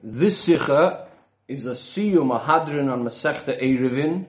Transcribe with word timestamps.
This 0.00 0.44
Sikha 0.44 1.08
is 1.48 1.66
a 1.66 1.72
Siyum, 1.72 2.32
a 2.32 2.38
Hadran 2.38 2.88
on 2.88 3.02
Masechta 3.02 3.60
Eruvin, 3.60 4.26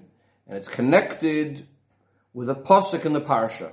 and 0.48 0.58
it's 0.58 0.68
connected 0.68 1.68
with 2.34 2.50
a 2.50 2.56
Pasuk 2.56 3.06
in 3.06 3.14
the 3.14 3.22
Parsha. 3.22 3.72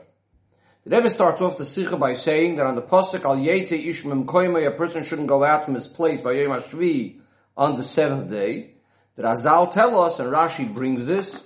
The 0.84 0.94
Rebbe 0.94 1.08
starts 1.08 1.40
off 1.40 1.56
the 1.56 1.64
Sikha 1.64 1.96
by 1.96 2.12
saying 2.12 2.56
that 2.56 2.66
on 2.66 2.74
the 2.74 2.82
Pasuk, 2.82 3.24
Al 3.24 3.36
Yetze 3.36 3.82
Ishmem 3.82 4.26
Koimei, 4.26 4.66
a 4.66 4.72
person 4.72 5.04
shouldn't 5.04 5.28
go 5.28 5.42
out 5.42 5.64
from 5.64 5.72
his 5.72 5.88
place 5.88 6.20
by 6.20 6.32
Yom 6.32 6.50
HaShvi 6.60 7.20
on 7.56 7.76
the 7.76 7.82
seventh 7.82 8.30
day. 8.30 8.74
The 9.14 9.22
Chazal 9.22 9.70
tell 9.70 9.98
us, 9.98 10.18
and 10.18 10.30
Rashi 10.30 10.70
brings 10.70 11.06
this, 11.06 11.44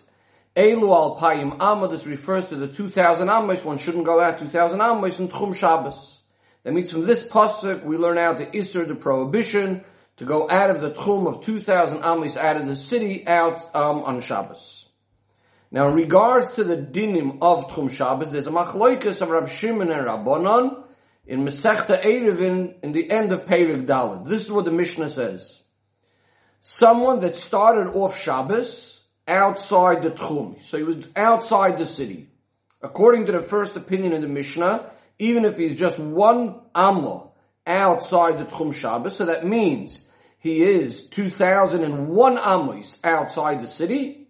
Elu 0.56 0.82
al 0.82 1.16
Payim 1.16 1.60
Amma, 1.60 1.86
this 1.86 2.06
refers 2.06 2.48
to 2.48 2.56
the 2.56 2.66
2000 2.66 3.28
Amos, 3.28 3.64
one 3.64 3.78
shouldn't 3.78 4.04
go 4.04 4.20
out 4.20 4.38
2000 4.38 4.80
Amos 4.80 5.20
in 5.20 5.28
Tchum 5.28 5.54
Shabbos. 5.54 6.22
That 6.64 6.72
means 6.72 6.90
from 6.90 7.06
this 7.06 7.22
Pasuk, 7.22 7.84
we 7.84 7.96
learn 7.96 8.18
out 8.18 8.38
the 8.38 8.46
Isser, 8.46 8.88
the 8.88 8.96
prohibition, 8.96 9.84
to 10.20 10.26
go 10.26 10.50
out 10.50 10.68
of 10.68 10.82
the 10.82 10.90
tchum 10.90 11.26
of 11.26 11.40
2,000 11.40 12.02
amis 12.02 12.36
out 12.36 12.58
of 12.58 12.66
the 12.66 12.76
city 12.76 13.26
out 13.26 13.62
um, 13.74 14.02
on 14.02 14.20
Shabbos. 14.20 14.86
Now, 15.70 15.88
in 15.88 15.94
regards 15.94 16.50
to 16.56 16.64
the 16.64 16.76
dinim 16.76 17.38
of 17.40 17.68
tchum 17.68 17.90
Shabbos, 17.90 18.30
there's 18.30 18.46
a 18.46 18.50
machloikas 18.50 19.22
of 19.22 19.30
Rab 19.30 19.48
Shimon 19.48 19.90
and 19.90 20.06
Rabbanon 20.06 20.84
in 21.24 21.42
Masechta 21.42 22.02
Eruvin 22.02 22.74
in 22.82 22.92
the 22.92 23.10
end 23.10 23.32
of 23.32 23.46
Perik 23.46 23.86
Dalit. 23.86 24.28
This 24.28 24.44
is 24.44 24.52
what 24.52 24.66
the 24.66 24.70
Mishnah 24.70 25.08
says. 25.08 25.62
Someone 26.60 27.20
that 27.20 27.34
started 27.34 27.88
off 27.94 28.18
Shabbos 28.18 29.02
outside 29.26 30.02
the 30.02 30.10
tchum, 30.10 30.62
so 30.62 30.76
he 30.76 30.84
was 30.84 31.08
outside 31.16 31.78
the 31.78 31.86
city. 31.86 32.28
According 32.82 33.24
to 33.24 33.32
the 33.32 33.40
first 33.40 33.74
opinion 33.74 34.12
in 34.12 34.20
the 34.20 34.28
Mishnah, 34.28 34.90
even 35.18 35.46
if 35.46 35.56
he's 35.56 35.76
just 35.76 35.98
one 35.98 36.60
amla 36.74 37.30
outside 37.66 38.36
the 38.36 38.44
tchum 38.44 38.74
Shabbos, 38.74 39.16
so 39.16 39.24
that 39.24 39.46
means 39.46 40.02
he 40.40 40.62
is 40.62 41.02
2001 41.02 42.38
amos 42.38 42.98
outside 43.04 43.60
the 43.60 43.66
city. 43.66 44.26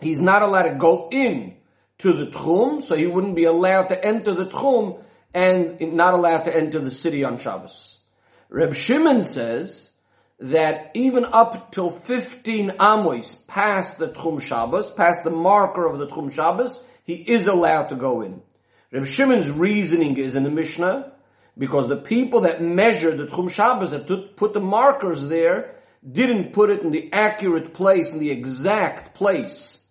He's 0.00 0.18
not 0.18 0.40
allowed 0.40 0.64
to 0.64 0.74
go 0.76 1.10
in 1.12 1.58
to 1.98 2.14
the 2.14 2.26
Tchum, 2.26 2.82
so 2.82 2.96
he 2.96 3.06
wouldn't 3.06 3.36
be 3.36 3.44
allowed 3.44 3.88
to 3.88 4.02
enter 4.02 4.32
the 4.32 4.46
Tchum 4.46 5.02
and 5.34 5.92
not 5.92 6.14
allowed 6.14 6.44
to 6.44 6.56
enter 6.56 6.78
the 6.78 6.90
city 6.90 7.22
on 7.22 7.36
Shabbos. 7.36 7.98
Reb 8.48 8.72
Shimon 8.72 9.22
says 9.22 9.90
that 10.40 10.90
even 10.94 11.26
up 11.26 11.70
till 11.70 11.90
15 11.90 12.72
amos 12.80 13.34
past 13.34 13.98
the 13.98 14.08
Tchum 14.08 14.40
Shabbos, 14.40 14.90
past 14.90 15.22
the 15.22 15.30
marker 15.30 15.86
of 15.86 15.98
the 15.98 16.06
Tchum 16.06 16.32
Shabbos, 16.32 16.82
he 17.04 17.14
is 17.14 17.46
allowed 17.46 17.88
to 17.90 17.96
go 17.96 18.22
in. 18.22 18.40
Reb 18.90 19.04
Shimon's 19.04 19.50
reasoning 19.50 20.16
is 20.16 20.34
in 20.34 20.44
the 20.44 20.50
Mishnah 20.50 21.12
because 21.58 21.88
the 21.88 21.96
people 21.96 22.42
that 22.42 22.60
measured 22.60 23.18
the 23.18 23.26
Tchum 23.26 23.50
Shabbos, 23.50 23.90
that 23.90 24.36
put 24.36 24.52
the 24.52 24.60
markers 24.60 25.28
there, 25.28 25.74
didn't 26.08 26.52
put 26.52 26.70
it 26.70 26.82
in 26.82 26.90
the 26.90 27.12
accurate 27.12 27.72
place, 27.72 28.12
in 28.12 28.18
the 28.18 28.30
exact 28.30 29.14
place 29.14 29.82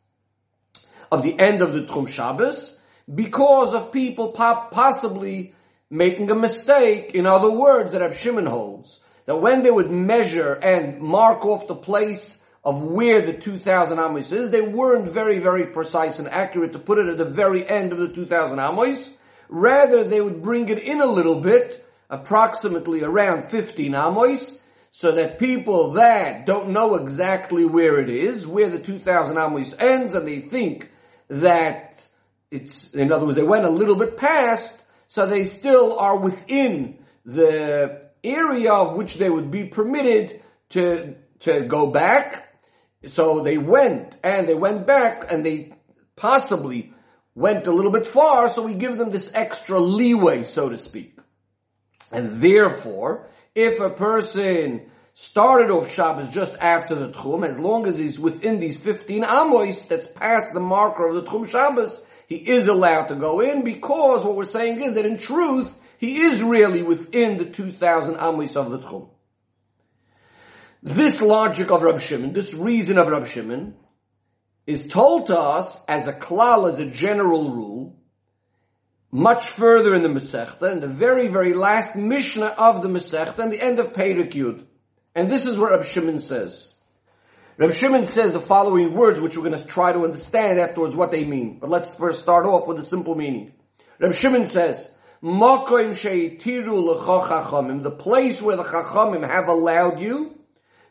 of 1.12 1.24
the 1.24 1.38
end 1.40 1.62
of 1.62 1.74
the 1.74 1.82
Tchum 1.82 2.08
Shabbos, 2.08 2.80
because 3.14 3.74
of 3.74 3.92
people 3.92 4.32
possibly 4.32 5.54
making 5.90 6.30
a 6.32 6.36
mistake. 6.36 7.14
In 7.14 7.26
other 7.26 7.52
words, 7.52 7.92
that 7.92 8.02
Rav 8.02 8.18
Shimon 8.18 8.46
holds, 8.46 9.00
that 9.26 9.38
when 9.38 9.62
they 9.62 9.72
would 9.72 9.90
measure 9.90 10.54
and 10.54 11.00
mark 11.00 11.46
off 11.46 11.68
the 11.68 11.76
place 11.76 12.42
of 12.64 12.84
where 12.84 13.22
the 13.22 13.34
2000 13.34 14.00
Amos 14.00 14.32
is, 14.32 14.50
they 14.50 14.62
weren't 14.62 15.08
very, 15.08 15.38
very 15.40 15.68
precise 15.68 16.18
and 16.18 16.28
accurate 16.28 16.74
to 16.74 16.80
put 16.80 16.98
it 16.98 17.08
at 17.08 17.18
the 17.18 17.26
very 17.26 17.68
end 17.68 17.92
of 17.92 18.00
the 18.00 18.10
2000 18.10 18.60
Amos, 18.60 19.12
Rather, 19.50 20.04
they 20.04 20.22
would 20.22 20.42
bring 20.42 20.70
it 20.70 20.80
in 20.80 21.02
a 21.02 21.06
little 21.06 21.40
bit, 21.40 21.86
approximately 22.10 23.04
around 23.04 23.50
15 23.50 23.94
amos, 23.94 24.60
so 24.92 25.12
that 25.12 25.40
people 25.40 25.92
that 25.92 26.46
don't 26.46 26.70
know 26.70 26.96
exactly 26.96 27.66
where 27.66 28.00
it 28.00 28.10
is, 28.10 28.48
where 28.48 28.70
the 28.70 28.80
2000 28.80 29.38
amos 29.38 29.74
ends, 29.80 30.16
and 30.16 30.28
they 30.28 30.40
think 30.40 30.90
that 31.28 32.08
it's, 32.50 32.88
in 32.92 33.12
other 33.12 33.26
words, 33.26 33.36
they 33.36 33.44
went 33.44 33.66
a 33.66 33.70
little 33.70 33.96
bit 33.96 34.18
past, 34.18 34.82
so 35.08 35.26
they 35.26 35.44
still 35.44 36.00
are 36.00 36.18
within 36.18 37.00
the 37.26 38.10
area 38.24 38.72
of 38.72 38.96
which 38.96 39.16
they 39.16 39.30
would 39.30 39.52
be 39.52 39.66
permitted 39.66 40.42
to, 40.70 41.16
to 41.40 41.62
go 41.62 41.88
back. 41.92 42.58
So 43.06 43.42
they 43.42 43.58
went, 43.58 44.18
and 44.24 44.48
they 44.48 44.56
went 44.56 44.88
back, 44.88 45.32
and 45.32 45.46
they 45.46 45.74
possibly 46.16 46.94
went 47.36 47.68
a 47.68 47.72
little 47.72 47.92
bit 47.92 48.08
far, 48.08 48.50
so 48.50 48.64
we 48.64 48.74
give 48.74 48.98
them 48.98 49.12
this 49.12 49.32
extra 49.34 49.80
leeway, 49.80 50.44
so 50.44 50.70
to 50.70 50.78
speak. 50.78 51.20
And 52.12 52.32
therefore, 52.32 53.28
if 53.54 53.80
a 53.80 53.90
person 53.90 54.90
started 55.14 55.70
off 55.70 55.92
Shabbos 55.92 56.30
just 56.30 56.58
after 56.60 56.96
the 56.96 57.10
Tchum, 57.10 57.46
as 57.46 57.60
long 57.60 57.88
as 57.88 57.98
he's 57.98 58.20
within 58.20 58.60
these 58.60 58.78
15 58.78 59.24
Amos 59.24 59.84
that's 59.84 60.08
past 60.08 60.54
the 60.54 60.60
marker 60.60 61.08
of 61.08 61.16
the 61.16 61.24
Tchum 61.24 61.50
Shabbos, 61.50 62.02
he 62.28 62.36
is 62.36 62.68
allowed 62.68 63.08
to 63.08 63.16
go 63.16 63.42
in 63.42 63.64
because 63.64 64.24
what 64.24 64.36
we're 64.36 64.46
saying 64.46 64.82
is 64.82 64.96
that 64.96 65.06
in 65.06 65.18
truth, 65.18 65.74
he 65.98 66.22
is 66.22 66.42
really 66.42 66.84
within 66.84 67.38
the 67.38 67.46
2000 67.46 68.16
Amos 68.16 68.56
of 68.56 68.72
the 68.72 68.80
Tchum. 68.80 69.10
This 70.82 71.22
logic 71.22 71.72
of 71.72 71.82
Rab 71.82 72.00
Shimon, 72.00 72.34
this 72.34 72.54
reason 72.54 72.98
of 72.98 73.08
Rab 73.08 73.26
Shimon, 73.26 73.76
is 74.68 74.84
told 74.86 75.28
to 75.28 75.40
us 75.40 75.80
as 75.88 76.08
a 76.08 76.14
klal, 76.14 76.68
as 76.68 76.80
a 76.80 76.86
general 76.86 77.52
rule, 77.52 77.96
much 79.12 79.46
further 79.50 79.94
in 79.94 80.02
the 80.02 80.10
Masechta, 80.10 80.72
in 80.72 80.80
the 80.80 80.88
very, 80.88 81.28
very 81.28 81.54
last 81.54 81.96
Mishnah 81.96 82.56
of 82.58 82.82
the 82.82 82.90
Masechta, 82.90 83.40
and 83.40 83.52
the 83.52 83.62
end 83.62 83.80
of 83.80 83.94
Peirik 83.94 84.32
Yud. 84.32 84.66
And 85.14 85.30
this 85.30 85.46
is 85.46 85.58
what 85.58 85.72
Reb 85.72 85.86
Shimon 85.86 86.20
says. 86.20 86.74
Reb 87.58 87.72
Shimon 87.72 88.04
says 88.04 88.34
the 88.34 88.42
following 88.42 88.94
words, 88.94 89.22
which 89.22 89.38
we're 89.38 89.48
going 89.48 89.58
to 89.58 89.66
try 89.66 89.94
to 89.94 90.04
understand 90.04 90.60
afterwards 90.60 90.96
what 90.96 91.12
they 91.12 91.24
mean. 91.24 91.60
But 91.60 91.70
let's 91.70 91.94
first 91.94 92.20
start 92.20 92.46
off 92.46 92.68
with 92.68 92.80
a 92.80 92.84
simple 92.84 93.16
meaning. 93.16 93.54
Reb 94.00 94.14
Shimon 94.14 94.44
says, 94.44 94.92
the 95.22 95.32
place 97.98 98.42
where 98.42 98.56
the 98.58 98.64
chachamim 98.64 99.28
have 99.28 99.48
allowed 99.48 100.02
you, 100.02 100.38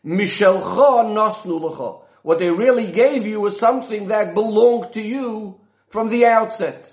mishelcha 0.03 1.05
nasnu 1.05 1.61
lecha 1.61 2.04
what 2.25 2.39
they 2.39 2.49
really 2.49 2.91
gave 2.91 3.27
you 3.27 3.39
was 3.39 3.59
something 3.59 4.07
that 4.07 4.33
belonged 4.33 4.93
to 4.93 4.99
you 4.99 5.59
from 5.89 6.09
the 6.09 6.25
outset. 6.25 6.91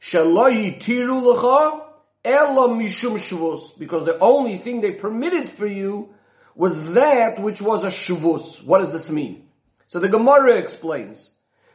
Because 0.00 0.30
the 4.06 4.16
only 4.18 4.56
thing 4.56 4.80
they 4.80 4.92
permitted 4.92 5.50
for 5.50 5.66
you 5.66 6.14
was 6.54 6.92
that 6.94 7.38
which 7.38 7.60
was 7.60 7.84
a 7.84 7.88
shavus. 7.88 8.64
What 8.64 8.78
does 8.78 8.92
this 8.92 9.10
mean? 9.10 9.46
So 9.88 9.98
the 9.98 10.08
Gemara 10.08 10.56
explains 10.56 11.30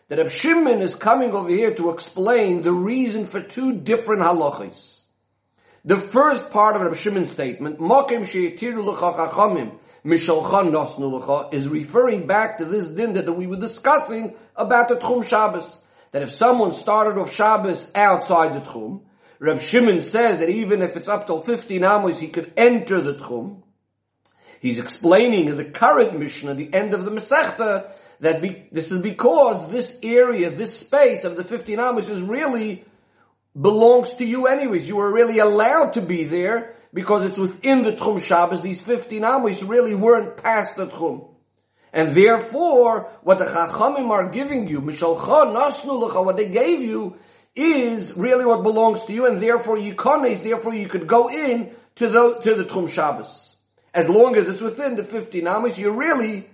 that 0.08 0.18
if 0.18 0.32
Shimon 0.32 0.82
is 0.82 0.96
coming 0.96 1.36
over 1.36 1.50
here 1.50 1.76
to 1.76 1.92
explain 1.92 2.64
the 2.64 2.74
reason 2.74 3.28
for 3.28 3.42
two 3.42 3.74
different 3.74 4.24
halachas. 4.24 5.04
The 5.86 6.00
first 6.00 6.50
part 6.50 6.76
of 6.76 6.82
Rav 6.82 6.98
Shimon's 6.98 7.30
statement, 7.30 7.78
Mokim 7.78 8.28
she'etiru 8.28 8.84
is 10.12 11.68
referring 11.68 12.28
back 12.28 12.58
to 12.58 12.66
this 12.66 12.90
din 12.90 13.14
that 13.14 13.32
we 13.32 13.48
were 13.48 13.58
discussing 13.58 14.36
about 14.56 14.90
the 14.90 14.96
Tchum 14.96 15.26
Shabbos. 15.26 15.80
That 16.12 16.22
if 16.22 16.30
someone 16.30 16.72
started 16.72 17.20
off 17.20 17.34
Shabbos 17.34 17.92
outside 17.94 18.54
the 18.54 18.62
Tchum, 18.62 19.02
Reb 19.40 19.60
Shimon 19.60 20.02
says 20.02 20.40
that 20.40 20.50
even 20.50 20.82
if 20.82 20.96
it's 20.96 21.08
up 21.08 21.28
till 21.28 21.42
15 21.42 21.84
amos, 21.84 22.20
he 22.20 22.30
could 22.30 22.54
enter 22.58 23.02
the 23.02 23.16
Tchum. 23.16 23.62
He's 24.60 24.80
explaining 24.80 25.50
in 25.50 25.58
the 25.58 25.66
current 25.66 26.18
Mishnah, 26.18 26.56
the 26.56 26.74
end 26.74 26.94
of 26.94 27.06
the 27.06 27.12
Masechta, 27.12 27.92
that 28.20 28.42
be, 28.42 28.68
this 28.72 28.92
is 28.92 29.02
because 29.02 29.70
this 29.70 30.00
area, 30.02 30.50
this 30.50 30.80
space 30.80 31.24
of 31.24 31.38
the 31.38 31.44
15 31.44 31.80
amos 31.80 32.10
is 32.10 32.22
really 32.22 32.84
belongs 33.60 34.14
to 34.14 34.26
you 34.26 34.48
anyways. 34.48 34.88
You 34.88 35.00
are 35.00 35.14
really 35.14 35.40
allowed 35.40 35.94
to 35.94 36.02
be 36.02 36.24
there 36.24 36.76
because 36.94 37.26
it's 37.26 37.38
within 37.38 37.84
the 37.84 37.94
Tchum 37.94 38.22
Shabbos, 38.22 38.62
these 38.62 38.82
15 38.82 39.24
Amos 39.24 39.64
really 39.64 39.96
weren't 39.96 40.38
past 40.38 40.78
the 40.78 40.88
Tchum. 40.88 41.28
And 41.94 42.16
therefore, 42.16 43.10
what 43.24 43.40
the 43.40 43.46
Chachamim 43.46 44.10
are 44.10 44.30
giving 44.30 44.68
you, 44.68 44.82
Mishalcha, 44.82 45.54
Nasnu 45.56 46.26
what 46.26 46.38
they 46.38 46.50
gave 46.50 46.82
you, 46.82 47.18
is 47.56 48.16
really 48.16 48.46
what 48.46 48.62
belongs 48.64 49.04
to 49.04 49.14
you, 49.14 49.26
and 49.26 49.42
therefore 49.42 49.78
you 49.78 49.96
kones, 49.96 50.44
therefore 50.44 50.74
you 50.74 50.88
could 50.88 51.08
go 51.08 51.30
in 51.30 51.72
to 51.96 52.08
the, 52.08 52.40
to 52.40 52.56
the 52.56 52.66
Tchum 52.66 52.90
Shabbos. 52.90 53.58
As 53.94 54.08
long 54.10 54.36
as 54.36 54.48
it's 54.48 54.62
within 54.62 54.96
the 54.96 55.04
15 55.04 55.48
Amos, 55.48 55.80
you're 55.80 55.98
really 55.98 56.48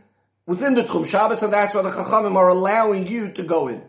within 0.45 0.75
the 0.75 0.83
Tchum 0.83 1.05
Shabbos, 1.05 1.41
and 1.41 1.51
that's 1.51 1.75
why 1.75 1.81
the 1.81 1.89
Chachamim 1.89 2.35
are 2.35 2.49
allowing 2.49 3.07
you 3.07 3.31
to 3.33 3.43
go 3.43 3.67
in. 3.67 3.83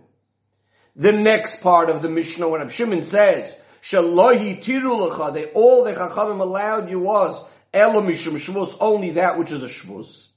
The 0.96 1.12
next 1.12 1.60
part 1.60 1.90
of 1.90 2.02
the 2.02 2.08
Mishnah, 2.08 2.48
when 2.48 2.66
Shimon 2.68 3.02
says, 3.02 3.56
Shalohi 3.84 5.34
They 5.34 5.44
all 5.46 5.84
the 5.84 5.92
chachamim 5.92 6.40
allowed 6.40 6.90
you 6.90 7.00
was 7.00 7.44
elamishum 7.74 8.38
shvus, 8.38 8.76
only 8.80 9.10
that 9.10 9.36
which 9.36 9.52
is 9.52 9.62
a 9.62 9.68
shvus, 9.68 10.28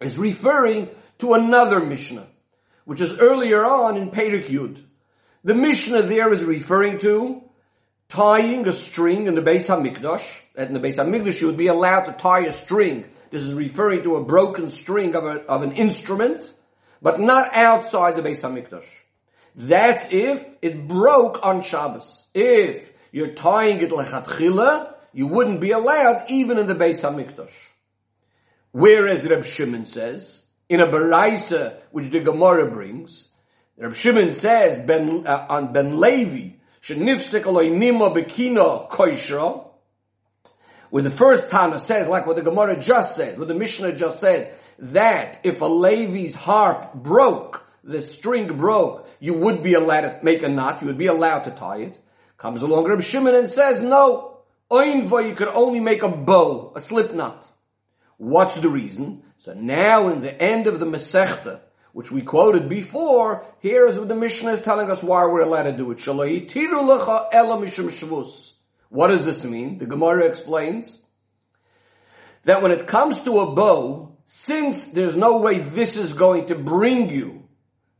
is 0.00 0.18
referring 0.18 0.88
to 1.18 1.34
another 1.34 1.78
Mishnah, 1.78 2.26
which 2.84 3.00
is 3.00 3.16
earlier 3.18 3.64
on 3.64 3.96
in 3.96 4.10
Perik 4.10 4.46
Yud. 4.46 4.82
The 5.44 5.54
Mishnah 5.54 6.02
there 6.02 6.32
is 6.32 6.42
referring 6.42 6.98
to 6.98 7.44
tying 8.08 8.66
a 8.66 8.72
string 8.72 9.28
in 9.28 9.36
the 9.36 9.42
Beis 9.42 9.68
HaMikdash, 9.68 10.24
in 10.56 10.72
the 10.72 10.80
Beis 10.80 10.98
HaMikdash 10.98 11.40
you 11.40 11.46
would 11.46 11.56
be 11.56 11.68
allowed 11.68 12.06
to 12.06 12.12
tie 12.12 12.40
a 12.40 12.52
string. 12.52 13.04
This 13.30 13.44
is 13.44 13.54
referring 13.54 14.02
to 14.02 14.16
a 14.16 14.24
broken 14.24 14.68
string 14.68 15.14
of, 15.14 15.24
a, 15.24 15.46
of 15.46 15.62
an 15.62 15.72
instrument, 15.72 16.52
but 17.00 17.20
not 17.20 17.54
outside 17.54 18.16
the 18.16 18.22
Beis 18.22 18.42
HaMikdash. 18.42 18.86
That's 19.54 20.12
if 20.12 20.44
it 20.62 20.88
broke 20.88 21.44
on 21.44 21.62
Shabbos. 21.62 22.26
If 22.34 22.90
you're 23.12 23.34
tying 23.34 23.80
it 23.80 23.90
lechatchila, 23.90 24.92
you 25.12 25.28
wouldn't 25.28 25.60
be 25.60 25.70
allowed 25.70 26.24
even 26.28 26.58
in 26.58 26.66
the 26.66 26.74
Beis 26.74 27.08
HaMikdash. 27.08 27.52
Whereas 28.72 29.28
Reb 29.28 29.44
Shimon 29.44 29.84
says, 29.84 30.42
in 30.68 30.80
a 30.80 30.86
Baraisa, 30.88 31.76
which 31.92 32.10
the 32.10 32.20
Gemara 32.20 32.68
brings, 32.68 33.28
Reb 33.76 33.94
Shimon 33.94 34.32
says 34.32 34.80
ben, 34.80 35.26
uh, 35.26 35.46
on 35.48 35.72
Ben 35.72 36.00
Levi, 36.00 36.56
shenifsek 36.82 37.44
nima 37.44 38.12
bekina 38.12 38.88
koishra, 38.90 39.68
where 40.90 41.02
the 41.04 41.10
first 41.10 41.50
Tana 41.50 41.78
says, 41.78 42.08
like 42.08 42.26
what 42.26 42.34
the 42.34 42.42
Gemara 42.42 42.80
just 42.80 43.14
said, 43.14 43.38
what 43.38 43.46
the 43.46 43.54
Mishnah 43.54 43.94
just 43.94 44.18
said, 44.18 44.54
that 44.78 45.38
if 45.44 45.60
a 45.60 45.66
Levi's 45.66 46.34
harp 46.34 46.94
broke, 46.94 47.63
the 47.84 48.02
string 48.02 48.46
broke, 48.48 49.08
you 49.20 49.34
would 49.34 49.62
be 49.62 49.74
allowed 49.74 50.00
to 50.00 50.18
make 50.22 50.42
a 50.42 50.48
knot, 50.48 50.80
you 50.80 50.86
would 50.86 50.98
be 50.98 51.06
allowed 51.06 51.44
to 51.44 51.50
tie 51.50 51.78
it. 51.78 52.00
Comes 52.36 52.62
along 52.62 52.84
Reb 52.86 53.02
Shimon 53.02 53.34
and 53.34 53.48
says, 53.48 53.82
no, 53.82 54.38
oinva, 54.70 55.28
you 55.28 55.34
could 55.34 55.48
only 55.48 55.80
make 55.80 56.02
a 56.02 56.08
bow, 56.08 56.72
a 56.74 56.80
slip 56.80 57.14
knot. 57.14 57.46
What's 58.16 58.56
the 58.58 58.70
reason? 58.70 59.22
So 59.38 59.52
now 59.54 60.08
in 60.08 60.20
the 60.20 60.42
end 60.42 60.66
of 60.66 60.80
the 60.80 60.86
Masechta, 60.86 61.60
which 61.92 62.10
we 62.10 62.22
quoted 62.22 62.68
before, 62.68 63.44
here 63.60 63.86
is 63.86 63.98
what 63.98 64.08
the 64.08 64.16
Mishnah 64.16 64.50
is 64.50 64.60
telling 64.62 64.90
us 64.90 65.02
why 65.02 65.26
we're 65.26 65.42
allowed 65.42 65.64
to 65.64 65.72
do 65.72 65.92
it. 65.92 66.04
What 68.88 69.08
does 69.08 69.24
this 69.24 69.44
mean? 69.44 69.78
The 69.78 69.86
Gemara 69.86 70.24
explains 70.24 71.00
that 72.44 72.62
when 72.62 72.72
it 72.72 72.86
comes 72.86 73.20
to 73.22 73.40
a 73.40 73.52
bow, 73.54 74.16
since 74.24 74.86
there's 74.86 75.16
no 75.16 75.38
way 75.38 75.58
this 75.58 75.96
is 75.96 76.14
going 76.14 76.46
to 76.46 76.54
bring 76.54 77.10
you 77.10 77.43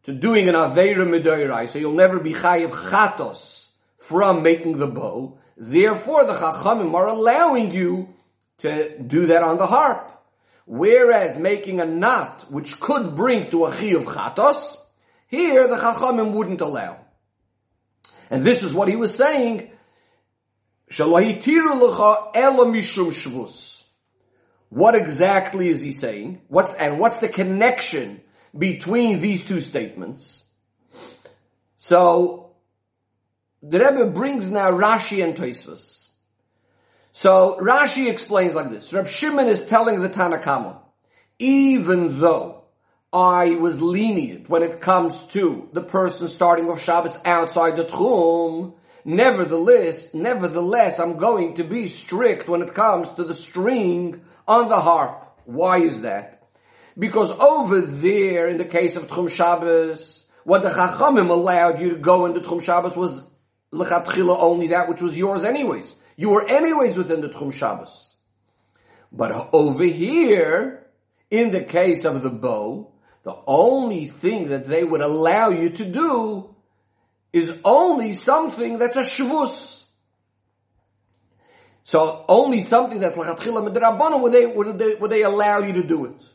to 0.04 0.12
doing 0.12 0.48
an 0.48 0.54
Aveira 0.54 1.06
Midoirai, 1.06 1.68
so 1.68 1.78
you'll 1.78 1.92
never 1.92 2.20
be 2.20 2.32
Chayiv 2.32 2.70
Chatos 2.70 3.72
from 3.98 4.42
making 4.42 4.78
the 4.78 4.86
bow, 4.86 5.38
therefore 5.56 6.24
the 6.24 6.34
Chachamim 6.34 6.94
are 6.94 7.08
allowing 7.08 7.70
you 7.70 8.14
to 8.58 8.98
do 8.98 9.26
that 9.26 9.42
on 9.42 9.58
the 9.58 9.66
harp. 9.66 10.10
Whereas 10.66 11.38
making 11.38 11.80
a 11.80 11.84
knot, 11.84 12.46
which 12.50 12.80
could 12.80 13.14
bring 13.14 13.50
to 13.50 13.66
a 13.66 13.70
chiyuv 13.70 14.04
chatos, 14.04 14.78
here 15.26 15.68
the 15.68 15.76
chachamim 15.76 16.32
wouldn't 16.32 16.62
allow. 16.62 16.98
And 18.30 18.42
this 18.42 18.62
is 18.62 18.72
what 18.72 18.88
he 18.88 18.96
was 18.96 19.14
saying. 19.14 19.70
What 24.70 24.94
exactly 24.94 25.68
is 25.68 25.80
he 25.80 25.92
saying? 25.92 26.40
What's, 26.48 26.72
and 26.74 26.98
what's 26.98 27.18
the 27.18 27.28
connection 27.28 28.22
between 28.56 29.20
these 29.20 29.42
two 29.42 29.60
statements? 29.60 30.42
So, 31.76 32.52
the 33.62 33.78
Rebbe 33.80 34.06
brings 34.06 34.50
now 34.50 34.70
Rashi 34.70 35.24
and 35.24 35.34
Tosfos. 35.34 36.08
So 37.12 37.56
Rashi 37.60 38.08
explains 38.08 38.54
like 38.54 38.70
this. 38.70 38.92
Reb 38.92 39.06
Shimon 39.06 39.46
is 39.46 39.66
telling 39.66 40.00
the 40.00 40.08
Tanakama, 40.08 40.78
even 41.38 42.18
though 42.18 42.64
I 43.12 43.50
was 43.50 43.80
lenient 43.80 44.48
when 44.48 44.62
it 44.62 44.80
comes 44.80 45.22
to 45.28 45.68
the 45.72 45.80
person 45.80 46.26
starting 46.28 46.68
off 46.68 46.82
Shabbos 46.82 47.16
outside 47.24 47.76
the 47.76 47.84
Tchum, 47.84 48.74
nevertheless, 49.04 50.12
nevertheless, 50.12 50.98
I'm 50.98 51.16
going 51.16 51.54
to 51.54 51.64
be 51.64 51.86
strict 51.86 52.48
when 52.48 52.62
it 52.62 52.74
comes 52.74 53.08
to 53.10 53.22
the 53.22 53.32
string 53.34 54.20
on 54.48 54.68
the 54.68 54.80
harp. 54.80 55.38
Why 55.44 55.78
is 55.78 56.02
that? 56.02 56.43
Because 56.98 57.30
over 57.32 57.80
there, 57.80 58.48
in 58.48 58.56
the 58.56 58.64
case 58.64 58.96
of 58.96 59.08
Tchum 59.08 59.30
Shabbos, 59.30 60.26
what 60.44 60.62
the 60.62 60.70
Chachamim 60.70 61.30
allowed 61.30 61.80
you 61.80 61.90
to 61.90 61.96
go 61.96 62.26
into 62.26 62.40
Tchum 62.40 62.62
Shabbos 62.62 62.96
was 62.96 63.28
lechatchila 63.72 64.36
only 64.38 64.68
that 64.68 64.88
which 64.88 65.02
was 65.02 65.16
yours 65.16 65.44
anyways. 65.44 65.94
You 66.16 66.30
were 66.30 66.46
anyways 66.46 66.96
within 66.96 67.20
the 67.20 67.28
Tchum 67.28 67.52
Shabbos. 67.52 68.16
But 69.10 69.50
over 69.52 69.84
here, 69.84 70.86
in 71.30 71.50
the 71.50 71.62
case 71.62 72.04
of 72.04 72.22
the 72.22 72.30
bow, 72.30 72.92
the 73.24 73.36
only 73.46 74.06
thing 74.06 74.46
that 74.46 74.66
they 74.66 74.84
would 74.84 75.00
allow 75.00 75.48
you 75.48 75.70
to 75.70 75.84
do 75.84 76.54
is 77.32 77.56
only 77.64 78.12
something 78.12 78.78
that's 78.78 78.96
a 78.96 79.02
shvus. 79.02 79.86
So 81.82 82.24
only 82.28 82.60
something 82.60 83.00
that's 83.00 83.16
lachatchila 83.16 83.68
midrabana 83.68 84.20
would 84.22 84.32
they, 84.32 84.46
would 84.46 84.78
they, 84.78 84.94
would 84.94 85.10
they 85.10 85.22
allow 85.22 85.58
you 85.58 85.72
to 85.74 85.82
do 85.82 86.06
it. 86.06 86.28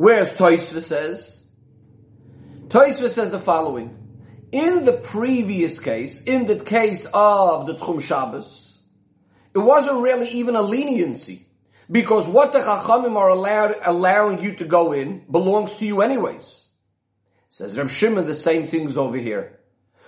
Whereas 0.00 0.30
Tosfos 0.30 0.84
says, 0.84 1.44
Tosfos 2.68 3.10
says 3.10 3.30
the 3.30 3.38
following, 3.38 3.98
in 4.50 4.86
the 4.86 4.94
previous 4.94 5.78
case, 5.78 6.22
in 6.22 6.46
the 6.46 6.58
case 6.58 7.06
of 7.12 7.66
the 7.66 7.74
Tchum 7.74 8.00
Shabbos, 8.00 8.80
it 9.52 9.58
wasn't 9.58 10.00
really 10.00 10.30
even 10.30 10.56
a 10.56 10.62
leniency. 10.62 11.46
Because 11.90 12.26
what 12.26 12.54
the 12.54 12.60
Chachamim 12.60 13.14
are 13.16 13.28
allowed, 13.28 13.74
allowing 13.84 14.42
you 14.42 14.54
to 14.54 14.64
go 14.64 14.92
in 14.92 15.22
belongs 15.30 15.74
to 15.74 15.84
you 15.84 16.00
anyways. 16.00 16.70
Says 17.50 17.76
Reb 17.76 17.90
Shimon, 17.90 18.24
the 18.24 18.32
same 18.32 18.66
things 18.66 18.96
over 18.96 19.18
here. 19.18 19.60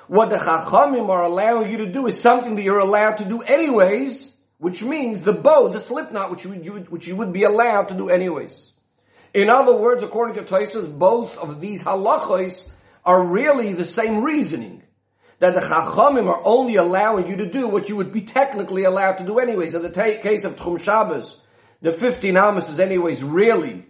What 0.08 0.30
the 0.30 0.36
Chachamim 0.36 1.10
are 1.10 1.24
allowing 1.24 1.70
you 1.70 1.76
to 1.84 1.92
do 1.92 2.06
is 2.06 2.18
something 2.18 2.54
that 2.54 2.62
you're 2.62 2.78
allowed 2.78 3.18
to 3.18 3.26
do 3.26 3.42
anyways, 3.42 4.34
which 4.56 4.82
means 4.82 5.20
the 5.20 5.34
bow, 5.34 5.68
the 5.68 5.80
slipknot, 5.80 6.30
which 6.30 6.46
you, 6.46 6.86
which 6.88 7.06
you 7.06 7.16
would 7.16 7.34
be 7.34 7.42
allowed 7.42 7.90
to 7.90 7.94
do 7.94 8.08
anyways. 8.08 8.71
In 9.34 9.49
other 9.49 9.75
words, 9.75 10.02
according 10.02 10.37
to 10.37 10.43
Tosfos, 10.43 10.99
both 10.99 11.38
of 11.38 11.61
these 11.61 11.82
halachos 11.82 12.69
are 13.05 13.25
really 13.25 13.73
the 13.73 13.84
same 13.84 14.23
reasoning. 14.23 14.82
That 15.38 15.55
the 15.55 15.61
Chachamim 15.61 16.29
are 16.29 16.40
only 16.44 16.76
allowing 16.76 17.26
you 17.26 17.37
to 17.38 17.50
do 17.50 17.67
what 17.67 17.88
you 17.88 17.96
would 17.96 18.12
be 18.12 18.23
technically 18.23 18.84
allowed 18.84 19.19
to 19.19 19.26
do 19.26 19.38
anyways. 19.38 19.75
In 19.75 19.82
the 19.82 19.90
t- 19.90 20.20
case 20.23 20.44
of 20.44 20.56
Tchum 20.56 20.81
Shabbos, 20.81 21.38
the 21.81 21.93
15 21.93 22.37
Amos 22.37 22.69
is 22.69 22.79
anyways 22.79 23.25
really 23.25 23.87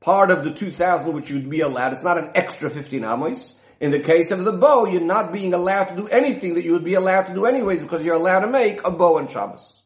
part 0.00 0.30
of 0.30 0.42
the 0.42 0.50
2000 0.50 1.12
which 1.12 1.30
you'd 1.30 1.48
be 1.48 1.60
allowed. 1.60 1.92
It's 1.92 2.02
not 2.02 2.18
an 2.18 2.30
extra 2.34 2.70
15 2.70 3.04
Amos. 3.04 3.54
In 3.78 3.90
the 3.90 4.00
case 4.00 4.30
of 4.30 4.44
the 4.44 4.52
bow, 4.52 4.86
you're 4.86 5.02
not 5.02 5.32
being 5.32 5.52
allowed 5.52 5.84
to 5.90 5.96
do 5.96 6.08
anything 6.08 6.54
that 6.54 6.64
you 6.64 6.72
would 6.72 6.84
be 6.84 6.94
allowed 6.94 7.26
to 7.26 7.34
do 7.34 7.44
anyways 7.44 7.82
because 7.82 8.02
you're 8.02 8.14
allowed 8.14 8.40
to 8.40 8.46
make 8.48 8.84
a 8.86 8.90
bow 8.90 9.18
on 9.18 9.28
Shabbos. 9.28 9.82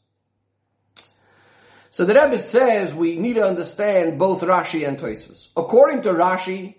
So 1.91 2.05
the 2.05 2.15
Rebbe 2.15 2.39
says 2.39 2.95
we 2.95 3.19
need 3.19 3.35
to 3.35 3.45
understand 3.45 4.19
both 4.19 4.43
Rashi 4.43 4.87
and 4.87 4.97
Tosfos. 4.97 5.49
According 5.57 6.03
to 6.03 6.11
Rashi, 6.11 6.77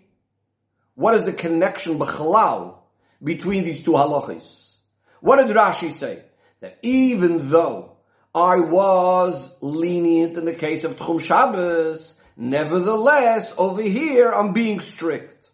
what 0.95 1.15
is 1.15 1.23
the 1.23 1.33
connection 1.33 1.99
b'chalal 1.99 2.77
between 3.21 3.65
these 3.65 3.81
two 3.81 3.91
halachas? 3.91 4.77
What 5.19 5.45
did 5.45 5.55
Rashi 5.55 5.91
say? 5.91 6.23
That 6.61 6.79
even 6.81 7.49
though 7.49 7.97
I 8.33 8.59
was 8.59 9.55
lenient 9.59 10.37
in 10.37 10.45
the 10.45 10.53
case 10.53 10.85
of 10.85 10.95
Tchum 10.95 11.19
Shabbos, 11.19 12.17
nevertheless, 12.37 13.53
over 13.57 13.81
here, 13.81 14.31
I'm 14.31 14.53
being 14.53 14.79
strict. 14.79 15.49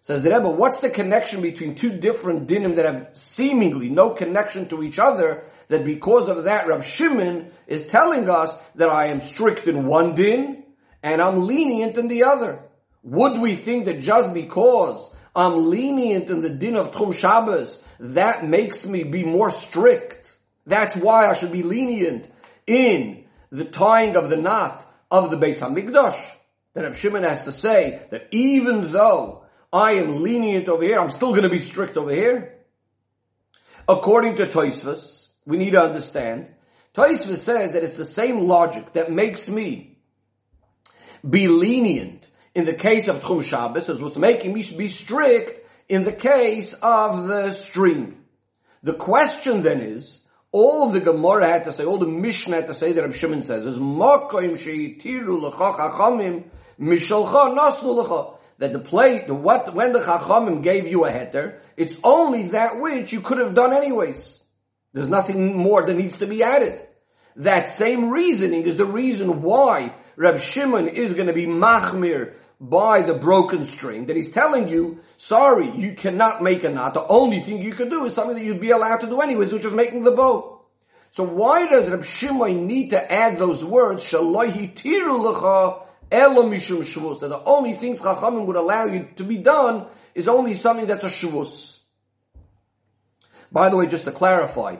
Says 0.00 0.22
the 0.22 0.30
Rebbe, 0.30 0.48
what's 0.48 0.78
the 0.78 0.88
connection 0.88 1.42
between 1.42 1.74
two 1.74 1.98
different 1.98 2.48
dinim 2.48 2.76
that 2.76 2.86
have 2.86 3.10
seemingly 3.12 3.90
no 3.90 4.10
connection 4.10 4.68
to 4.68 4.82
each 4.82 4.98
other, 4.98 5.44
that 5.68 5.84
because 5.84 6.28
of 6.28 6.44
that, 6.44 6.66
Rab 6.66 6.82
Shimon 6.82 7.50
is 7.66 7.84
telling 7.84 8.28
us 8.28 8.56
that 8.76 8.88
I 8.88 9.06
am 9.06 9.20
strict 9.20 9.68
in 9.68 9.86
one 9.86 10.14
din, 10.14 10.64
and 11.02 11.20
I'm 11.20 11.46
lenient 11.46 11.98
in 11.98 12.08
the 12.08 12.24
other. 12.24 12.60
Would 13.02 13.40
we 13.40 13.54
think 13.54 13.84
that 13.84 14.00
just 14.00 14.34
because 14.34 15.14
I'm 15.34 15.70
lenient 15.70 16.30
in 16.30 16.40
the 16.40 16.50
din 16.50 16.76
of 16.76 16.90
Tchum 16.90 17.14
Shabbos, 17.14 17.82
that 18.00 18.44
makes 18.44 18.86
me 18.86 19.04
be 19.04 19.24
more 19.24 19.50
strict? 19.50 20.36
That's 20.66 20.96
why 20.96 21.28
I 21.28 21.34
should 21.34 21.52
be 21.52 21.62
lenient 21.62 22.28
in 22.66 23.24
the 23.50 23.64
tying 23.64 24.16
of 24.16 24.28
the 24.30 24.36
knot 24.36 24.84
of 25.10 25.30
the 25.30 25.36
Beis 25.36 25.60
Hamikdash. 25.60 26.20
That 26.74 26.84
Reb 26.84 26.94
Shimon 26.94 27.22
has 27.22 27.42
to 27.42 27.52
say 27.52 28.02
that 28.10 28.28
even 28.32 28.92
though 28.92 29.44
I 29.72 29.92
am 29.92 30.22
lenient 30.22 30.68
over 30.68 30.82
here, 30.82 30.98
I'm 30.98 31.10
still 31.10 31.30
going 31.30 31.44
to 31.44 31.48
be 31.48 31.58
strict 31.58 31.96
over 31.96 32.10
here. 32.10 32.54
According 33.88 34.36
to 34.36 34.46
Tosfos, 34.46 35.28
we 35.44 35.56
need 35.56 35.70
to 35.70 35.82
understand. 35.82 36.50
Tosfos 36.96 37.36
says 37.36 37.72
that 37.72 37.84
it's 37.84 37.96
the 37.96 38.06
same 38.06 38.46
logic 38.46 38.94
that 38.94 39.12
makes 39.12 39.50
me 39.50 39.98
be 41.28 41.46
lenient 41.46 42.26
in 42.54 42.64
the 42.64 42.72
case 42.72 43.08
of 43.08 43.20
Tchum 43.20 43.44
Shabbos 43.44 43.90
is 43.90 44.00
what's 44.00 44.16
making 44.16 44.54
me 44.54 44.64
be 44.78 44.88
strict 44.88 45.60
in 45.90 46.04
the 46.04 46.12
case 46.12 46.72
of 46.72 47.28
the 47.28 47.50
string. 47.50 48.24
The 48.82 48.94
question 48.94 49.60
then 49.60 49.82
is, 49.82 50.22
all 50.52 50.88
the 50.88 51.00
Gemara 51.00 51.46
had 51.46 51.64
to 51.64 51.72
say, 51.74 51.84
all 51.84 51.98
the 51.98 52.06
Mishnah 52.06 52.56
had 52.56 52.68
to 52.68 52.74
say 52.74 52.92
that 52.92 53.02
Reb 53.02 53.12
Shimon 53.12 53.42
says 53.42 53.66
is 53.66 53.76
Makoim 53.76 54.56
sheitiru 54.56 55.38
l'cha 55.38 55.76
chachamim 55.76 56.44
mishalcha 56.80 57.54
nasnu 57.54 57.94
l'cha. 57.94 58.38
That 58.56 58.72
the 58.72 58.78
play, 58.78 59.22
the 59.26 59.34
what, 59.34 59.74
when 59.74 59.92
the 59.92 60.00
chachamim 60.00 60.62
gave 60.62 60.88
you 60.88 61.04
a 61.04 61.10
heter, 61.10 61.58
it's 61.76 61.98
only 62.02 62.44
that 62.48 62.80
which 62.80 63.12
you 63.12 63.20
could 63.20 63.36
have 63.36 63.52
done 63.52 63.74
anyways. 63.74 64.40
There's 64.94 65.08
nothing 65.08 65.58
more 65.58 65.84
that 65.84 65.92
needs 65.92 66.16
to 66.18 66.26
be 66.26 66.42
added. 66.42 66.85
That 67.36 67.68
same 67.68 68.10
reasoning 68.10 68.62
is 68.62 68.76
the 68.76 68.86
reason 68.86 69.42
why 69.42 69.94
Reb 70.16 70.38
Shimon 70.38 70.88
is 70.88 71.12
going 71.12 71.26
to 71.26 71.32
be 71.32 71.46
machmir 71.46 72.34
by 72.58 73.02
the 73.02 73.12
broken 73.12 73.62
string, 73.62 74.06
that 74.06 74.16
he's 74.16 74.30
telling 74.30 74.68
you, 74.68 75.00
sorry, 75.18 75.70
you 75.76 75.94
cannot 75.94 76.42
make 76.42 76.64
a 76.64 76.70
knot. 76.70 76.94
The 76.94 77.06
only 77.06 77.40
thing 77.40 77.60
you 77.60 77.72
can 77.72 77.90
do 77.90 78.06
is 78.06 78.14
something 78.14 78.34
that 78.34 78.42
you'd 78.42 78.62
be 78.62 78.70
allowed 78.70 79.02
to 79.02 79.06
do 79.06 79.20
anyways, 79.20 79.52
which 79.52 79.66
is 79.66 79.74
making 79.74 80.04
the 80.04 80.12
bow. 80.12 80.62
So 81.10 81.24
why 81.24 81.66
does 81.66 81.90
Reb 81.90 82.04
Shimon 82.04 82.66
need 82.66 82.90
to 82.90 83.12
add 83.12 83.38
those 83.38 83.62
words, 83.62 84.02
shalohi 84.04 84.74
tiru 84.74 85.32
lecha 85.32 85.82
mishum 86.10 87.20
that 87.20 87.28
the 87.28 87.42
only 87.44 87.74
things 87.74 88.00
Chachamim 88.00 88.46
would 88.46 88.56
allow 88.56 88.86
you 88.86 89.08
to 89.16 89.24
be 89.24 89.38
done 89.38 89.86
is 90.14 90.28
only 90.28 90.54
something 90.54 90.86
that's 90.86 91.04
a 91.04 91.08
shavus. 91.08 91.80
By 93.52 93.68
the 93.68 93.76
way, 93.76 93.86
just 93.86 94.04
to 94.04 94.12
clarify, 94.12 94.76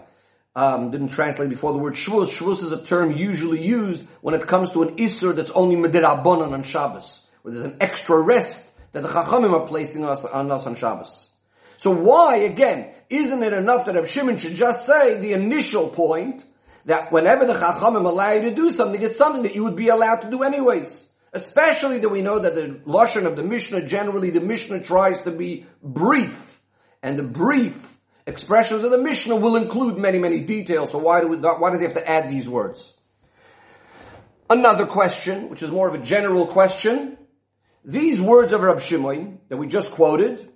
um, 0.56 0.90
didn't 0.90 1.10
translate 1.10 1.50
before 1.50 1.72
the 1.75 1.78
word 1.78 1.94
shvus. 1.94 2.30
Shvus 2.30 2.62
is 2.62 2.72
a 2.72 2.82
term 2.82 3.12
usually 3.12 3.62
used 3.62 4.04
when 4.22 4.34
it 4.34 4.46
comes 4.46 4.70
to 4.70 4.82
an 4.82 4.96
isur 4.96 5.36
that's 5.36 5.50
only 5.50 5.76
medirabonon 5.76 6.52
on 6.52 6.62
Shabbos, 6.62 7.22
where 7.42 7.52
there's 7.52 7.66
an 7.66 7.76
extra 7.80 8.18
rest 8.18 8.72
that 8.92 9.02
the 9.02 9.08
chachamim 9.08 9.52
are 9.52 9.66
placing 9.66 10.04
us, 10.04 10.25
on 10.25 10.50
us 10.50 10.66
on 10.66 10.75
Shabbos. 10.75 11.28
So 11.76 11.90
why, 11.90 12.36
again, 12.36 12.90
isn't 13.10 13.42
it 13.42 13.52
enough 13.52 13.84
that 13.84 13.96
Rav 13.96 14.08
Shimon 14.08 14.38
should 14.38 14.54
just 14.54 14.86
say 14.86 15.18
the 15.18 15.34
initial 15.34 15.88
point 15.88 16.42
that 16.86 17.12
whenever 17.12 17.44
the 17.44 17.52
chachamim 17.52 18.06
allow 18.06 18.32
you 18.32 18.42
to 18.42 18.54
do 18.54 18.70
something, 18.70 19.02
it's 19.02 19.18
something 19.18 19.42
that 19.42 19.54
you 19.54 19.64
would 19.64 19.76
be 19.76 19.88
allowed 19.88 20.22
to 20.22 20.30
do 20.30 20.42
anyways. 20.42 21.06
Especially 21.34 21.98
that 21.98 22.08
we 22.08 22.22
know 22.22 22.38
that 22.38 22.54
the 22.54 22.80
lashon 22.86 23.26
of 23.26 23.36
the 23.36 23.44
Mishnah, 23.44 23.86
generally 23.86 24.30
the 24.30 24.40
Mishnah 24.40 24.84
tries 24.84 25.20
to 25.22 25.30
be 25.30 25.66
brief, 25.82 26.62
and 27.02 27.18
the 27.18 27.25
brief 27.25 27.95
expressions 28.26 28.83
of 28.83 28.90
the 28.90 28.99
Mishnah 28.99 29.37
will 29.37 29.56
include 29.56 29.99
many, 29.99 30.18
many 30.18 30.40
details. 30.40 30.90
So 30.90 30.99
why 30.99 31.21
do 31.21 31.28
we, 31.28 31.37
why 31.37 31.71
does 31.71 31.80
he 31.80 31.87
have 31.87 31.95
to 31.95 32.09
add 32.09 32.30
these 32.30 32.49
words? 32.49 32.92
Another 34.49 34.87
question, 34.87 35.49
which 35.49 35.62
is 35.62 35.71
more 35.71 35.88
of 35.88 35.95
a 35.95 35.99
general 35.99 36.47
question. 36.47 37.18
These 37.85 38.21
words 38.21 38.52
of 38.52 38.62
Rab 38.62 38.80
Shimon 38.80 39.40
that 39.49 39.56
we 39.56 39.66
just 39.66 39.92
quoted 39.92 40.49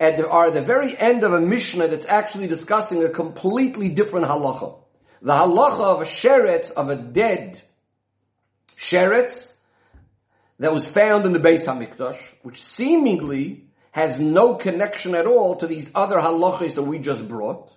are 0.00 0.46
at 0.46 0.54
the 0.54 0.62
very 0.62 0.96
end 0.96 1.24
of 1.24 1.32
a 1.32 1.40
Mishnah 1.40 1.88
that's 1.88 2.06
actually 2.06 2.48
discussing 2.48 3.02
a 3.04 3.08
completely 3.08 3.88
different 3.88 4.26
halacha. 4.26 4.78
The 5.22 5.32
halacha 5.32 5.80
of 5.80 6.02
a 6.02 6.04
sheretz, 6.04 6.70
of 6.70 6.90
a 6.90 6.96
dead 6.96 7.62
sheretz, 8.76 9.52
that 10.58 10.72
was 10.72 10.86
found 10.86 11.26
in 11.26 11.32
the 11.32 11.38
Beis 11.38 11.66
Hamikdash, 11.66 12.18
which 12.42 12.62
seemingly 12.62 13.65
has 13.96 14.20
no 14.20 14.56
connection 14.56 15.14
at 15.14 15.24
all 15.24 15.56
to 15.56 15.66
these 15.66 15.90
other 15.94 16.16
halachas 16.16 16.74
that 16.74 16.82
we 16.82 16.98
just 16.98 17.26
brought. 17.26 17.72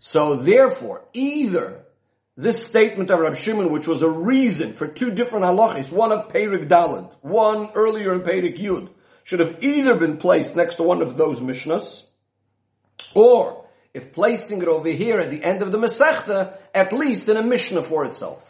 So 0.00 0.34
therefore, 0.34 1.04
either 1.12 1.84
this 2.36 2.66
statement 2.66 3.12
of 3.12 3.20
Rab 3.20 3.36
Shimon, 3.36 3.70
which 3.70 3.86
was 3.86 4.02
a 4.02 4.10
reason 4.10 4.72
for 4.72 4.88
two 4.88 5.12
different 5.12 5.44
halachas, 5.44 5.92
one 5.92 6.10
of 6.10 6.26
Perik 6.26 6.68
Dalad, 6.68 7.14
one 7.20 7.70
earlier 7.76 8.12
in 8.12 8.22
Perik 8.22 8.58
Yud, 8.58 8.88
should 9.22 9.38
have 9.38 9.62
either 9.62 9.94
been 9.94 10.16
placed 10.16 10.56
next 10.56 10.74
to 10.74 10.82
one 10.82 11.02
of 11.02 11.16
those 11.16 11.38
Mishnahs, 11.38 12.02
or 13.14 13.64
if 13.94 14.12
placing 14.12 14.60
it 14.60 14.66
over 14.66 14.88
here 14.88 15.20
at 15.20 15.30
the 15.30 15.44
end 15.44 15.62
of 15.62 15.70
the 15.70 15.78
Masechta, 15.78 16.56
at 16.74 16.92
least 16.92 17.28
in 17.28 17.36
a 17.36 17.44
Mishnah 17.44 17.84
for 17.84 18.04
itself. 18.04 18.42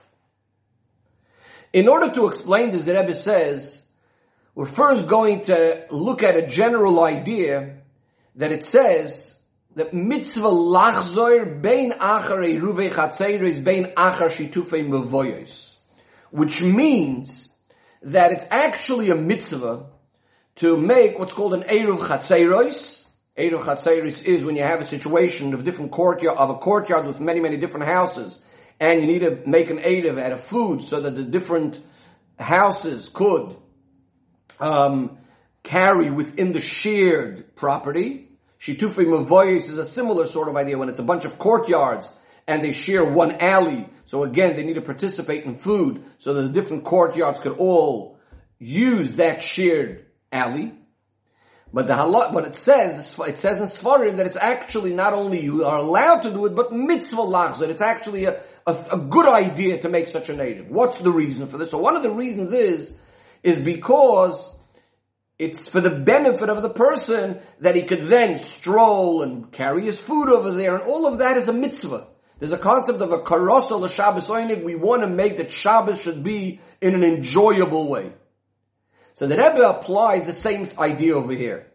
In 1.75 1.87
order 1.87 2.11
to 2.13 2.29
explain 2.29 2.71
this, 2.71 2.87
the 2.87 2.95
Rebbe 2.95 3.13
says, 3.13 3.84
we're 4.55 4.67
first 4.67 5.09
going 5.09 5.43
to 5.43 5.87
look 5.91 6.23
at 6.23 6.37
a 6.37 6.47
general 6.47 7.03
idea 7.03 7.79
that 8.37 8.53
it 8.53 8.65
says 8.65 9.37
that 9.75 9.93
mitzvah 9.93 10.49
lachzoir 10.49 11.61
bein 11.61 11.91
achar 11.93 12.39
eruvei 12.39 12.91
chatzeires 12.91 13.63
bein 13.63 13.87
achar 13.97 14.31
shitufei 14.31 14.89
mevoyos, 14.89 15.77
which 16.31 16.63
means 16.63 17.49
that 18.03 18.31
it's 18.31 18.47
actually 18.51 19.11
a 19.11 19.17
mitzvah 19.17 19.87
to 20.57 20.77
make 20.77 21.19
what's 21.19 21.33
called 21.33 21.55
an 21.55 21.63
eruv 21.65 21.99
chatzeiros. 21.99 23.07
Eruv 23.37 23.65
chatzeiros 23.65 24.23
is 24.23 24.45
when 24.45 24.55
you 24.55 24.63
have 24.63 24.81
a 24.81 24.85
situation 24.85 25.53
of 25.55 25.65
different 25.65 25.91
courtyard 25.91 26.39
of 26.39 26.51
a 26.51 26.55
courtyard 26.55 27.07
with 27.07 27.21
many 27.21 27.41
many 27.41 27.57
different 27.57 27.87
houses, 27.87 28.41
and 28.79 29.01
you 29.01 29.09
need 29.09 29.21
to 29.21 29.43
make 29.47 29.71
an 29.71 29.79
eruv 29.79 30.21
out 30.23 30.31
of 30.31 30.45
food 30.45 30.81
so 30.81 31.01
that 31.01 31.17
the 31.17 31.25
different 31.25 31.81
houses 32.39 33.09
could 33.09 33.57
um, 34.61 35.19
carry 35.63 36.11
within 36.11 36.53
the 36.53 36.61
shared 36.61 37.55
property. 37.57 38.29
Shitufi 38.61 39.05
Mavoyis 39.07 39.69
is 39.69 39.79
a 39.79 39.85
similar 39.85 40.27
sort 40.27 40.49
of 40.49 40.57
idea 40.57 40.79
when 40.79 40.89
it's 40.89 41.01
a 41.01 41.05
bunch 41.05 41.25
of 41.25 41.39
courtyards 41.39 42.09
and 42.47 42.63
they 42.63 42.73
share 42.73 43.05
one 43.05 43.33
alley. 43.41 43.89
So 44.05 44.23
again, 44.23 44.57
they 44.57 44.65
need 44.65 44.75
to 44.75 44.83
participate 44.83 45.45
in 45.45 45.57
food 45.57 46.05
so 46.19 46.35
that 46.35 46.43
the 46.43 46.49
different 46.49 46.85
courtyards 46.85 47.41
could 47.41 47.57
all 47.59 48.19
use 48.59 49.15
that 49.15 49.43
shared 49.43 50.07
alley. 50.33 50.73
But 51.73 51.89
the 51.89 51.95
halot, 51.95 52.33
but 52.33 52.47
it 52.47 52.55
says, 52.55 53.19
it 53.27 53.39
says 53.39 53.59
in 53.59 53.67
Sfarim 53.67 54.19
that 54.19 54.27
it's 54.27 54.37
actually 54.37 54.95
not 54.95 55.13
only 55.13 55.43
you 55.43 55.65
are 55.65 55.79
allowed 55.79 56.21
to 56.21 56.33
do 56.33 56.47
it, 56.47 56.55
but 56.55 56.73
mitzvah 56.73 57.23
lachzor. 57.23 57.69
It's 57.69 57.83
actually 57.83 58.27
a, 58.27 58.41
a, 58.65 58.87
a, 58.93 58.97
good 58.97 59.27
idea 59.27 59.79
to 59.81 59.89
make 59.89 60.07
such 60.07 60.29
a 60.29 60.37
native. 60.37 60.71
What's 60.71 60.99
the 60.99 61.11
reason 61.11 61.49
for 61.49 61.59
this? 61.59 61.73
So 61.73 61.79
one 61.79 61.97
of 61.97 62.05
the 62.05 62.13
reasons 62.13 62.53
is 62.53 62.97
is 63.45 63.61
because 63.61 64.53
it's 65.39 65.69
for 65.69 65.81
the 65.81 65.91
benefit 65.91 66.49
of 66.49 66.63
the 66.63 66.71
person 66.71 67.41
that 67.61 67.77
he 67.77 67.83
could 67.83 68.03
then 68.07 68.37
stroll 68.37 69.23
and 69.23 69.53
carry 69.53 69.83
his 69.83 69.99
food 69.99 70.29
over 70.29 70.51
there, 70.51 70.75
and 70.75 70.85
all 70.85 71.07
of 71.07 71.19
that 71.19 71.37
is 71.37 71.49
a 71.49 71.53
mitzvah. 71.53 72.09
There's 72.39 72.53
a 72.53 72.59
concept 72.59 73.01
of 73.01 73.13
a 73.13 73.19
karosel 73.19 73.81
the 73.81 73.89
Shabbos 73.89 74.29
Oinig. 74.29 74.65
We 74.65 74.75
want 74.75 75.03
to 75.03 75.09
make 75.09 75.37
that 75.37 75.51
Shabbos 75.51 76.01
should 76.01 76.25
be 76.25 76.61
in 76.81 76.95
an 76.95 77.05
enjoyable 77.05 77.89
way. 77.89 78.13
So 79.13 79.27
the 79.27 79.37
Rebbe 79.37 79.69
applies 79.69 80.27
the 80.27 80.33
same 80.33 80.69
idea 80.79 81.15
over 81.15 81.33
here. 81.33 81.71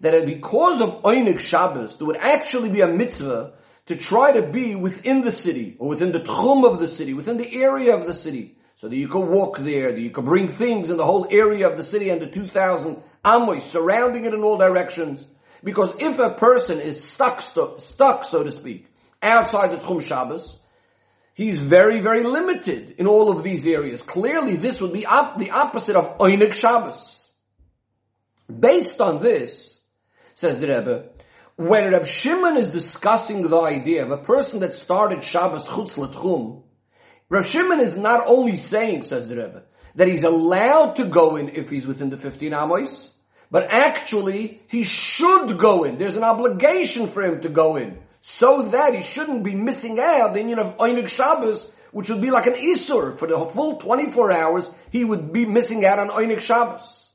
That 0.00 0.24
because 0.24 0.80
of 0.80 1.02
Oinig 1.02 1.40
Shabbos, 1.40 1.96
there 1.96 2.06
would 2.06 2.16
actually 2.16 2.70
be 2.70 2.80
a 2.80 2.86
mitzvah 2.86 3.52
to 3.86 3.96
try 3.96 4.32
to 4.32 4.42
be 4.42 4.74
within 4.74 5.20
the 5.20 5.32
city, 5.32 5.76
or 5.78 5.88
within 5.88 6.12
the 6.12 6.20
tchum 6.20 6.64
of 6.64 6.78
the 6.78 6.86
city, 6.86 7.12
within 7.12 7.36
the 7.36 7.62
area 7.62 7.94
of 7.94 8.06
the 8.06 8.14
city, 8.14 8.56
so 8.80 8.88
that 8.88 8.96
you 8.96 9.08
could 9.08 9.28
walk 9.28 9.58
there, 9.58 9.92
that 9.92 10.00
you 10.00 10.08
could 10.08 10.24
bring 10.24 10.48
things 10.48 10.88
in 10.88 10.96
the 10.96 11.04
whole 11.04 11.26
area 11.30 11.68
of 11.68 11.76
the 11.76 11.82
city 11.82 12.08
and 12.08 12.22
the 12.22 12.26
2,000 12.26 13.02
amoy 13.22 13.58
surrounding 13.58 14.24
it 14.24 14.32
in 14.32 14.42
all 14.42 14.56
directions. 14.56 15.28
Because 15.62 15.94
if 16.00 16.18
a 16.18 16.30
person 16.30 16.80
is 16.80 17.06
stuck, 17.06 17.42
stuck, 17.42 18.24
so 18.24 18.42
to 18.42 18.50
speak, 18.50 18.86
outside 19.22 19.70
the 19.72 19.76
Tchum 19.76 20.02
Shabbos, 20.02 20.60
he's 21.34 21.56
very, 21.56 22.00
very 22.00 22.24
limited 22.24 22.94
in 22.96 23.06
all 23.06 23.30
of 23.30 23.42
these 23.42 23.66
areas. 23.66 24.00
Clearly, 24.00 24.56
this 24.56 24.80
would 24.80 24.94
be 24.94 25.04
op- 25.04 25.36
the 25.36 25.50
opposite 25.50 25.96
of 25.96 26.16
Oinig 26.16 26.54
Shabbos. 26.54 27.28
Based 28.48 28.98
on 29.02 29.18
this, 29.18 29.82
says 30.32 30.58
the 30.58 30.68
Rebbe, 30.68 31.10
when 31.56 31.92
Reb 31.92 32.06
Shimon 32.06 32.56
is 32.56 32.68
discussing 32.68 33.42
the 33.42 33.60
idea 33.60 34.04
of 34.04 34.10
a 34.10 34.16
person 34.16 34.60
that 34.60 34.72
started 34.72 35.22
Shabbos 35.22 35.68
chutz 35.68 35.98
l'tchum, 35.98 36.62
Rav 37.30 37.46
Shimon 37.46 37.80
is 37.80 37.96
not 37.96 38.24
only 38.26 38.56
saying, 38.56 39.02
says 39.02 39.28
the 39.28 39.36
Rebbe, 39.36 39.62
that 39.94 40.08
he's 40.08 40.24
allowed 40.24 40.96
to 40.96 41.04
go 41.04 41.36
in 41.36 41.50
if 41.50 41.70
he's 41.70 41.86
within 41.86 42.10
the 42.10 42.16
15 42.16 42.52
amos, 42.52 43.14
but 43.52 43.72
actually 43.72 44.60
he 44.66 44.82
should 44.82 45.56
go 45.56 45.84
in. 45.84 45.96
There's 45.96 46.16
an 46.16 46.24
obligation 46.24 47.08
for 47.08 47.22
him 47.22 47.40
to 47.42 47.48
go 47.48 47.76
in, 47.76 47.98
so 48.20 48.62
that 48.62 48.94
he 48.94 49.02
shouldn't 49.02 49.44
be 49.44 49.54
missing 49.54 49.98
out 50.00 50.34
the 50.34 50.40
union 50.40 50.58
of 50.58 50.76
Oinig 50.78 51.08
Shabbos, 51.08 51.72
which 51.92 52.10
would 52.10 52.20
be 52.20 52.32
like 52.32 52.46
an 52.46 52.54
Isur. 52.54 53.16
For 53.16 53.28
the 53.28 53.38
full 53.38 53.76
24 53.76 54.32
hours, 54.32 54.68
he 54.90 55.04
would 55.04 55.32
be 55.32 55.46
missing 55.46 55.84
out 55.84 56.00
on 56.00 56.10
Oinig 56.10 56.40
Shabbos. 56.40 57.08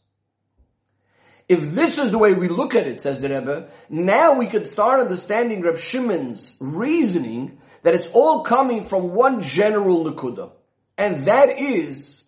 If 1.47 1.73
this 1.73 1.97
is 1.97 2.09
the 2.09 2.17
way 2.17 2.33
we 2.33 2.47
look 2.47 2.73
at 2.73 2.87
it, 2.87 3.01
says 3.01 3.19
the 3.19 3.29
Rebbe, 3.29 3.69
now 3.89 4.39
we 4.39 4.47
could 4.47 4.67
start 4.67 5.01
understanding 5.01 5.61
Rav 5.61 5.79
Shimon's 5.79 6.55
reasoning 6.59 7.59
that 7.85 7.93
it's 7.93 8.07
all 8.07 8.41
coming 8.41 8.83
from 8.83 9.13
one 9.13 9.41
general 9.41 10.03
Nakuda. 10.05 10.51
And 10.97 11.25
that 11.25 11.59
is 11.59 12.23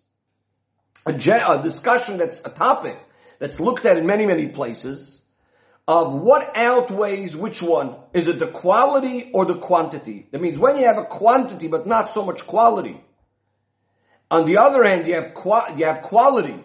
a, 1.03 1.13
a 1.13 1.63
discussion 1.63 2.19
that's 2.19 2.41
a 2.45 2.49
topic 2.49 2.95
that's 3.39 3.59
looked 3.59 3.83
at 3.87 3.97
in 3.97 4.05
many, 4.05 4.27
many 4.27 4.49
places 4.49 5.23
of 5.87 6.13
what 6.13 6.55
outweighs 6.55 7.35
which 7.35 7.63
one. 7.63 7.95
Is 8.13 8.27
it 8.27 8.37
the 8.37 8.45
quality 8.45 9.31
or 9.33 9.45
the 9.45 9.55
quantity? 9.55 10.27
That 10.29 10.41
means 10.41 10.59
when 10.59 10.77
you 10.77 10.85
have 10.85 10.99
a 10.99 11.05
quantity 11.05 11.67
but 11.67 11.87
not 11.87 12.11
so 12.11 12.23
much 12.23 12.45
quality. 12.45 13.03
On 14.29 14.45
the 14.45 14.57
other 14.57 14.83
hand, 14.83 15.07
you 15.07 15.15
have, 15.15 15.33
you 15.75 15.85
have 15.85 16.03
quality 16.03 16.63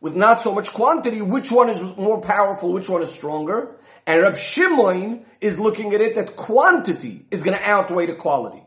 with 0.00 0.16
not 0.16 0.40
so 0.40 0.52
much 0.52 0.72
quantity. 0.72 1.22
Which 1.22 1.52
one 1.52 1.70
is 1.70 1.80
more 1.96 2.20
powerful? 2.20 2.72
Which 2.72 2.88
one 2.88 3.02
is 3.02 3.12
stronger? 3.12 3.76
And 4.06 4.22
Rab 4.22 4.36
Shimon 4.36 5.24
is 5.40 5.58
looking 5.58 5.94
at 5.94 6.00
it 6.00 6.16
that 6.16 6.36
quantity 6.36 7.26
is 7.30 7.42
going 7.42 7.56
to 7.56 7.64
outweigh 7.64 8.06
the 8.06 8.14
quality. 8.14 8.62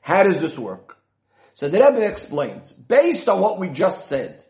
How 0.00 0.22
does 0.22 0.40
this 0.40 0.58
work? 0.58 0.96
So 1.52 1.68
the 1.68 1.78
Rebbe 1.78 2.06
explains, 2.06 2.72
based 2.72 3.28
on 3.28 3.40
what 3.40 3.58
we 3.58 3.68
just 3.68 4.08
said, 4.08 4.44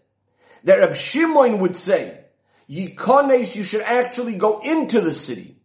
that 0.64 0.78
Rab 0.78 0.94
Shimon 0.94 1.58
would 1.58 1.76
say, 1.76 2.20
Yikones, 2.68 3.54
you 3.56 3.62
should 3.62 3.82
actually 3.82 4.36
go 4.36 4.60
into 4.60 5.00
the 5.00 5.12
city. 5.12 5.56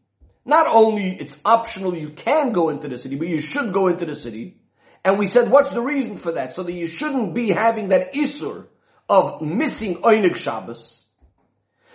Not 0.45 0.67
only 0.67 1.11
it's 1.11 1.37
optional, 1.45 1.95
you 1.95 2.09
can 2.09 2.51
go 2.51 2.69
into 2.69 2.87
the 2.87 2.97
city, 2.97 3.15
but 3.15 3.27
you 3.27 3.39
should 3.39 3.71
go 3.71 3.87
into 3.87 4.05
the 4.05 4.15
city. 4.15 4.57
And 5.05 5.17
we 5.17 5.27
said, 5.27 5.49
what's 5.49 5.69
the 5.69 5.81
reason 5.81 6.17
for 6.17 6.33
that? 6.33 6.53
So 6.53 6.63
that 6.63 6.73
you 6.73 6.87
shouldn't 6.87 7.33
be 7.33 7.49
having 7.49 7.89
that 7.89 8.13
isur 8.13 8.67
of 9.07 9.41
missing 9.41 10.01
Oinig 10.01 10.35
Shabbos. 10.35 11.05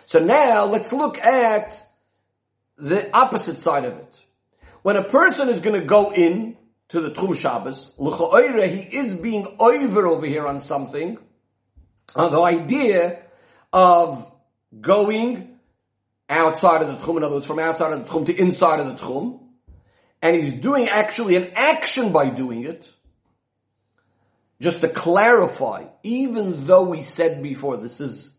So 0.06 0.20
now 0.20 0.64
let's 0.64 0.92
look 0.92 1.18
at 1.18 1.84
the 2.76 3.14
opposite 3.16 3.60
side 3.60 3.84
of 3.84 3.96
it. 3.96 4.24
When 4.82 4.96
a 4.96 5.04
person 5.04 5.48
is 5.48 5.60
going 5.60 5.80
to 5.80 5.86
go 5.86 6.12
in 6.12 6.56
to 6.88 7.00
the 7.00 7.10
Tchum 7.10 7.34
Shabbos, 7.34 7.94
he 7.98 8.96
is 8.96 9.14
being 9.14 9.46
over 9.58 10.06
over 10.06 10.26
here 10.26 10.46
on 10.46 10.60
something, 10.60 11.18
on 12.14 12.32
the 12.32 12.42
idea 12.42 13.22
of 13.72 14.30
going 14.80 15.58
outside 16.28 16.82
of 16.82 16.88
the 16.88 16.94
Tchum, 16.94 17.16
in 17.16 17.24
other 17.24 17.36
words, 17.36 17.46
from 17.46 17.58
outside 17.58 17.92
of 17.92 18.04
the 18.04 18.12
Tchum 18.12 18.26
to 18.26 18.34
inside 18.34 18.80
of 18.80 18.86
the 18.86 18.94
Tchum, 18.94 19.40
and 20.20 20.36
he's 20.36 20.52
doing 20.52 20.88
actually 20.88 21.36
an 21.36 21.52
action 21.54 22.12
by 22.12 22.28
doing 22.28 22.64
it, 22.64 22.88
just 24.60 24.80
to 24.82 24.88
clarify, 24.88 25.84
even 26.02 26.66
though 26.66 26.84
we 26.84 27.02
said 27.02 27.42
before, 27.42 27.76
this 27.76 28.00
is, 28.00 28.32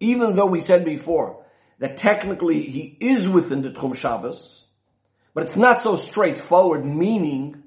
even 0.00 0.36
though 0.36 0.46
we 0.46 0.60
said 0.60 0.84
before, 0.84 1.44
that 1.78 1.96
technically 1.96 2.62
he 2.62 2.96
is 3.00 3.28
within 3.28 3.62
the 3.62 3.70
Tchum 3.70 3.96
Shabbos, 3.96 4.66
but 5.34 5.44
it's 5.44 5.56
not 5.56 5.80
so 5.80 5.96
straightforward, 5.96 6.84
meaning, 6.84 7.62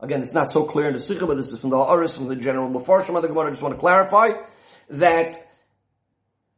again, 0.00 0.20
it's 0.20 0.34
not 0.34 0.50
so 0.50 0.64
clear 0.64 0.88
in 0.88 0.94
the 0.94 1.00
Sikha, 1.00 1.26
but 1.26 1.36
this 1.36 1.52
is 1.52 1.60
from 1.60 1.70
the 1.70 1.78
Ha'aris, 1.78 2.16
from 2.16 2.28
the 2.28 2.36
general 2.36 2.70
Mefarshim 2.70 3.16
of 3.16 3.22
the 3.22 3.28
Gemara, 3.28 3.46
I 3.46 3.50
just 3.50 3.62
want 3.62 3.74
to 3.74 3.80
clarify 3.80 4.32
that, 4.90 5.50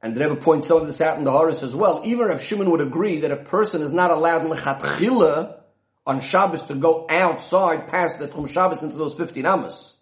and 0.02 0.16
the 0.16 0.20
Rebbe 0.20 0.36
points 0.36 0.66
some 0.66 0.80
of 0.80 0.86
this 0.86 1.00
out 1.00 1.18
in 1.18 1.24
the 1.24 1.32
Ha'aris 1.32 1.62
as 1.62 1.76
well, 1.76 2.02
even 2.04 2.30
if 2.30 2.42
Shimon 2.42 2.70
would 2.70 2.80
agree 2.80 3.20
that 3.20 3.30
a 3.30 3.36
person 3.36 3.82
is 3.82 3.92
not 3.92 4.10
allowed 4.10 4.42
lechatchila 4.42 5.60
on 6.06 6.20
Shabbos 6.20 6.64
to 6.64 6.74
go 6.74 7.06
outside 7.08 7.86
past 7.86 8.18
the 8.18 8.26
Tchum 8.26 8.50
Shabbos 8.50 8.82
into 8.82 8.96
those 8.96 9.14
15 9.14 9.46
Amos. 9.46 9.96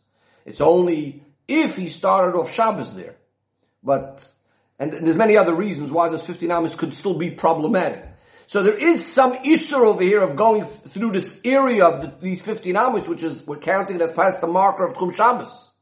It's 0.47 0.63
only 0.63 1.23
if 1.47 1.77
he 1.77 1.89
started 1.89 2.39
off 2.39 2.51
Shabbos 2.51 2.95
there. 2.95 3.17
But, 3.83 4.25
and 4.79 4.93
there's 4.93 5.17
many 5.17 5.37
other 5.37 5.55
reasons 5.55 5.91
why 5.91 6.09
those 6.09 6.27
15 6.27 6.51
Amos 6.51 6.77
could 6.77 6.95
still 6.95 7.15
be 7.15 7.31
problematic. 7.31 8.05
So 8.47 8.63
there 8.63 8.77
is 8.77 9.07
some 9.07 9.35
issue 9.45 9.77
over 9.77 10.03
here 10.03 10.23
of 10.23 10.37
going 10.37 10.65
through 10.65 11.13
this 11.13 11.41
area 11.45 11.85
of 11.85 12.01
the, 12.01 12.15
these 12.21 12.43
15 12.43 12.77
Amos, 12.77 13.07
which 13.07 13.23
is, 13.23 13.47
we're 13.47 13.59
counting 13.59 13.97
it 13.97 14.03
as 14.03 14.13
past 14.13 14.41
the 14.41 14.47
marker 14.47 14.87
of 14.87 14.95
Tchum 14.95 15.15
Shabbos. 15.15 15.73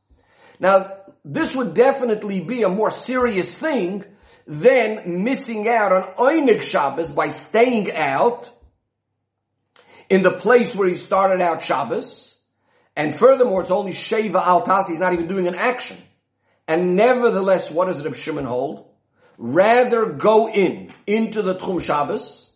Now, 0.59 0.93
this 1.25 1.55
would 1.55 1.75
definitely 1.75 2.41
be 2.41 2.63
a 2.63 2.69
more 2.69 2.91
serious 2.91 3.59
thing 3.59 4.05
than 4.47 5.25
missing 5.25 5.69
out 5.69 5.93
on 5.93 6.03
Oinig 6.17 6.63
Shabbos 6.63 7.11
by 7.11 7.29
staying 7.29 7.93
out 7.93 8.51
in 10.09 10.23
the 10.23 10.33
place 10.33 10.75
where 10.75 10.89
he 10.89 10.95
started 10.95 11.41
out 11.41 11.63
Shabbos 11.63 12.37
and 12.97 13.15
furthermore, 13.17 13.61
it's 13.61 13.71
only 13.71 13.93
Sheva 13.93 14.45
al 14.45 14.65
Tasi, 14.65 14.91
he's 14.91 14.99
not 14.99 15.13
even 15.13 15.27
doing 15.27 15.47
an 15.47 15.55
action. 15.55 15.99
And 16.69 16.97
nevertheless, 16.97 17.71
what 17.71 17.87
does 17.87 18.05
Reb 18.05 18.15
Shimon 18.15 18.45
hold? 18.45 18.89
Rather 19.39 20.07
go 20.07 20.49
in, 20.49 20.93
into 21.07 21.43
the 21.43 21.55
Tchum 21.55 21.81
Shabbos. 21.81 22.53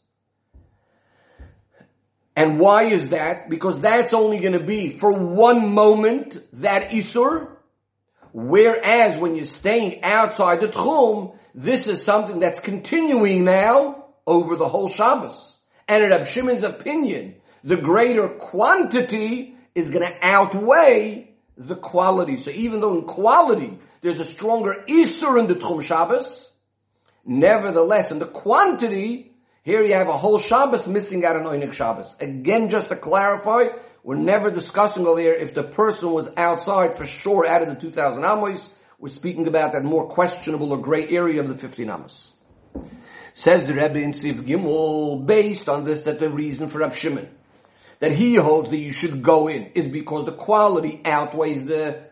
And 2.35 2.59
why 2.59 2.85
is 2.85 3.11
that? 3.11 3.51
Because 3.51 3.81
that's 3.81 4.15
only 4.15 4.39
going 4.39 4.55
to 4.55 4.65
be 4.65 4.95
for 4.95 5.13
one 5.13 5.75
moment, 5.75 6.39
that 6.55 6.91
Isur. 6.91 7.49
Whereas 8.33 9.19
when 9.19 9.35
you're 9.35 9.45
staying 9.45 10.03
outside 10.03 10.61
the 10.61 10.69
Tchum, 10.69 11.37
this 11.55 11.87
is 11.87 12.03
something 12.03 12.39
that's 12.39 12.61
continuing 12.61 13.45
now 13.45 14.07
over 14.27 14.57
the 14.57 14.69
whole 14.69 14.91
Shabbos. 14.91 15.57
And 15.89 16.05
in 16.05 16.11
Reb 16.11 16.27
Shimon's 16.27 16.63
opinion, 16.63 17.37
the 17.63 17.77
greater 17.77 18.29
quantity 18.29 19.57
is 19.75 19.91
going 19.91 20.07
to 20.07 20.17
outweigh 20.23 21.35
the 21.57 21.77
quality. 21.77 22.37
So 22.37 22.51
even 22.53 22.81
though 22.81 22.97
in 22.97 23.05
quality 23.05 23.79
there's 24.01 24.21
a 24.21 24.25
stronger 24.25 24.85
Isur 24.89 25.39
in 25.39 25.47
the 25.47 25.55
Tchum 25.55 25.83
Shabbos, 25.83 26.53
nevertheless 27.25 28.11
in 28.11 28.19
the 28.19 28.27
quantity, 28.27 29.33
here 29.63 29.83
you 29.83 29.95
have 29.95 30.09
a 30.09 30.17
whole 30.17 30.39
Shabbos 30.39 30.89
missing 30.89 31.25
out 31.25 31.37
on 31.37 31.45
Oinik 31.45 31.73
Shabbos. 31.73 32.17
Again, 32.21 32.71
just 32.71 32.89
to 32.89 32.97
clarify, 32.97 33.69
we're 34.03 34.17
never 34.17 34.51
discussing 34.51 35.07
over 35.07 35.21
here 35.21 35.35
if 35.35 35.55
the 35.55 35.63
person 35.63 36.13
was 36.13 36.35
outside 36.37 36.97
for 36.97 37.07
sure 37.07 37.47
out 37.47 37.63
of 37.63 37.69
the 37.69 37.75
2000 37.75 38.25
Amos. 38.25 38.71
We're 38.99 39.09
speaking 39.09 39.47
about 39.47 39.73
that 39.73 39.85
more 39.85 40.09
questionable 40.09 40.73
or 40.73 40.79
gray 40.79 41.09
area 41.09 41.41
of 41.41 41.49
the 41.49 41.57
15 41.57 41.91
Amos. 41.91 42.33
Says 43.35 43.67
the 43.67 43.75
Rebbe 43.75 44.01
in 44.01 44.13
Siv 44.13 44.47
Gimel, 44.47 45.25
based 45.25 45.69
on 45.69 45.85
this, 45.85 46.03
that 46.03 46.19
the 46.19 46.31
reason 46.31 46.69
for 46.69 46.79
Rav 46.79 46.97
Shimon 46.97 47.29
that 48.01 48.13
he 48.13 48.35
holds 48.35 48.71
that 48.71 48.79
you 48.79 48.93
should 48.93 49.23
go 49.23 49.47
in 49.47 49.67
is 49.75 49.87
because 49.87 50.25
the 50.25 50.33
quality 50.33 51.01
outweighs 51.05 51.67
the 51.67 52.10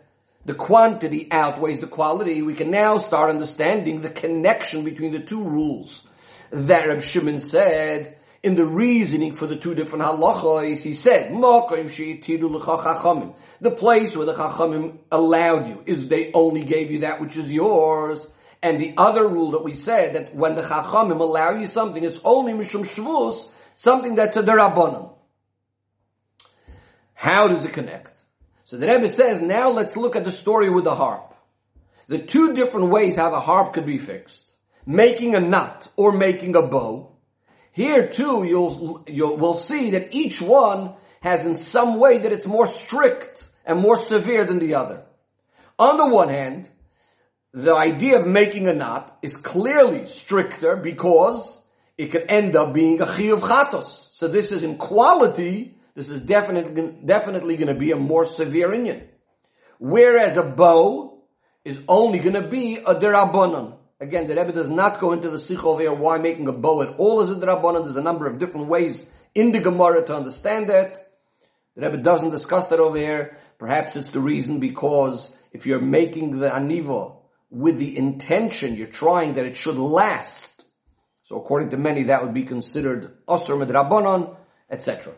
the 0.49 0.55
quantity 0.55 1.29
outweighs 1.31 1.81
the 1.81 1.87
quality. 1.87 2.41
We 2.41 2.55
can 2.55 2.71
now 2.71 2.97
start 2.97 3.29
understanding 3.29 4.01
the 4.01 4.09
connection 4.09 4.83
between 4.83 5.13
the 5.13 5.21
two 5.21 5.45
rules 5.45 6.03
that 6.51 6.89
Reb 6.89 7.03
Shimon 7.03 7.39
said 7.39 8.17
in 8.43 8.55
the 8.55 8.65
reasoning 8.65 9.37
for 9.37 9.47
the 9.47 9.57
two 9.57 9.75
different 9.75 10.07
halachos. 10.07 10.83
He 10.83 10.95
said, 10.95 11.31
the 11.31 13.35
place 13.71 14.17
where 14.17 14.25
the 14.25 14.33
chachamim 14.33 14.97
allowed 15.13 15.69
you 15.69 15.83
is 15.85 16.09
they 16.09 16.33
only 16.33 16.65
gave 16.65 16.91
you 16.91 17.01
that 17.01 17.21
which 17.21 17.37
is 17.37 17.53
yours. 17.53 18.27
And 18.63 18.81
the 18.81 18.95
other 18.97 19.29
rule 19.29 19.51
that 19.51 19.63
we 19.63 19.75
said 19.75 20.15
that 20.15 20.35
when 20.35 20.55
the 20.55 20.63
chachamim 20.63 21.21
allow 21.21 21.51
you 21.51 21.67
something, 21.67 22.03
it's 22.03 22.21
only 22.25 22.55
mishum 22.55 22.87
shvus, 22.87 23.51
something 23.75 24.15
that's 24.15 24.37
a 24.37 24.43
derabanan. 24.43 25.13
How 27.13 27.49
does 27.49 27.67
it 27.67 27.75
connect? 27.75 28.18
So 28.69 28.77
the 28.77 28.87
Rebbe 28.87 29.09
says, 29.09 29.41
now 29.41 29.71
let's 29.71 29.97
look 29.97 30.15
at 30.15 30.25
the 30.25 30.31
story 30.31 30.69
with 30.69 30.85
the 30.85 30.95
harp. 30.95 31.35
The 32.07 32.19
two 32.19 32.53
different 32.53 32.91
ways 32.91 33.17
how 33.17 33.31
the 33.31 33.41
harp 33.41 33.73
could 33.73 33.87
be 33.87 33.97
fixed. 33.97 34.45
Making 34.85 35.35
a 35.35 35.41
knot 35.41 35.89
or 35.97 36.13
making 36.13 36.55
a 36.55 36.61
bow. 36.61 37.17
Here 37.73 38.07
too, 38.07 38.45
you'll, 38.45 39.07
you'll, 39.07 39.39
we'll 39.39 39.55
see 39.55 39.93
that 39.93 40.15
each 40.15 40.43
one 40.43 40.93
has 41.23 41.47
in 41.47 41.57
some 41.57 41.99
way 41.99 42.19
that 42.19 42.31
it's 42.31 42.47
more 42.47 42.67
strict 42.67 43.43
and 43.65 43.81
more 43.81 43.97
severe 43.97 44.45
than 44.45 44.59
the 44.59 44.75
other. 44.75 45.03
On 45.79 45.97
the 45.97 46.07
one 46.07 46.29
hand, 46.29 46.69
the 47.55 47.75
idea 47.75 48.21
of 48.21 48.27
making 48.27 48.69
a 48.69 48.75
knot 48.75 49.17
is 49.23 49.37
clearly 49.37 50.05
stricter 50.05 50.77
because 50.77 51.59
it 51.97 52.09
could 52.09 52.27
end 52.29 52.55
up 52.55 52.75
being 52.75 53.01
a 53.01 53.07
chiyuv 53.07 53.41
chatos. 53.41 54.11
So 54.13 54.29
this 54.29 54.53
is 54.53 54.63
in 54.63 54.77
quality 54.77 55.78
this 55.99 56.11
is 56.11 56.21
definitely, 56.21 56.95
definitely 57.05 57.57
going 57.57 57.75
to 57.75 57.75
be 57.75 57.91
a 57.91 57.97
more 57.97 58.25
severe 58.25 58.69
inyan. 58.69 59.03
Whereas 59.81 60.37
a 60.37 60.45
bow 60.45 61.25
is 61.65 61.83
only 61.89 62.21
going 62.21 62.35
to 62.35 62.47
be 62.47 62.77
a 62.77 62.95
derabanan. 62.95 63.77
Again, 63.99 64.29
the 64.29 64.37
Rebbe 64.37 64.53
does 64.53 64.71
not 64.71 65.01
go 65.01 65.11
into 65.11 65.29
the 65.29 65.41
sikh 65.41 65.65
over 65.65 65.81
here 65.81 65.93
why 65.93 66.19
making 66.19 66.47
a 66.47 66.53
bow 66.53 66.83
at 66.83 66.95
all 66.99 67.21
is 67.21 67.31
a 67.31 67.35
derabanan. 67.35 67.83
There's 67.83 67.97
a 67.97 68.01
number 68.01 68.29
of 68.29 68.39
different 68.39 68.69
ways 68.69 69.05
in 69.35 69.51
the 69.51 69.59
Gemara 69.59 70.05
to 70.05 70.15
understand 70.15 70.69
that. 70.69 71.15
The 71.75 71.83
Rebbe 71.89 71.97
doesn't 71.97 72.31
discuss 72.31 72.69
that 72.69 72.79
over 72.79 72.97
here. 72.97 73.37
Perhaps 73.59 73.97
it's 73.97 74.11
the 74.11 74.21
reason 74.21 74.61
because 74.61 75.37
if 75.51 75.67
you're 75.67 75.81
making 75.81 76.39
the 76.39 76.49
aniva 76.49 77.17
with 77.51 77.77
the 77.79 77.99
intention, 77.99 78.77
you're 78.77 78.87
trying 78.87 79.35
that 79.35 79.47
it 79.47 79.57
should 79.57 79.75
last. 79.77 80.65
So 81.23 81.41
according 81.41 81.71
to 81.71 81.77
many, 81.77 82.05
that 82.05 82.23
would 82.23 82.35
be 82.35 82.45
considered 82.45 83.17
asr 83.27 83.59
medrabanan, 83.59 84.37
etc. 84.71 85.15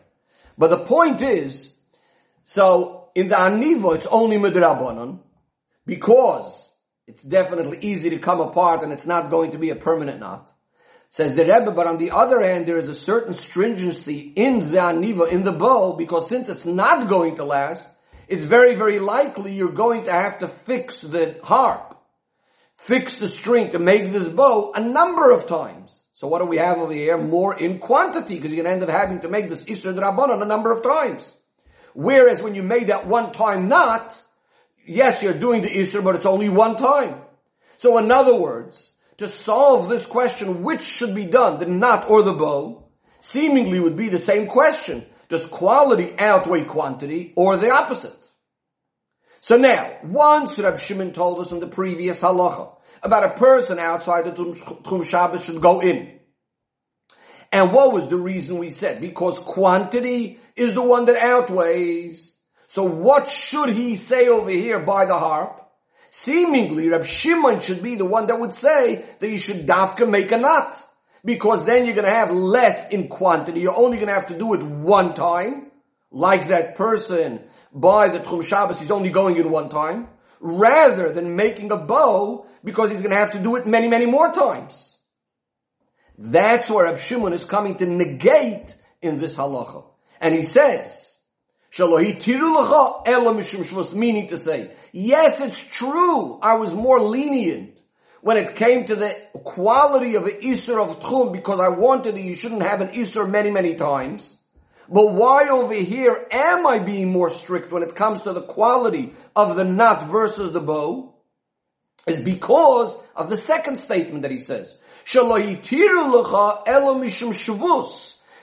But 0.61 0.69
the 0.69 0.85
point 0.85 1.23
is, 1.23 1.73
so 2.43 3.09
in 3.15 3.29
the 3.29 3.35
Aniva, 3.35 3.95
it's 3.95 4.05
only 4.05 4.37
Midrabanan, 4.37 5.17
because 5.87 6.69
it's 7.07 7.23
definitely 7.23 7.79
easy 7.81 8.11
to 8.11 8.19
come 8.19 8.41
apart 8.41 8.83
and 8.83 8.93
it's 8.93 9.07
not 9.07 9.31
going 9.31 9.53
to 9.53 9.57
be 9.57 9.71
a 9.71 9.75
permanent 9.75 10.19
knot. 10.19 10.47
Says 11.09 11.33
the 11.33 11.45
Rebbe, 11.45 11.71
but 11.71 11.87
on 11.87 11.97
the 11.97 12.11
other 12.11 12.43
hand, 12.43 12.67
there 12.67 12.77
is 12.77 12.87
a 12.87 12.93
certain 12.93 13.33
stringency 13.33 14.19
in 14.35 14.59
the 14.59 14.77
Aniva, 14.77 15.31
in 15.31 15.43
the 15.43 15.51
bow, 15.51 15.93
because 15.93 16.29
since 16.29 16.47
it's 16.47 16.67
not 16.67 17.07
going 17.09 17.37
to 17.37 17.43
last, 17.43 17.89
it's 18.27 18.43
very, 18.43 18.75
very 18.75 18.99
likely 18.99 19.53
you're 19.53 19.71
going 19.71 20.03
to 20.03 20.11
have 20.11 20.37
to 20.39 20.47
fix 20.47 21.01
the 21.01 21.39
harp, 21.43 21.97
fix 22.77 23.15
the 23.15 23.25
string 23.25 23.71
to 23.71 23.79
make 23.79 24.11
this 24.11 24.29
bow 24.29 24.73
a 24.75 24.79
number 24.79 25.31
of 25.31 25.47
times. 25.47 26.00
So 26.21 26.27
what 26.27 26.37
do 26.37 26.45
we 26.45 26.57
have 26.57 26.77
over 26.77 26.93
here? 26.93 27.17
More 27.17 27.57
in 27.57 27.79
quantity, 27.79 28.35
because 28.35 28.53
you're 28.53 28.63
going 28.63 28.79
to 28.79 28.85
end 28.85 28.87
up 28.87 28.95
having 28.95 29.21
to 29.21 29.27
make 29.27 29.49
this 29.49 29.65
Isra 29.65 29.95
Rabbanon 29.95 30.43
a 30.43 30.45
number 30.45 30.71
of 30.71 30.83
times. 30.83 31.35
Whereas 31.95 32.39
when 32.43 32.53
you 32.53 32.61
made 32.61 32.89
that 32.89 33.07
one 33.07 33.31
time 33.31 33.69
not, 33.69 34.21
yes, 34.85 35.23
you're 35.23 35.33
doing 35.33 35.63
the 35.63 35.67
Isra, 35.69 36.03
but 36.03 36.13
it's 36.13 36.27
only 36.27 36.47
one 36.47 36.75
time. 36.75 37.19
So 37.77 37.97
in 37.97 38.11
other 38.11 38.35
words, 38.35 38.93
to 39.17 39.27
solve 39.27 39.89
this 39.89 40.05
question, 40.05 40.61
which 40.61 40.83
should 40.83 41.15
be 41.15 41.25
done, 41.25 41.57
the 41.57 41.65
knot 41.65 42.07
or 42.07 42.21
the 42.21 42.33
bow, 42.33 42.87
seemingly 43.19 43.79
would 43.79 43.95
be 43.95 44.09
the 44.09 44.19
same 44.19 44.45
question. 44.45 45.07
Does 45.27 45.47
quality 45.47 46.13
outweigh 46.19 46.65
quantity 46.65 47.33
or 47.35 47.57
the 47.57 47.71
opposite? 47.71 48.29
So 49.39 49.57
now, 49.57 49.91
once 50.03 50.59
Rav 50.59 50.79
Shimon 50.79 51.13
told 51.13 51.39
us 51.39 51.51
in 51.51 51.59
the 51.59 51.65
previous 51.65 52.21
halacha 52.21 52.75
about 53.03 53.23
a 53.23 53.29
person 53.29 53.79
outside 53.79 54.25
the 54.25 54.31
Tchum 54.31 55.05
Shabbos 55.05 55.45
should 55.45 55.61
go 55.61 55.81
in. 55.81 56.19
And 57.51 57.73
what 57.73 57.91
was 57.91 58.07
the 58.07 58.17
reason 58.17 58.57
we 58.57 58.71
said? 58.71 59.01
Because 59.01 59.37
quantity 59.39 60.39
is 60.55 60.73
the 60.73 60.81
one 60.81 61.05
that 61.05 61.17
outweighs. 61.17 62.33
So 62.67 62.83
what 62.83 63.27
should 63.27 63.69
he 63.69 63.95
say 63.97 64.29
over 64.29 64.49
here 64.49 64.79
by 64.79 65.05
the 65.05 65.17
harp? 65.17 65.57
Seemingly, 66.09 66.89
Reb 66.89 67.05
Shimon 67.05 67.59
should 67.59 67.83
be 67.83 67.95
the 67.95 68.05
one 68.05 68.27
that 68.27 68.39
would 68.39 68.53
say 68.53 69.03
that 69.19 69.29
you 69.29 69.37
should 69.37 69.67
dafka 69.67 70.09
make 70.09 70.31
a 70.31 70.37
knot. 70.37 70.81
Because 71.23 71.65
then 71.65 71.85
you're 71.85 71.95
gonna 71.95 72.09
have 72.09 72.31
less 72.31 72.89
in 72.89 73.07
quantity. 73.07 73.61
You're 73.61 73.75
only 73.75 73.97
gonna 73.97 74.13
have 74.13 74.27
to 74.27 74.37
do 74.37 74.53
it 74.53 74.61
one 74.61 75.13
time. 75.13 75.71
Like 76.09 76.47
that 76.47 76.75
person 76.75 77.41
by 77.73 78.09
the 78.09 78.19
Tchum 78.19 78.43
Shabbos, 78.43 78.79
he's 78.79 78.91
only 78.91 79.11
going 79.11 79.37
in 79.37 79.49
one 79.49 79.69
time. 79.69 80.07
Rather 80.41 81.11
than 81.11 81.35
making 81.35 81.71
a 81.71 81.77
bow 81.77 82.45
because 82.63 82.89
he's 82.89 83.01
gonna 83.01 83.15
have 83.15 83.31
to 83.31 83.39
do 83.39 83.55
it 83.55 83.67
many, 83.67 83.87
many 83.87 84.05
more 84.05 84.31
times. 84.31 84.97
That's 86.17 86.69
where 86.69 86.85
Reb 86.85 86.97
Shimon 86.97 87.33
is 87.33 87.43
coming 87.45 87.75
to 87.75 87.85
negate 87.85 88.75
in 89.01 89.17
this 89.17 89.35
halacha. 89.35 89.85
And 90.19 90.35
he 90.35 90.43
says, 90.43 91.17
meaning 93.95 94.27
to 94.27 94.37
say, 94.37 94.71
yes, 94.91 95.41
it's 95.41 95.61
true, 95.61 96.39
I 96.41 96.55
was 96.55 96.75
more 96.75 96.99
lenient 96.99 97.81
when 98.21 98.37
it 98.37 98.55
came 98.55 98.85
to 98.85 98.95
the 98.95 99.15
quality 99.43 100.15
of 100.15 100.25
the 100.25 100.31
Isser 100.31 100.81
of 100.81 100.99
Tchum 100.99 101.33
because 101.33 101.59
I 101.59 101.69
wanted 101.69 102.15
that 102.15 102.21
you 102.21 102.35
shouldn't 102.35 102.61
have 102.61 102.81
an 102.81 102.89
Isser 102.89 103.27
many, 103.29 103.49
many 103.49 103.75
times. 103.75 104.37
But 104.91 105.13
why 105.13 105.47
over 105.47 105.73
here 105.73 106.27
am 106.31 106.67
I 106.67 106.79
being 106.79 107.13
more 107.13 107.29
strict 107.29 107.71
when 107.71 107.81
it 107.81 107.95
comes 107.95 108.23
to 108.23 108.33
the 108.33 108.41
quality 108.41 109.13
of 109.33 109.55
the 109.55 109.63
knot 109.63 110.09
versus 110.09 110.51
the 110.51 110.59
bow? 110.59 111.15
Is 112.05 112.19
because 112.19 112.97
of 113.15 113.29
the 113.29 113.37
second 113.37 113.77
statement 113.77 114.23
that 114.23 114.31
he 114.31 114.39
says. 114.39 114.75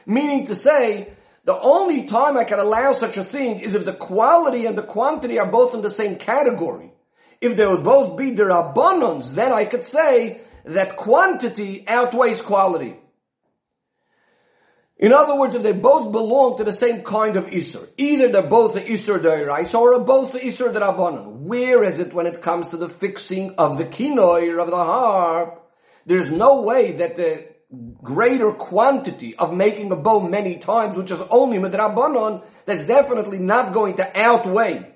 Meaning 0.06 0.46
to 0.46 0.54
say, 0.54 1.12
the 1.44 1.60
only 1.60 2.06
time 2.06 2.36
I 2.38 2.44
can 2.44 2.58
allow 2.58 2.92
such 2.92 3.18
a 3.18 3.24
thing 3.24 3.60
is 3.60 3.74
if 3.74 3.84
the 3.84 3.92
quality 3.92 4.64
and 4.64 4.78
the 4.78 4.82
quantity 4.82 5.38
are 5.38 5.50
both 5.50 5.74
in 5.74 5.82
the 5.82 5.90
same 5.90 6.16
category. 6.16 6.92
If 7.42 7.56
they 7.58 7.66
would 7.66 7.84
both 7.84 8.16
be 8.16 8.30
the 8.30 8.44
rabbanons, 8.44 9.34
then 9.34 9.52
I 9.52 9.66
could 9.66 9.84
say 9.84 10.40
that 10.64 10.96
quantity 10.96 11.84
outweighs 11.86 12.40
quality. 12.40 12.96
In 14.98 15.12
other 15.12 15.36
words, 15.36 15.54
if 15.54 15.62
they 15.62 15.72
both 15.72 16.10
belong 16.10 16.56
to 16.56 16.64
the 16.64 16.72
same 16.72 17.02
kind 17.02 17.36
of 17.36 17.46
Isser, 17.46 17.88
either 17.96 18.30
they're 18.30 18.42
both 18.42 18.74
the 18.74 18.80
Isser 18.80 19.20
Deiraisa 19.20 19.78
or 19.78 20.00
both 20.00 20.32
the 20.32 20.40
Isser 20.40 20.74
Rabbanon. 20.74 21.42
Where 21.42 21.84
is 21.84 22.00
it 22.00 22.12
when 22.12 22.26
it 22.26 22.42
comes 22.42 22.68
to 22.68 22.76
the 22.76 22.88
fixing 22.88 23.54
of 23.56 23.78
the 23.78 23.84
kinoir, 23.84 24.60
of 24.60 24.68
the 24.68 24.76
harp? 24.76 25.70
There's 26.04 26.32
no 26.32 26.62
way 26.62 26.92
that 26.92 27.14
the 27.14 27.46
greater 28.02 28.50
quantity 28.52 29.36
of 29.36 29.54
making 29.54 29.92
a 29.92 29.96
bow 29.96 30.20
many 30.20 30.58
times, 30.58 30.96
which 30.96 31.12
is 31.12 31.20
only 31.30 31.58
midrabanon, 31.58 32.42
that's 32.64 32.82
definitely 32.82 33.38
not 33.38 33.72
going 33.72 33.96
to 33.96 34.20
outweigh 34.20 34.92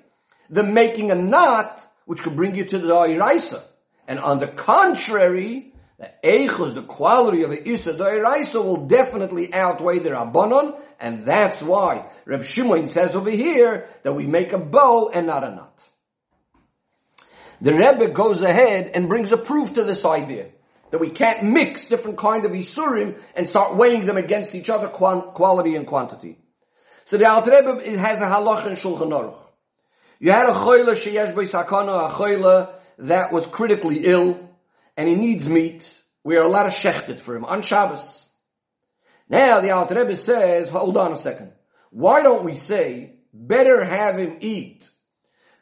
the 0.49 0.63
making 0.63 1.11
a 1.11 1.15
knot, 1.15 1.85
which 2.05 2.21
could 2.21 2.35
bring 2.35 2.55
you 2.55 2.65
to 2.65 2.77
the 2.77 2.93
Iraisa. 2.93 3.63
And 4.07 4.19
on 4.19 4.39
the 4.39 4.47
contrary, 4.47 5.72
the 5.97 6.11
eichus, 6.23 6.73
the 6.73 6.81
quality 6.81 7.43
of 7.43 7.51
the 7.51 7.69
Isa 7.69 7.93
Iraisa 7.93 8.63
will 8.63 8.87
definitely 8.87 9.53
outweigh 9.53 9.99
the 9.99 10.09
Rabbanon, 10.09 10.79
and 10.99 11.21
that's 11.21 11.61
why 11.61 12.07
Reb 12.25 12.43
Shimon 12.43 12.87
says 12.87 13.15
over 13.15 13.29
here 13.29 13.87
that 14.03 14.13
we 14.13 14.25
make 14.25 14.53
a 14.53 14.57
bow 14.57 15.09
and 15.13 15.27
not 15.27 15.43
a 15.43 15.51
knot. 15.51 15.83
The 17.61 17.73
Rebbe 17.73 18.09
goes 18.09 18.41
ahead 18.41 18.91
and 18.93 19.07
brings 19.07 19.31
a 19.31 19.37
proof 19.37 19.73
to 19.73 19.83
this 19.83 20.03
idea 20.03 20.49
that 20.91 20.99
we 20.99 21.09
can't 21.09 21.43
mix 21.43 21.85
different 21.85 22.17
kind 22.17 22.45
of 22.45 22.51
isurim 22.51 23.17
and 23.35 23.47
start 23.47 23.75
weighing 23.75 24.05
them 24.05 24.17
against 24.17 24.53
each 24.53 24.69
other, 24.69 24.87
quality 24.87 25.75
and 25.75 25.87
quantity. 25.87 26.37
So 27.05 27.17
the 27.17 27.29
Alter 27.29 27.51
Rebbe 27.51 27.77
it 27.83 27.99
has 27.99 28.21
a 28.21 28.25
halach 28.25 28.67
in 28.67 28.73
Shulchan 28.73 29.09
Aruch. 29.09 29.39
You 30.19 30.31
had 30.31 30.47
a 30.47 30.51
choyle 30.51 30.89
sheyesh 30.89 31.33
sakana, 31.33 32.09
a 32.09 32.13
choyle 32.13 32.73
that 32.99 33.31
was 33.31 33.47
critically 33.47 34.05
ill, 34.05 34.49
and 34.97 35.07
he 35.07 35.15
needs 35.15 35.47
meat. 35.47 35.89
We 36.23 36.37
are 36.37 36.43
allowed 36.43 36.63
to 36.63 36.69
shechted 36.69 37.19
for 37.19 37.35
him 37.35 37.45
on 37.45 37.61
Shabbos. 37.61 38.25
Now 39.29 39.59
the 39.59 39.71
Alter 39.71 39.95
Rebbe 39.95 40.15
says, 40.15 40.69
hold 40.69 40.97
on 40.97 41.11
a 41.11 41.15
second. 41.15 41.53
Why 41.89 42.23
don't 42.23 42.43
we 42.43 42.55
say, 42.55 43.15
better 43.33 43.83
have 43.83 44.17
him 44.17 44.37
eat 44.41 44.89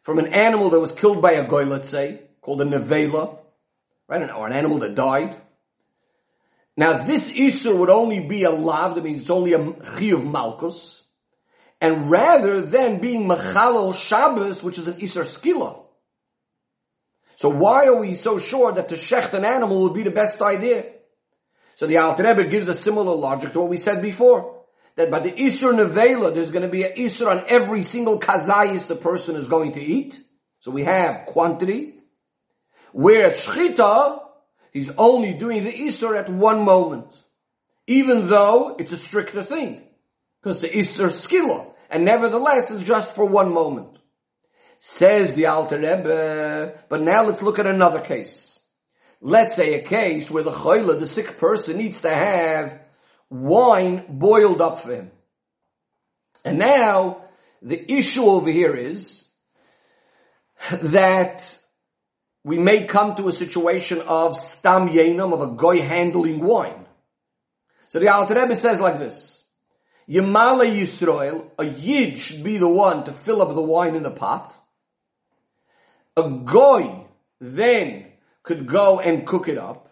from 0.01 0.19
an 0.19 0.27
animal 0.33 0.69
that 0.71 0.79
was 0.79 0.91
killed 0.91 1.21
by 1.21 1.33
a 1.33 1.47
goy, 1.47 1.65
let's 1.65 1.89
say, 1.89 2.21
called 2.41 2.61
a 2.61 2.65
nevela, 2.65 3.39
right? 4.07 4.31
Or 4.31 4.47
an 4.47 4.53
animal 4.53 4.79
that 4.79 4.95
died. 4.95 5.35
Now 6.75 6.93
this 6.93 7.31
Isur 7.31 7.77
would 7.77 7.89
only 7.89 8.19
be 8.19 8.43
a 8.43 8.51
lav, 8.51 8.95
that 8.95 9.03
means 9.03 9.21
it's 9.21 9.29
only 9.29 9.53
a 9.53 9.59
of 9.59 10.25
malchus. 10.25 11.03
And 11.79 12.11
rather 12.11 12.61
than 12.61 12.99
being 12.99 13.27
machalal 13.27 13.95
Shabbos, 13.95 14.63
which 14.63 14.77
is 14.77 14.87
an 14.87 14.95
Isur 14.95 15.23
skila. 15.23 15.83
So 17.41 17.49
why 17.49 17.87
are 17.87 17.95
we 17.95 18.13
so 18.13 18.37
sure 18.37 18.71
that 18.71 18.89
to 18.89 18.93
shecht 18.93 19.33
an 19.33 19.45
animal 19.45 19.81
would 19.81 19.95
be 19.95 20.03
the 20.03 20.11
best 20.11 20.43
idea? 20.43 20.85
So 21.73 21.87
the 21.87 21.97
Alter 21.97 22.21
Rebbe 22.21 22.43
gives 22.43 22.67
a 22.67 22.75
similar 22.75 23.15
logic 23.15 23.53
to 23.53 23.61
what 23.61 23.69
we 23.69 23.77
said 23.77 24.03
before. 24.03 24.63
That 24.93 25.09
by 25.09 25.21
the 25.21 25.31
Isur 25.31 25.73
Nevela, 25.73 26.31
there's 26.35 26.51
going 26.51 26.61
to 26.61 26.67
be 26.67 26.83
an 26.83 26.91
Isur 26.91 27.31
on 27.31 27.43
every 27.47 27.81
single 27.81 28.19
kazayis 28.19 28.85
the 28.85 28.95
person 28.95 29.35
is 29.35 29.47
going 29.47 29.71
to 29.71 29.81
eat. 29.81 30.19
So 30.59 30.69
we 30.69 30.83
have 30.83 31.25
quantity. 31.25 31.95
Whereas 32.91 33.43
Shchita, 33.43 34.21
he's 34.71 34.91
only 34.95 35.33
doing 35.33 35.63
the 35.63 35.73
Isser 35.73 36.15
at 36.15 36.29
one 36.29 36.63
moment. 36.63 37.11
Even 37.87 38.27
though 38.27 38.75
it's 38.77 38.91
a 38.91 38.97
stricter 38.97 39.41
thing. 39.41 39.81
Because 40.43 40.61
the 40.61 40.69
Isser 40.69 41.09
skilla. 41.09 41.73
And 41.89 42.05
nevertheless, 42.05 42.69
it's 42.69 42.83
just 42.83 43.15
for 43.15 43.25
one 43.25 43.51
moment. 43.51 43.97
Says 44.83 45.35
the 45.35 45.45
Alter 45.45 45.77
Rebbe, 45.77 46.73
but 46.89 47.03
now 47.03 47.23
let's 47.23 47.43
look 47.43 47.59
at 47.59 47.67
another 47.67 48.01
case. 48.01 48.59
Let's 49.21 49.53
say 49.53 49.75
a 49.75 49.83
case 49.83 50.31
where 50.31 50.41
the 50.41 50.49
choyle, 50.49 50.99
the 50.99 51.05
sick 51.05 51.37
person, 51.37 51.77
needs 51.77 51.99
to 51.99 52.09
have 52.09 52.81
wine 53.29 54.03
boiled 54.09 54.59
up 54.59 54.79
for 54.79 54.91
him. 54.91 55.11
And 56.43 56.57
now, 56.57 57.25
the 57.61 57.91
issue 57.93 58.23
over 58.23 58.49
here 58.49 58.75
is 58.75 59.23
that 60.71 61.59
we 62.43 62.57
may 62.57 62.85
come 62.85 63.13
to 63.17 63.27
a 63.27 63.33
situation 63.33 64.01
of 64.01 64.35
stam 64.35 64.89
yenam, 64.89 65.31
of 65.31 65.41
a 65.41 65.55
goy 65.55 65.83
handling 65.83 66.43
wine. 66.43 66.87
So 67.89 67.99
the 67.99 68.09
Alter 68.09 68.33
Rebbe 68.33 68.55
says 68.55 68.81
like 68.81 68.97
this, 68.97 69.43
Yemala 70.09 70.65
Yisrael, 70.65 71.51
a 71.59 71.65
yid 71.65 72.17
should 72.17 72.43
be 72.43 72.57
the 72.57 72.67
one 72.67 73.03
to 73.03 73.13
fill 73.13 73.43
up 73.43 73.53
the 73.53 73.61
wine 73.61 73.93
in 73.93 74.01
the 74.01 74.09
pot. 74.09 74.57
A 76.17 76.29
goy 76.29 77.05
then 77.39 78.05
could 78.43 78.65
go 78.65 78.99
and 78.99 79.25
cook 79.25 79.47
it 79.47 79.57
up. 79.57 79.89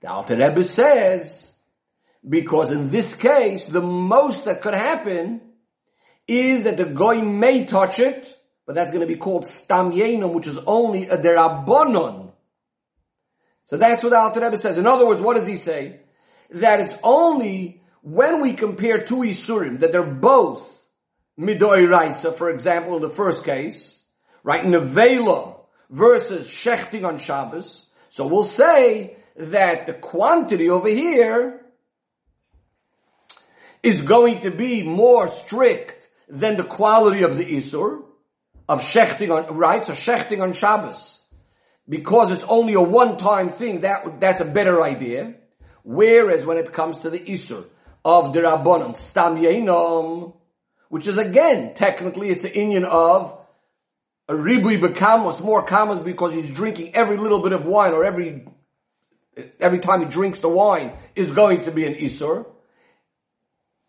The 0.00 0.10
Alter 0.10 0.36
Rebbe 0.36 0.64
says, 0.64 1.52
because 2.28 2.70
in 2.70 2.90
this 2.90 3.14
case, 3.14 3.66
the 3.66 3.82
most 3.82 4.44
that 4.44 4.62
could 4.62 4.74
happen 4.74 5.40
is 6.26 6.64
that 6.64 6.76
the 6.76 6.86
goy 6.86 7.20
may 7.20 7.64
touch 7.64 7.98
it, 7.98 8.36
but 8.66 8.74
that's 8.74 8.90
going 8.90 9.06
to 9.06 9.06
be 9.06 9.18
called 9.18 9.46
stam 9.46 9.92
yenum, 9.92 10.32
which 10.32 10.46
is 10.46 10.58
only 10.66 11.06
a 11.06 11.16
derabonon. 11.16 12.32
So 13.66 13.76
that's 13.76 14.02
what 14.02 14.10
the 14.10 14.18
Alter 14.18 14.40
Rebbe 14.40 14.58
says. 14.58 14.78
In 14.78 14.86
other 14.86 15.06
words, 15.06 15.20
what 15.20 15.36
does 15.36 15.46
he 15.46 15.56
say? 15.56 16.00
That 16.50 16.80
it's 16.80 16.94
only 17.02 17.82
when 18.02 18.42
we 18.42 18.52
compare 18.52 19.02
two 19.02 19.16
Isurim, 19.16 19.80
that 19.80 19.92
they're 19.92 20.02
both 20.02 20.70
midoi 21.38 21.88
raisa, 21.88 22.32
for 22.32 22.50
example, 22.50 22.96
in 22.96 23.02
the 23.02 23.08
first 23.08 23.44
case, 23.44 23.93
right, 24.44 24.64
nevela 24.64 25.58
versus 25.90 26.46
shechting 26.46 27.04
on 27.04 27.18
Shabbos. 27.18 27.86
So 28.10 28.28
we'll 28.28 28.44
say 28.44 29.16
that 29.34 29.86
the 29.86 29.94
quantity 29.94 30.70
over 30.70 30.88
here 30.88 31.60
is 33.82 34.02
going 34.02 34.40
to 34.40 34.50
be 34.50 34.84
more 34.84 35.26
strict 35.26 36.08
than 36.28 36.56
the 36.56 36.64
quality 36.64 37.22
of 37.22 37.36
the 37.36 37.44
Isur 37.44 38.04
of 38.68 38.80
shechting 38.80 39.30
on, 39.30 39.56
right? 39.56 39.84
So 39.84 39.92
shechting 39.92 40.40
on 40.40 40.52
Shabbos. 40.52 41.20
Because 41.88 42.30
it's 42.30 42.44
only 42.44 42.74
a 42.74 42.80
one-time 42.80 43.50
thing, 43.50 43.80
that, 43.80 44.20
that's 44.20 44.40
a 44.40 44.46
better 44.46 44.80
idea. 44.80 45.34
Whereas 45.82 46.46
when 46.46 46.56
it 46.56 46.72
comes 46.72 47.00
to 47.00 47.10
the 47.10 47.18
Isur 47.18 47.64
of 48.04 48.32
the 48.32 48.40
Rabbanon, 48.40 48.96
Stam 48.96 50.32
which 50.88 51.06
is 51.06 51.18
again, 51.18 51.74
technically 51.74 52.30
it's 52.30 52.44
an 52.44 52.52
Indian 52.52 52.84
of 52.84 53.43
a 54.28 54.32
ribui 54.32 54.80
bekamos, 54.80 55.42
more 55.42 55.66
kamos 55.66 56.02
because 56.02 56.32
he's 56.32 56.50
drinking 56.50 56.94
every 56.94 57.16
little 57.16 57.42
bit 57.42 57.52
of 57.52 57.66
wine 57.66 57.92
or 57.92 58.04
every, 58.04 58.46
every 59.60 59.78
time 59.78 60.00
he 60.00 60.06
drinks 60.06 60.38
the 60.40 60.48
wine 60.48 60.92
is 61.14 61.32
going 61.32 61.62
to 61.62 61.70
be 61.70 61.86
an 61.86 61.94
Isur. 61.94 62.46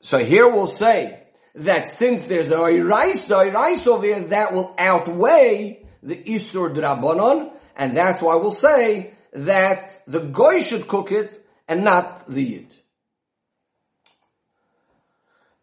So 0.01 0.17
here 0.23 0.47
we'll 0.47 0.67
say, 0.67 1.25
that 1.55 1.87
since 1.87 2.25
there's 2.27 2.51
a 2.51 2.81
rice, 2.81 3.23
the 3.25 3.51
rice 3.51 3.87
over 3.87 4.05
here, 4.05 4.19
that 4.27 4.53
will 4.53 4.75
outweigh 4.77 5.85
the 6.03 6.15
Isur 6.15 6.73
Drabonon, 6.73 7.51
and 7.75 7.95
that's 7.95 8.21
why 8.21 8.35
we'll 8.35 8.51
say 8.51 9.13
that 9.33 10.01
the 10.05 10.19
Goy 10.19 10.59
should 10.59 10.87
cook 10.87 11.11
it 11.11 11.45
and 11.67 11.83
not 11.83 12.27
the 12.27 12.43
Yid. 12.43 12.75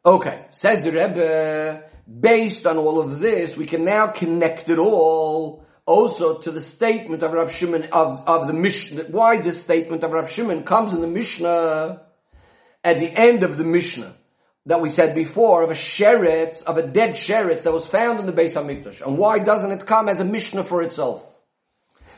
Okay, 0.04 0.46
says 0.50 0.82
the 0.82 0.90
Rebbe, 0.90 1.84
based 2.06 2.66
on 2.66 2.78
all 2.78 3.00
of 3.00 3.20
this, 3.20 3.56
we 3.56 3.66
can 3.66 3.84
now 3.84 4.08
connect 4.08 4.68
it 4.68 4.78
all 4.78 5.64
also 5.84 6.38
to 6.38 6.50
the 6.50 6.60
statement 6.60 7.22
of 7.22 7.32
Rav 7.32 7.50
Shimon 7.50 7.88
of, 7.92 8.26
of 8.26 8.46
the 8.46 8.54
Mishnah. 8.54 9.04
Why 9.04 9.38
this 9.38 9.60
statement 9.60 10.04
of 10.04 10.12
Rav 10.12 10.30
Shimon 10.30 10.64
comes 10.64 10.92
in 10.92 11.00
the 11.00 11.06
Mishnah 11.06 12.02
at 12.84 12.98
the 12.98 13.10
end 13.10 13.42
of 13.42 13.58
the 13.58 13.64
Mishnah 13.64 14.14
that 14.66 14.80
we 14.80 14.90
said 14.90 15.14
before 15.14 15.64
of 15.64 15.70
a 15.70 15.74
sheretz, 15.74 16.62
of 16.62 16.76
a 16.76 16.86
dead 16.86 17.10
sheretz 17.10 17.64
that 17.64 17.72
was 17.72 17.84
found 17.84 18.20
in 18.20 18.26
the 18.26 18.32
Beis 18.32 18.54
Hamikdash. 18.56 19.04
And 19.04 19.18
why 19.18 19.40
doesn't 19.40 19.72
it 19.72 19.86
come 19.86 20.08
as 20.08 20.20
a 20.20 20.24
Mishnah 20.24 20.64
for 20.64 20.82
itself? 20.82 21.24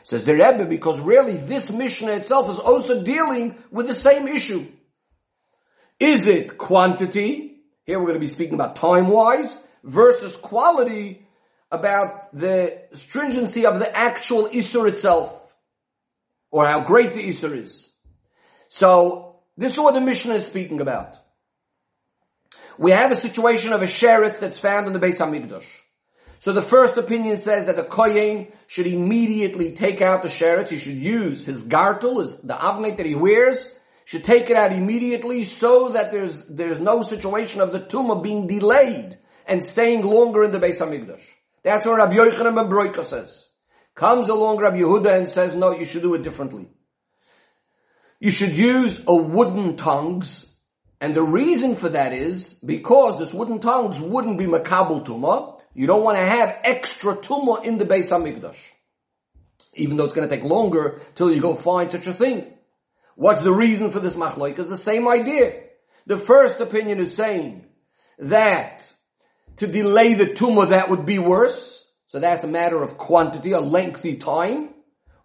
Says 0.03 0.25
the 0.25 0.33
Rebbe, 0.33 0.65
because 0.65 0.99
really 0.99 1.35
this 1.35 1.71
Mishnah 1.71 2.11
itself 2.11 2.49
is 2.49 2.59
also 2.59 3.01
dealing 3.01 3.55
with 3.71 3.87
the 3.87 3.93
same 3.95 4.27
issue. 4.27 4.67
Is 5.99 6.27
it 6.27 6.59
quantity? 6.59 7.63
Here 7.85 7.97
we're 7.97 8.05
going 8.05 8.19
to 8.19 8.19
be 8.19 8.27
speaking 8.27 8.53
about 8.53 8.75
time-wise 8.75 9.57
versus 9.85 10.35
quality 10.35 11.27
about 11.71 12.33
the 12.33 12.81
stringency 12.93 13.65
of 13.65 13.79
the 13.79 13.95
actual 13.95 14.49
Isur 14.49 14.89
itself. 14.89 15.41
Or 16.51 16.65
how 16.65 16.81
great 16.81 17.13
the 17.13 17.23
Isur 17.23 17.55
is. 17.55 17.91
So, 18.67 19.39
this 19.57 19.73
is 19.73 19.79
what 19.79 19.93
the 19.93 20.01
Mishnah 20.01 20.35
is 20.35 20.45
speaking 20.45 20.81
about. 20.81 21.17
We 22.77 22.91
have 22.91 23.11
a 23.11 23.15
situation 23.15 23.71
of 23.71 23.81
a 23.81 23.85
sheretz 23.85 24.39
that's 24.39 24.59
found 24.59 24.87
in 24.87 24.93
the 24.93 24.99
Beis 24.99 25.19
Hamikdash. 25.19 25.65
So 26.39 26.51
the 26.51 26.61
first 26.61 26.97
opinion 26.97 27.37
says 27.37 27.67
that 27.67 27.77
the 27.77 27.83
kohen 27.83 28.47
should 28.67 28.87
immediately 28.87 29.73
take 29.73 30.01
out 30.01 30.23
the 30.23 30.29
sheretz. 30.29 30.69
He 30.69 30.77
should 30.77 30.97
use 30.97 31.45
his 31.45 31.63
gartel, 31.63 32.19
his, 32.19 32.39
the 32.41 32.53
avnet 32.53 32.97
that 32.97 33.05
he 33.05 33.15
wears, 33.15 33.69
should 34.03 34.23
take 34.23 34.49
it 34.49 34.57
out 34.57 34.73
immediately 34.73 35.45
so 35.45 35.89
that 35.89 36.11
there's, 36.11 36.45
there's 36.45 36.79
no 36.79 37.01
situation 37.01 37.61
of 37.61 37.71
the 37.71 37.79
tumah 37.79 38.21
being 38.21 38.47
delayed 38.47 39.17
and 39.47 39.63
staying 39.63 40.03
longer 40.03 40.43
in 40.43 40.51
the 40.51 40.59
Beis 40.59 40.81
Hamikdash. 40.81 41.21
That's 41.63 41.85
what 41.85 41.97
Rabbi 41.97 42.13
Yochanan 42.13 42.55
ben 42.55 42.69
Broika 42.69 43.03
says. 43.03 43.49
Comes 43.95 44.29
along 44.29 44.57
Rabbi 44.57 44.77
Yehuda 44.77 45.17
and 45.17 45.27
says, 45.27 45.55
no, 45.55 45.71
you 45.71 45.85
should 45.85 46.01
do 46.01 46.13
it 46.15 46.23
differently. 46.23 46.67
You 48.19 48.31
should 48.31 48.51
use 48.51 49.03
a 49.07 49.15
wooden 49.15 49.75
tongs, 49.77 50.45
and 50.99 51.13
the 51.13 51.23
reason 51.23 51.75
for 51.75 51.89
that 51.89 52.13
is 52.13 52.53
because 52.53 53.19
this 53.19 53.33
wooden 53.33 53.59
tongs 53.59 53.99
wouldn't 53.99 54.37
be 54.37 54.45
makabel 54.45 55.05
tumah. 55.05 55.61
You 55.73 55.87
don't 55.87 56.03
want 56.03 56.17
to 56.17 56.23
have 56.23 56.57
extra 56.63 57.15
tumah 57.15 57.65
in 57.65 57.77
the 57.77 57.85
Beis 57.85 58.09
Hamikdash. 58.11 58.57
Even 59.73 59.97
though 59.97 60.05
it's 60.05 60.13
going 60.13 60.27
to 60.27 60.35
take 60.35 60.45
longer 60.45 61.01
till 61.15 61.31
you 61.31 61.41
go 61.41 61.55
find 61.55 61.91
such 61.91 62.07
a 62.07 62.13
thing. 62.13 62.53
What's 63.15 63.41
the 63.41 63.51
reason 63.53 63.91
for 63.91 63.99
this 63.99 64.15
machloik? 64.15 64.57
It's 64.57 64.69
the 64.69 64.77
same 64.77 65.07
idea. 65.07 65.63
The 66.05 66.17
first 66.17 66.59
opinion 66.59 66.99
is 66.99 67.13
saying 67.13 67.65
that 68.19 68.91
to 69.57 69.67
delay 69.67 70.13
the 70.13 70.25
tumah, 70.25 70.69
that 70.69 70.89
would 70.89 71.05
be 71.05 71.19
worse. 71.19 71.85
So 72.07 72.19
that's 72.19 72.43
a 72.43 72.47
matter 72.47 72.81
of 72.81 72.97
quantity, 72.97 73.51
a 73.51 73.59
lengthy 73.59 74.17
time. 74.17 74.69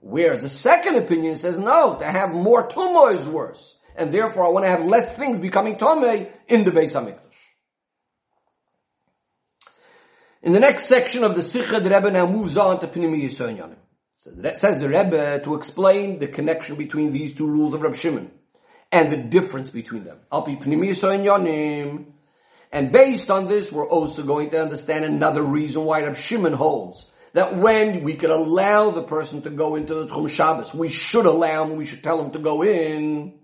Whereas 0.01 0.43
the 0.43 0.49
second 0.49 0.97
opinion 0.97 1.37
says 1.37 1.59
no, 1.59 1.97
to 1.99 2.05
have 2.05 2.33
more 2.33 2.66
tumah 2.66 3.14
is 3.14 3.29
worse. 3.29 3.77
And 3.97 4.12
therefore 4.12 4.47
I 4.47 4.49
want 4.49 4.64
to 4.64 4.71
have 4.71 4.85
less 4.85 5.14
things 5.14 5.38
becoming 5.38 5.77
tumah 5.77 6.31
in 6.49 6.64
the 6.64 6.71
Beis 6.71 6.95
HaMikdash. 6.95 7.19
In 10.43 10.55
the 10.55 10.61
next 10.61 10.87
section 10.87 11.23
of 11.23 11.35
the 11.35 11.43
Sikha, 11.43 11.81
the 11.81 11.90
Rebbe 11.90 12.11
now 12.11 12.27
moves 12.27 12.57
on 12.57 12.81
to 12.81 12.87
Pnimi 12.87 13.25
Yisonyanim. 13.25 13.77
So 14.16 14.31
that 14.31 14.59
says 14.59 14.79
the 14.79 14.88
Rebbe 14.88 15.40
to 15.45 15.55
explain 15.55 16.19
the 16.19 16.29
connection 16.29 16.77
between 16.77 17.12
these 17.12 17.35
two 17.35 17.47
rules 17.47 17.75
of 17.75 17.83
Reb 17.83 17.95
Shimon 17.95 18.31
and 18.90 19.12
the 19.12 19.19
difference 19.19 19.69
between 19.69 20.05
them. 20.05 20.19
Al 20.33 20.47
Pnimi 20.47 20.88
Yisonyanim. 20.88 22.10
And 22.72 22.92
based 22.92 23.30
on 23.30 23.46
this, 23.46 23.72
we're 23.72 23.88
also 23.88 24.22
going 24.22 24.50
to 24.50 24.62
understand 24.62 25.04
another 25.04 25.42
reason 25.42 25.85
why 25.85 26.02
Rab 26.02 26.16
Shimon 26.16 26.52
holds 26.52 27.11
that 27.33 27.56
when 27.56 28.02
we 28.02 28.14
could 28.14 28.30
allow 28.30 28.90
the 28.90 29.02
person 29.02 29.42
to 29.42 29.50
go 29.50 29.76
into 29.76 29.94
the 29.94 30.06
Tchum 30.06 30.28
Shabbos, 30.28 30.74
we 30.74 30.88
should 30.88 31.26
allow 31.26 31.64
him, 31.64 31.76
we 31.76 31.87
should 31.87 32.02
tell 32.02 32.22
him 32.24 32.33
to 32.33 32.38
go 32.38 32.62
in. 32.62 33.38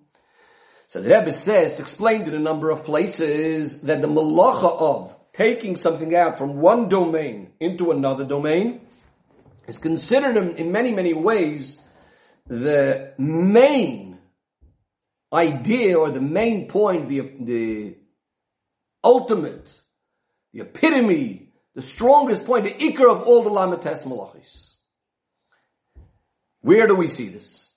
So 0.89 1.01
the 1.01 1.11
Rebbe 1.11 1.33
says, 1.33 1.81
explained 1.81 2.29
in 2.29 2.35
a 2.35 2.41
number 2.41 2.71
of 2.71 2.85
places, 2.85 3.81
that 3.83 4.03
the 4.03 4.09
malacha 4.09 4.81
of 4.81 5.17
taking 5.33 5.77
something 5.77 6.15
out 6.15 6.39
from 6.39 6.61
one 6.61 6.89
domain 6.89 7.53
into 7.61 7.91
another 7.91 8.25
domain 8.25 8.81
is 9.67 9.79
considered 9.79 10.37
in 10.37 10.73
many, 10.73 10.93
many 10.93 11.13
ways 11.13 11.79
the 12.47 13.13
main 13.19 14.19
idea 15.33 15.99
or 15.99 16.11
the 16.11 16.21
main 16.21 16.69
point, 16.69 17.09
the, 17.09 17.21
the 17.41 17.97
ultimate, 19.07 19.73
the 20.53 20.61
epitome, 20.61 21.53
the 21.75 21.83
strongest 21.83 22.45
point, 22.45 22.65
the 22.65 22.73
ikr 22.73 23.09
of 23.09 23.23
all 23.23 23.43
the 23.45 23.51
lamates 23.51 24.05
malachis. 24.05 24.75
Where 26.61 26.89
do 26.89 26.97
we 26.97 27.07
see 27.07 27.29
this? 27.29 27.71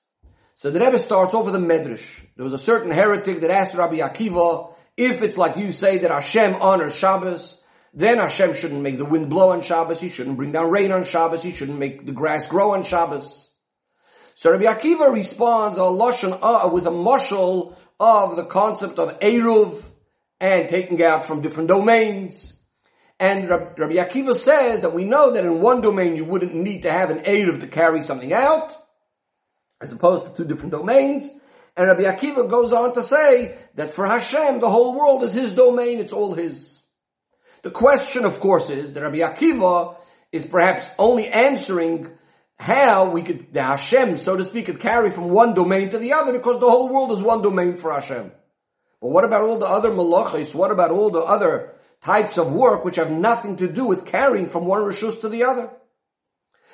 So 0.55 0.71
the 0.71 0.79
Rebbe 0.79 0.97
starts 0.97 1.35
off 1.35 1.45
with 1.45 1.55
a 1.55 1.59
medrash. 1.59 2.05
There 2.35 2.43
was 2.43 2.53
a 2.53 2.57
certain 2.57 2.91
heretic 2.91 3.41
that 3.41 3.51
asked 3.51 3.75
Rabbi 3.75 3.97
Akiva, 3.97 4.73
if 4.97 5.21
it's 5.21 5.37
like 5.37 5.55
you 5.57 5.71
say 5.71 5.99
that 5.99 6.11
Hashem 6.11 6.55
honors 6.55 6.95
Shabbos, 6.95 7.61
then 7.93 8.17
Hashem 8.17 8.55
shouldn't 8.55 8.81
make 8.81 8.97
the 8.97 9.05
wind 9.05 9.29
blow 9.29 9.51
on 9.51 9.61
Shabbos, 9.61 9.99
he 9.99 10.09
shouldn't 10.09 10.37
bring 10.37 10.51
down 10.51 10.71
rain 10.71 10.91
on 10.91 11.05
Shabbos, 11.05 11.43
he 11.43 11.53
shouldn't 11.53 11.77
make 11.77 12.05
the 12.05 12.11
grass 12.11 12.47
grow 12.47 12.73
on 12.73 12.83
Shabbos. 12.83 13.51
So 14.35 14.51
Rabbi 14.51 14.65
Akiva 14.65 15.13
responds 15.13 15.77
a 15.77 15.83
uh, 15.83 16.69
with 16.71 16.87
a 16.87 16.91
mushal 16.91 17.75
of 17.99 18.35
the 18.35 18.45
concept 18.45 18.97
of 18.97 19.19
Eruv, 19.19 19.83
and 20.39 20.69
taking 20.69 21.03
out 21.03 21.25
from 21.25 21.41
different 21.41 21.69
domains. 21.69 22.53
And 23.19 23.49
Rabbi 23.49 23.95
Akiva 23.95 24.33
says 24.33 24.81
that 24.81 24.93
we 24.93 25.03
know 25.03 25.31
that 25.31 25.43
in 25.43 25.59
one 25.59 25.81
domain 25.81 26.15
you 26.15 26.23
wouldn't 26.23 26.55
need 26.55 26.83
to 26.83 26.91
have 26.91 27.09
an 27.09 27.19
Erev 27.19 27.59
to 27.59 27.67
carry 27.67 28.01
something 28.01 28.31
out, 28.31 28.73
as 29.81 29.91
opposed 29.91 30.25
to 30.25 30.33
two 30.33 30.45
different 30.45 30.71
domains. 30.71 31.29
And 31.75 31.87
Rabbi 31.87 32.03
Akiva 32.03 32.49
goes 32.49 32.71
on 32.71 32.93
to 32.93 33.03
say 33.03 33.57
that 33.75 33.91
for 33.91 34.07
Hashem, 34.07 34.59
the 34.59 34.69
whole 34.69 34.97
world 34.97 35.23
is 35.23 35.33
his 35.33 35.53
domain, 35.53 35.99
it's 35.99 36.13
all 36.13 36.33
his. 36.33 36.81
The 37.61 37.71
question, 37.71 38.23
of 38.23 38.39
course, 38.39 38.69
is 38.69 38.93
that 38.93 39.03
Rabbi 39.03 39.17
Akiva 39.17 39.97
is 40.31 40.45
perhaps 40.45 40.87
only 40.97 41.27
answering 41.27 42.09
how 42.57 43.09
we 43.09 43.21
could, 43.21 43.53
the 43.53 43.63
Hashem, 43.63 44.17
so 44.17 44.37
to 44.37 44.43
speak, 44.43 44.65
could 44.65 44.79
carry 44.79 45.09
from 45.09 45.29
one 45.29 45.53
domain 45.53 45.89
to 45.89 45.97
the 45.97 46.13
other 46.13 46.31
because 46.31 46.59
the 46.59 46.69
whole 46.69 46.89
world 46.89 47.11
is 47.11 47.21
one 47.21 47.41
domain 47.41 47.77
for 47.77 47.91
Hashem. 47.91 48.31
But 49.01 49.09
what 49.09 49.23
about 49.23 49.43
all 49.43 49.59
the 49.59 49.65
other 49.65 49.91
malachis? 49.91 50.53
What 50.53 50.71
about 50.71 50.91
all 50.91 51.09
the 51.09 51.19
other 51.19 51.73
types 52.01 52.37
of 52.37 52.53
work 52.53 52.83
which 52.83 52.97
have 52.97 53.11
nothing 53.11 53.57
to 53.57 53.67
do 53.67 53.85
with 53.85 54.05
carrying 54.05 54.49
from 54.49 54.65
one 54.65 54.81
rishus 54.81 55.21
to 55.21 55.29
the 55.29 55.43
other? 55.43 55.69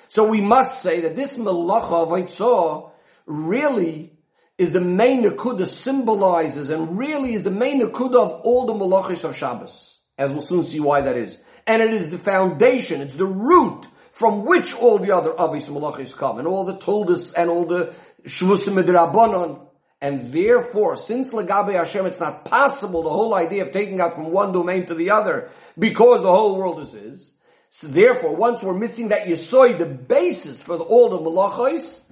So 0.07 0.27
we 0.27 0.41
must 0.41 0.81
say 0.81 1.01
that 1.01 1.15
this 1.15 1.37
malacha 1.37 2.03
of 2.03 2.91
really 3.25 4.13
is 4.57 4.71
the 4.71 4.81
main 4.81 5.23
nakuda 5.23 5.67
symbolizes 5.67 6.69
and 6.69 6.97
really 6.97 7.33
is 7.33 7.43
the 7.43 7.51
main 7.51 7.81
nakuda 7.81 8.15
of 8.15 8.41
all 8.43 8.65
the 8.65 8.73
malachis 8.73 9.27
of 9.27 9.35
Shabbos. 9.35 10.01
As 10.17 10.31
we'll 10.31 10.41
soon 10.41 10.63
see 10.63 10.79
why 10.79 11.01
that 11.01 11.17
is. 11.17 11.37
And 11.67 11.81
it 11.81 11.93
is 11.93 12.09
the 12.09 12.17
foundation, 12.17 13.01
it's 13.01 13.15
the 13.15 13.25
root 13.25 13.87
from 14.11 14.45
which 14.45 14.73
all 14.73 14.97
the 14.97 15.11
other 15.11 15.33
avis 15.37 15.67
malachis 15.67 16.15
come, 16.15 16.39
and 16.39 16.47
all 16.47 16.63
the 16.63 16.77
toldas 16.77 17.33
and 17.35 17.49
all 17.49 17.65
the 17.65 17.93
shvusim 18.23 18.81
midrabanon 18.81 19.64
and 20.05 20.31
therefore, 20.31 20.97
since 20.97 21.33
Lagabe 21.33 21.73
Hashem, 21.73 22.05
it's 22.05 22.19
not 22.19 22.45
possible, 22.45 23.01
the 23.01 23.09
whole 23.09 23.33
idea 23.33 23.65
of 23.65 23.71
taking 23.71 23.99
out 23.99 24.13
from 24.13 24.29
one 24.29 24.51
domain 24.51 24.85
to 24.85 24.93
the 24.93 25.09
other, 25.09 25.49
because 25.79 26.21
the 26.21 26.31
whole 26.31 26.59
world 26.59 26.79
is 26.79 26.91
his. 26.91 27.33
So 27.71 27.87
therefore, 27.87 28.35
once 28.35 28.61
we're 28.61 28.77
missing 28.77 29.07
that 29.07 29.25
Yesoy, 29.25 29.79
the 29.79 29.87
basis 29.87 30.61
for 30.61 30.77
the, 30.77 30.83
all 30.83 31.09
the 31.09 31.17
malachos, 31.17 32.03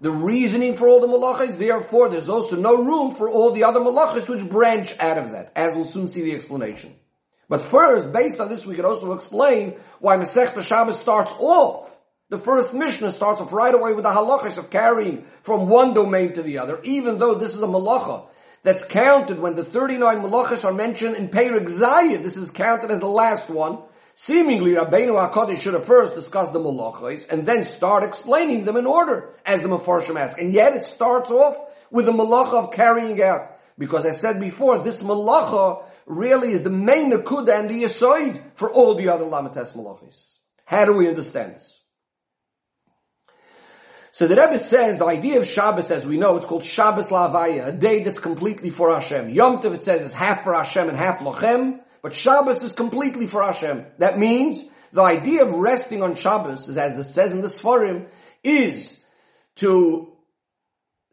the 0.00 0.10
reasoning 0.10 0.72
for 0.72 0.88
all 0.88 1.00
the 1.00 1.06
malachos, 1.06 1.58
therefore 1.58 2.08
there's 2.08 2.30
also 2.30 2.56
no 2.56 2.82
room 2.82 3.14
for 3.14 3.28
all 3.28 3.52
the 3.52 3.64
other 3.64 3.80
malachos 3.80 4.30
which 4.30 4.48
branch 4.48 4.98
out 4.98 5.18
of 5.18 5.32
that, 5.32 5.52
as 5.54 5.74
we'll 5.74 5.84
soon 5.84 6.08
see 6.08 6.22
the 6.22 6.34
explanation. 6.34 6.94
But 7.50 7.62
first, 7.62 8.14
based 8.14 8.40
on 8.40 8.48
this, 8.48 8.64
we 8.64 8.76
could 8.76 8.86
also 8.86 9.12
explain 9.12 9.74
why 10.00 10.16
Masech 10.16 10.58
Shabbos 10.62 10.98
starts 10.98 11.34
off 11.38 11.91
the 12.32 12.38
first 12.38 12.72
Mishnah 12.72 13.10
starts 13.10 13.42
off 13.42 13.52
right 13.52 13.74
away 13.74 13.92
with 13.92 14.04
the 14.04 14.10
halachas 14.10 14.56
of 14.56 14.70
carrying 14.70 15.26
from 15.42 15.68
one 15.68 15.92
domain 15.92 16.32
to 16.32 16.42
the 16.42 16.60
other, 16.60 16.80
even 16.82 17.18
though 17.18 17.34
this 17.34 17.54
is 17.54 17.62
a 17.62 17.66
malacha 17.66 18.24
that's 18.62 18.86
counted 18.86 19.38
when 19.38 19.54
the 19.54 19.62
39 19.62 20.22
malachas 20.22 20.64
are 20.64 20.72
mentioned 20.72 21.14
in 21.16 21.28
Perik 21.28 21.68
Zayid. 21.68 22.22
This 22.22 22.38
is 22.38 22.50
counted 22.50 22.90
as 22.90 23.00
the 23.00 23.06
last 23.06 23.50
one. 23.50 23.80
Seemingly, 24.14 24.72
Rabbeinu 24.72 25.30
HaKadosh 25.30 25.58
should 25.58 25.74
have 25.74 25.84
first 25.84 26.14
discussed 26.14 26.54
the 26.54 26.58
malachas 26.58 27.30
and 27.30 27.44
then 27.44 27.64
start 27.64 28.02
explaining 28.02 28.64
them 28.64 28.78
in 28.78 28.86
order, 28.86 29.28
as 29.44 29.60
the 29.60 29.68
Mefarshim 29.68 30.18
ask. 30.18 30.40
And 30.40 30.54
yet 30.54 30.74
it 30.74 30.84
starts 30.84 31.30
off 31.30 31.58
with 31.90 32.06
the 32.06 32.12
malacha 32.12 32.54
of 32.54 32.72
carrying 32.72 33.22
out. 33.22 33.58
Because 33.76 34.06
I 34.06 34.12
said 34.12 34.40
before, 34.40 34.78
this 34.78 35.02
malacha 35.02 35.84
really 36.06 36.52
is 36.52 36.62
the 36.62 36.70
main 36.70 37.12
nakuda 37.12 37.58
and 37.58 37.68
the 37.68 37.82
yasoid 37.82 38.40
for 38.54 38.70
all 38.70 38.94
the 38.94 39.10
other 39.10 39.26
lamates 39.26 39.74
malachas. 39.74 40.38
How 40.64 40.86
do 40.86 40.94
we 40.94 41.08
understand 41.08 41.56
this? 41.56 41.81
So 44.12 44.26
the 44.26 44.36
Rebbe 44.36 44.58
says 44.58 44.98
the 44.98 45.06
idea 45.06 45.38
of 45.38 45.46
Shabbos, 45.46 45.90
as 45.90 46.06
we 46.06 46.18
know, 46.18 46.36
it's 46.36 46.44
called 46.44 46.64
Shabbos 46.64 47.08
Lavaya, 47.08 47.68
a 47.68 47.72
day 47.72 48.02
that's 48.02 48.18
completely 48.18 48.68
for 48.68 48.92
Hashem. 48.92 49.30
Yom 49.30 49.62
Tov, 49.62 49.72
it 49.72 49.82
says, 49.82 50.02
is 50.02 50.12
half 50.12 50.44
for 50.44 50.52
Hashem 50.52 50.90
and 50.90 50.98
half 50.98 51.20
Lochem. 51.20 51.80
But 52.02 52.14
Shabbos 52.14 52.62
is 52.62 52.74
completely 52.74 53.26
for 53.26 53.42
Hashem. 53.42 53.86
That 53.98 54.18
means 54.18 54.62
the 54.92 55.00
idea 55.00 55.46
of 55.46 55.52
resting 55.52 56.02
on 56.02 56.14
Shabbos, 56.14 56.68
as 56.76 56.98
it 56.98 57.04
says 57.04 57.32
in 57.32 57.40
the 57.40 57.48
Sfarim, 57.48 58.06
is 58.44 59.02
to 59.56 60.12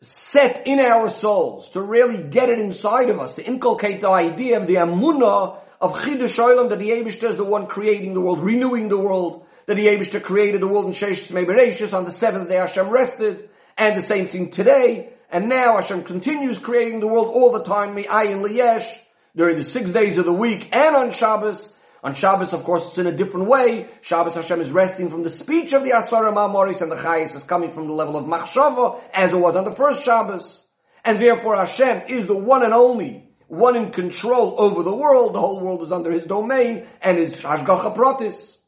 set 0.01 0.67
in 0.67 0.81
our 0.81 1.07
souls, 1.07 1.69
to 1.69 1.81
really 1.81 2.21
get 2.21 2.49
it 2.49 2.59
inside 2.59 3.09
of 3.09 3.19
us, 3.19 3.33
to 3.33 3.45
inculcate 3.45 4.01
the 4.01 4.09
idea 4.09 4.59
of 4.59 4.67
the 4.67 4.75
amunah 4.75 5.57
of 5.79 5.93
Chidush 5.93 6.38
Olam, 6.38 6.67
that 6.69 6.79
the 6.79 6.89
Abishter 6.89 7.29
is 7.29 7.38
the 7.38 7.45
one 7.45 7.67
creating 7.67 8.13
the 8.13 8.19
world, 8.19 8.41
renewing 8.41 8.89
the 8.89 8.99
world, 8.99 9.45
that 9.69 9.75
the 9.75 9.86
Abishter 9.86 10.19
created 10.19 10.62
the 10.62 10.67
world 10.67 10.88
in 10.88 10.93
Sheshis 10.93 11.32
Mebereshis, 11.32 11.95
on 11.95 12.03
the 12.03 12.12
seventh 12.12 12.49
day 12.49 12.55
Hashem 12.55 12.89
rested, 12.89 13.51
and 13.77 13.95
the 13.95 14.01
same 14.01 14.25
thing 14.25 14.49
today, 14.49 15.13
and 15.32 15.47
now 15.47 15.75
Hashem 15.75 16.05
continues 16.05 16.58
creating 16.58 17.01
the 17.01 17.08
world 17.08 17.27
all 17.27 17.51
the 17.51 17.63
time, 17.63 17.93
Me 17.93 18.01
Mi'ayin 18.01 18.43
Liyesh, 18.43 18.91
during 19.36 19.58
the 19.58 19.63
six 19.63 19.91
days 19.91 20.17
of 20.17 20.25
the 20.25 20.34
week, 20.34 20.75
and 20.75 20.95
on 20.95 21.12
Shabbos, 21.12 21.71
on 22.03 22.15
Shabbos, 22.15 22.53
of 22.53 22.63
course, 22.63 22.88
it's 22.88 22.97
in 22.97 23.05
a 23.05 23.15
different 23.15 23.45
way. 23.45 23.88
Shabbos 24.01 24.34
Hashem 24.34 24.60
is 24.60 24.71
resting 24.71 25.12
from 25.12 25.21
the 25.21 25.29
speech 25.29 25.73
of 25.73 25.84
the 25.84 25.91
Asara 25.91 26.34
Ma'amoris 26.34 26.82
and 26.82 26.91
the 26.91 26.95
Chayis 26.95 27.36
is 27.36 27.43
coming 27.43 27.71
from 27.71 27.86
the 27.86 27.93
level 27.93 28.17
of 28.17 28.25
Machshava, 28.25 28.99
as 29.13 29.34
it 29.34 29.38
was 29.38 29.55
on 29.55 29.65
the 29.65 29.75
first 29.75 30.01
Shabbos. 30.01 30.65
And 31.05 31.19
therefore 31.19 31.58
Hashem 31.58 32.05
is 32.08 32.25
the 32.25 32.36
one 32.36 32.63
and 32.63 32.73
only 32.73 33.29
one 33.47 33.75
in 33.75 33.91
control 33.91 34.55
over 34.60 34.82
the 34.82 34.95
world. 34.95 35.36
The 35.36 35.41
whole 35.41 35.60
world 35.60 35.84
is 35.84 35.91
under 35.91 36.10
his 36.10 36.25
domain 36.25 36.88
and 37.03 37.19
his 37.19 37.39
hashgacha 37.39 37.95
pratis. 37.95 38.58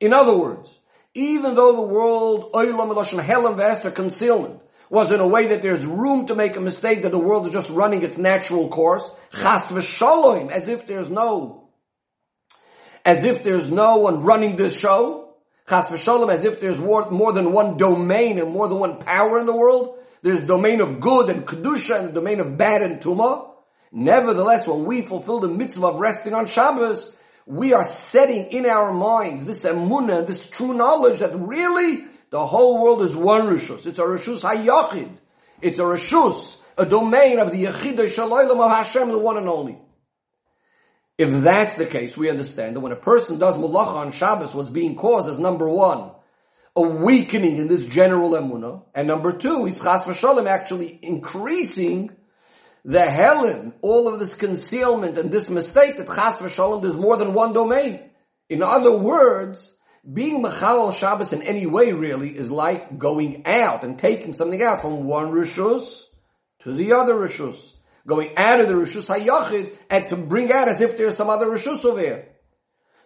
In 0.00 0.12
other 0.12 0.36
words, 0.36 0.78
even 1.14 1.54
though 1.54 1.74
the 1.74 1.82
world, 1.82 2.52
oilam 2.52 2.92
eloshen 2.92 3.20
helam 3.20 3.56
v'ester 3.56 3.92
concealment, 3.92 4.60
was 4.90 5.10
in 5.10 5.20
a 5.20 5.26
way 5.26 5.48
that 5.48 5.62
there's 5.62 5.84
room 5.84 6.26
to 6.26 6.34
make 6.34 6.56
a 6.56 6.60
mistake 6.60 7.02
that 7.02 7.12
the 7.12 7.18
world 7.18 7.46
is 7.46 7.52
just 7.52 7.70
running 7.70 8.02
its 8.02 8.16
natural 8.16 8.68
course, 8.68 9.10
chas 9.32 9.72
v'shalom, 9.72 10.50
as 10.50 10.68
if 10.68 10.86
there's 10.86 11.10
no, 11.10 11.68
as 13.04 13.24
if 13.24 13.42
there's 13.42 13.70
no 13.70 13.96
one 13.96 14.22
running 14.22 14.56
this 14.56 14.78
show, 14.78 15.34
chas 15.68 15.90
v'shalom, 15.90 16.32
as 16.32 16.44
if 16.44 16.60
there's 16.60 16.78
more 16.80 17.32
than 17.32 17.52
one 17.52 17.76
domain 17.76 18.38
and 18.38 18.50
more 18.50 18.68
than 18.68 18.78
one 18.78 18.98
power 18.98 19.38
in 19.38 19.46
the 19.46 19.56
world, 19.56 19.98
there's 20.22 20.40
domain 20.40 20.80
of 20.80 21.00
good 21.00 21.28
and 21.28 21.46
kedusha 21.46 21.98
and 21.98 22.08
the 22.08 22.12
domain 22.12 22.40
of 22.40 22.56
bad 22.56 22.82
and 22.82 23.00
tumah, 23.00 23.48
Nevertheless, 23.90 24.68
when 24.68 24.84
we 24.84 25.02
fulfill 25.02 25.40
the 25.40 25.48
mitzvah 25.48 25.86
of 25.88 25.96
resting 25.96 26.34
on 26.34 26.46
Shabbos, 26.46 27.16
we 27.48 27.72
are 27.72 27.84
setting 27.84 28.46
in 28.50 28.66
our 28.66 28.92
minds 28.92 29.46
this 29.46 29.64
emunah, 29.64 30.26
this 30.26 30.50
true 30.50 30.74
knowledge 30.74 31.20
that 31.20 31.34
really 31.34 32.04
the 32.28 32.46
whole 32.46 32.82
world 32.82 33.00
is 33.00 33.16
one 33.16 33.46
rishus. 33.46 33.86
It's 33.86 33.98
a 33.98 34.02
rishus 34.02 34.44
hayachid. 34.44 35.08
It's 35.62 35.78
a 35.78 35.82
rishus, 35.82 36.60
a 36.76 36.84
domain 36.84 37.38
of 37.38 37.50
the 37.50 37.64
yechid 37.64 37.96
shalaylam 37.96 38.60
of 38.60 38.70
Hashem, 38.70 39.10
the 39.10 39.18
one 39.18 39.38
and 39.38 39.48
only. 39.48 39.78
If 41.16 41.42
that's 41.42 41.76
the 41.76 41.86
case, 41.86 42.18
we 42.18 42.28
understand 42.28 42.76
that 42.76 42.80
when 42.80 42.92
a 42.92 42.96
person 42.96 43.38
does 43.38 43.56
malacha 43.56 43.94
on 43.94 44.12
Shabbos, 44.12 44.54
what's 44.54 44.68
being 44.68 44.94
caused 44.94 45.30
is 45.30 45.38
number 45.38 45.68
one, 45.70 46.10
a 46.76 46.82
weakening 46.82 47.56
in 47.56 47.66
this 47.66 47.86
general 47.86 48.32
emunah, 48.32 48.82
and 48.94 49.08
number 49.08 49.32
two, 49.32 49.64
is 49.64 49.80
chas 49.80 50.06
actually 50.06 50.98
increasing 51.02 52.10
the 52.88 53.02
Helen, 53.02 53.74
all 53.82 54.08
of 54.08 54.18
this 54.18 54.34
concealment 54.34 55.18
and 55.18 55.30
this 55.30 55.50
mistake 55.50 55.98
that 55.98 56.06
Chas 56.06 56.40
v'Shalom, 56.40 56.80
there's 56.80 56.96
more 56.96 57.18
than 57.18 57.34
one 57.34 57.52
domain. 57.52 58.00
In 58.48 58.62
other 58.62 58.96
words, 58.96 59.70
being 60.10 60.42
Mechal 60.42 60.94
Shabbos 60.94 61.34
in 61.34 61.42
any 61.42 61.66
way 61.66 61.92
really 61.92 62.34
is 62.34 62.50
like 62.50 62.96
going 62.96 63.42
out 63.44 63.84
and 63.84 63.98
taking 63.98 64.32
something 64.32 64.62
out 64.62 64.80
from 64.80 65.04
one 65.04 65.32
Rishus 65.32 66.04
to 66.60 66.72
the 66.72 66.94
other 66.94 67.12
Rishus. 67.12 67.74
Going 68.06 68.38
out 68.38 68.58
of 68.58 68.68
the 68.68 68.72
Rishus 68.72 69.14
HaYachid 69.14 69.76
and 69.90 70.08
to 70.08 70.16
bring 70.16 70.50
out 70.50 70.68
as 70.68 70.80
if 70.80 70.96
there's 70.96 71.14
some 71.14 71.28
other 71.28 71.44
Rishus 71.44 71.84
over 71.84 72.00
there. 72.00 72.28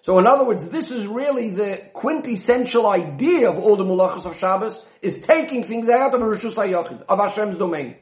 So 0.03 0.16
in 0.21 0.29
other 0.29 0.45
words, 0.45 0.68
this 0.68 0.92
is 0.92 1.09
really 1.09 1.51
the 1.51 1.90
quintessential 1.92 2.88
idea 2.88 3.51
of 3.51 3.59
all 3.59 3.75
the 3.75 3.85
Mulachas 3.85 4.31
of 4.31 4.38
Shabbos, 4.38 4.79
is 5.01 5.21
taking 5.23 5.64
things 5.64 5.88
out 5.88 6.14
of 6.14 6.21
Rishus 6.21 6.55
HaYachid, 6.55 7.03
of 7.09 7.18
Hashem's 7.18 7.57
domain. 7.57 7.97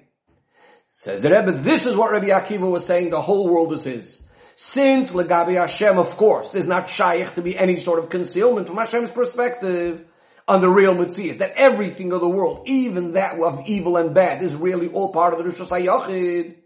Says 0.93 1.21
the 1.21 1.31
Rebbe, 1.31 1.53
this 1.53 1.87
is 1.87 1.97
what 1.97 2.11
Rabbi 2.11 2.27
Akiva 2.27 2.71
was 2.71 2.85
saying, 2.85 3.11
the 3.11 3.23
whole 3.23 3.49
world 3.49 3.73
is 3.73 3.85
his. 3.85 4.23
Since 4.57 5.13
Legabi 5.15 5.55
Hashem, 5.55 5.97
of 5.97 6.17
course, 6.17 6.51
there's 6.51 6.67
not 6.67 6.91
shaykh 6.91 7.35
to 7.37 7.43
be 7.43 7.57
any 7.57 7.77
sort 7.77 7.99
of 7.99 8.11
concealment 8.11 8.67
from 8.67 8.77
Hashem's 8.77 9.11
perspective 9.11 10.05
on 10.47 10.61
the 10.61 10.69
real 10.69 10.95
Mitzvah, 10.95 11.39
that 11.39 11.53
everything 11.57 12.13
of 12.13 12.21
the 12.21 12.29
world, 12.29 12.65
even 12.67 13.13
that 13.13 13.41
of 13.41 13.63
evil 13.67 13.97
and 13.97 14.13
bad, 14.13 14.43
is 14.43 14.55
really 14.55 14.89
all 14.89 15.13
part 15.13 15.33
of 15.33 15.39
the 15.39 15.51
Rishus 15.51 15.69
HaYachid. 15.69 16.57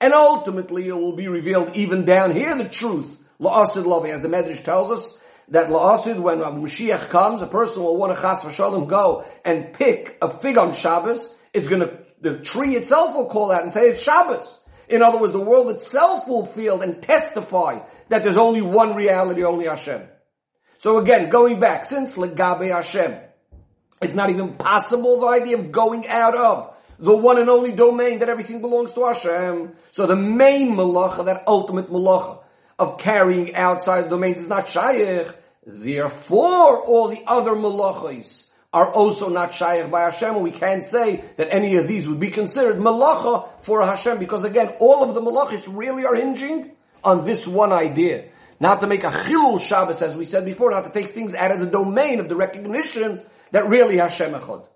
And 0.00 0.14
ultimately 0.14 0.88
it 0.88 0.94
will 0.94 1.16
be 1.16 1.28
revealed 1.28 1.74
even 1.74 2.04
down 2.04 2.30
here, 2.30 2.56
the 2.56 2.68
truth. 2.68 3.18
La'asid 3.40 3.84
Lavi, 3.84 4.10
as 4.10 4.22
the 4.22 4.28
Medrash 4.28 4.62
tells 4.62 4.92
us, 4.92 5.18
that 5.48 5.68
La'asid, 5.68 6.20
when 6.20 6.38
Mashiach 6.38 7.10
comes, 7.10 7.42
a 7.42 7.46
person 7.48 7.82
will 7.82 7.98
want 7.98 8.14
to 8.14 8.20
chas 8.20 8.42
v'shalom 8.42 8.88
go 8.88 9.24
and 9.44 9.72
pick 9.72 10.16
a 10.22 10.30
fig 10.30 10.56
on 10.56 10.72
Shabbos, 10.72 11.28
it's 11.52 11.68
gonna 11.68 11.98
the 12.22 12.38
tree 12.38 12.76
itself 12.76 13.14
will 13.14 13.26
call 13.26 13.52
out 13.52 13.64
and 13.64 13.72
say 13.72 13.82
it's 13.82 14.02
Shabbos. 14.02 14.60
In 14.88 15.02
other 15.02 15.18
words, 15.18 15.32
the 15.32 15.40
world 15.40 15.70
itself 15.70 16.26
will 16.26 16.46
feel 16.46 16.80
and 16.80 17.02
testify 17.02 17.80
that 18.08 18.22
there's 18.22 18.36
only 18.36 18.62
one 18.62 18.94
reality, 18.94 19.44
only 19.44 19.66
Hashem. 19.66 20.02
So 20.78 20.98
again, 20.98 21.28
going 21.28 21.60
back, 21.60 21.86
since 21.86 22.14
Legabe 22.14 22.72
Hashem, 22.72 23.16
it's 24.00 24.14
not 24.14 24.30
even 24.30 24.54
possible 24.54 25.20
the 25.20 25.28
idea 25.28 25.58
of 25.58 25.72
going 25.72 26.08
out 26.08 26.36
of 26.36 26.74
the 26.98 27.16
one 27.16 27.38
and 27.38 27.50
only 27.50 27.72
domain 27.72 28.20
that 28.20 28.28
everything 28.28 28.60
belongs 28.60 28.92
to 28.92 29.04
Hashem. 29.06 29.72
So 29.90 30.06
the 30.06 30.16
main 30.16 30.76
malacha, 30.76 31.24
that 31.26 31.44
ultimate 31.46 31.90
malacha 31.90 32.40
of 32.78 32.98
carrying 32.98 33.54
outside 33.54 34.08
domains 34.08 34.40
is 34.40 34.48
not 34.48 34.68
shaykh. 34.68 35.28
Therefore, 35.64 36.82
all 36.82 37.08
the 37.08 37.22
other 37.26 37.52
malachas 37.52 38.46
are 38.72 38.90
also 38.90 39.28
not 39.28 39.52
shaykh 39.52 39.90
by 39.90 40.02
Hashem, 40.02 40.40
we 40.40 40.50
can't 40.50 40.84
say 40.84 41.22
that 41.36 41.52
any 41.52 41.76
of 41.76 41.86
these 41.86 42.08
would 42.08 42.20
be 42.20 42.30
considered 42.30 42.76
malacha 42.76 43.48
for 43.60 43.84
Hashem, 43.84 44.18
because 44.18 44.44
again, 44.44 44.72
all 44.80 45.02
of 45.02 45.14
the 45.14 45.20
malachis 45.20 45.68
really 45.68 46.06
are 46.06 46.14
hinging 46.14 46.72
on 47.04 47.24
this 47.24 47.46
one 47.46 47.72
idea. 47.72 48.24
Not 48.60 48.80
to 48.80 48.86
make 48.86 49.04
a 49.04 49.08
chilul 49.10 49.60
Shabbos, 49.60 50.00
as 50.00 50.14
we 50.14 50.24
said 50.24 50.44
before, 50.44 50.70
not 50.70 50.84
to 50.84 50.90
take 50.90 51.10
things 51.10 51.34
out 51.34 51.50
of 51.50 51.60
the 51.60 51.66
domain 51.66 52.20
of 52.20 52.28
the 52.28 52.36
recognition 52.36 53.20
that 53.50 53.68
really 53.68 53.98
Hashem 53.98 54.32
echad. 54.32 54.66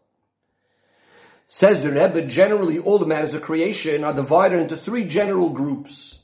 Says 1.46 1.80
the 1.80 1.90
Rebbe, 1.90 2.22
generally 2.22 2.80
all 2.80 2.98
the 2.98 3.06
matters 3.06 3.32
of 3.32 3.42
creation 3.42 4.02
are 4.02 4.12
divided 4.12 4.61
into 4.61 4.76
three 4.76 5.04
general 5.04 5.50
groups, 5.50 6.18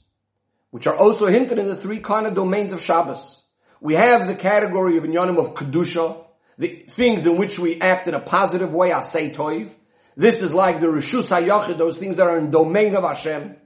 which 0.72 0.88
are 0.88 0.96
also 0.96 1.26
hinted 1.26 1.58
in 1.58 1.66
the 1.66 1.76
three 1.76 2.00
kind 2.00 2.26
of 2.26 2.34
domains 2.34 2.72
of 2.72 2.82
Shabbos. 2.82 3.42
We 3.80 3.94
have 3.94 4.26
the 4.26 4.34
category 4.34 4.96
of 4.96 5.04
inyanim 5.04 5.38
of 5.38 5.54
kedusha, 5.54 6.24
the 6.62 6.86
things 6.90 7.26
in 7.26 7.36
which 7.36 7.58
we 7.58 7.80
act 7.80 8.06
in 8.06 8.14
a 8.14 8.20
positive 8.20 8.72
way, 8.72 8.92
I 8.92 9.00
say 9.00 9.30
toiv. 9.30 9.68
This 10.16 10.40
is 10.40 10.54
like 10.54 10.80
the 10.80 10.86
Rishus 10.86 11.28
HaYachid, 11.28 11.76
those 11.76 11.98
things 11.98 12.16
that 12.16 12.26
are 12.26 12.38
in 12.38 12.50
domain 12.50 12.94
of 12.94 13.02
Hashem. 13.02 13.56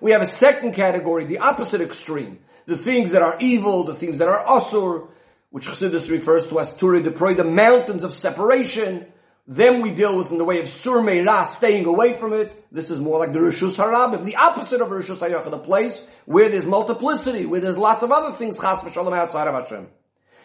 We 0.00 0.10
have 0.10 0.22
a 0.22 0.26
second 0.26 0.72
category, 0.72 1.26
the 1.26 1.38
opposite 1.38 1.80
extreme. 1.80 2.40
The 2.66 2.76
things 2.76 3.12
that 3.12 3.22
are 3.22 3.36
evil, 3.38 3.84
the 3.84 3.94
things 3.94 4.18
that 4.18 4.28
are 4.28 4.44
asur, 4.44 5.08
which 5.50 5.68
Chassidus 5.68 6.10
refers 6.10 6.46
to 6.46 6.58
as 6.58 6.72
Turi 6.72 7.04
Deproy, 7.04 7.36
the 7.36 7.44
mountains 7.44 8.02
of 8.02 8.12
separation. 8.12 9.06
Then 9.46 9.80
we 9.80 9.92
deal 9.92 10.16
with 10.16 10.32
in 10.32 10.38
the 10.38 10.44
way 10.44 10.60
of 10.60 10.68
Sur 10.68 11.02
Meirah, 11.02 11.46
staying 11.46 11.86
away 11.86 12.14
from 12.14 12.32
it. 12.32 12.66
This 12.72 12.90
is 12.90 12.98
more 12.98 13.20
like 13.20 13.32
the 13.32 13.38
Rishus 13.38 13.78
Harabim, 13.78 14.24
the 14.24 14.36
opposite 14.36 14.80
of 14.80 14.88
Rishus 14.88 15.18
HaYachid, 15.18 15.52
a 15.52 15.58
place 15.58 16.04
where 16.24 16.48
there's 16.48 16.66
multiplicity, 16.66 17.46
where 17.46 17.60
there's 17.60 17.78
lots 17.78 18.02
of 18.02 18.10
other 18.10 18.34
things, 18.36 18.58
Chas 18.58 18.80
V'Shalom, 18.80 19.16
outside 19.16 19.46
of 19.46 19.54
Hashem. 19.62 19.86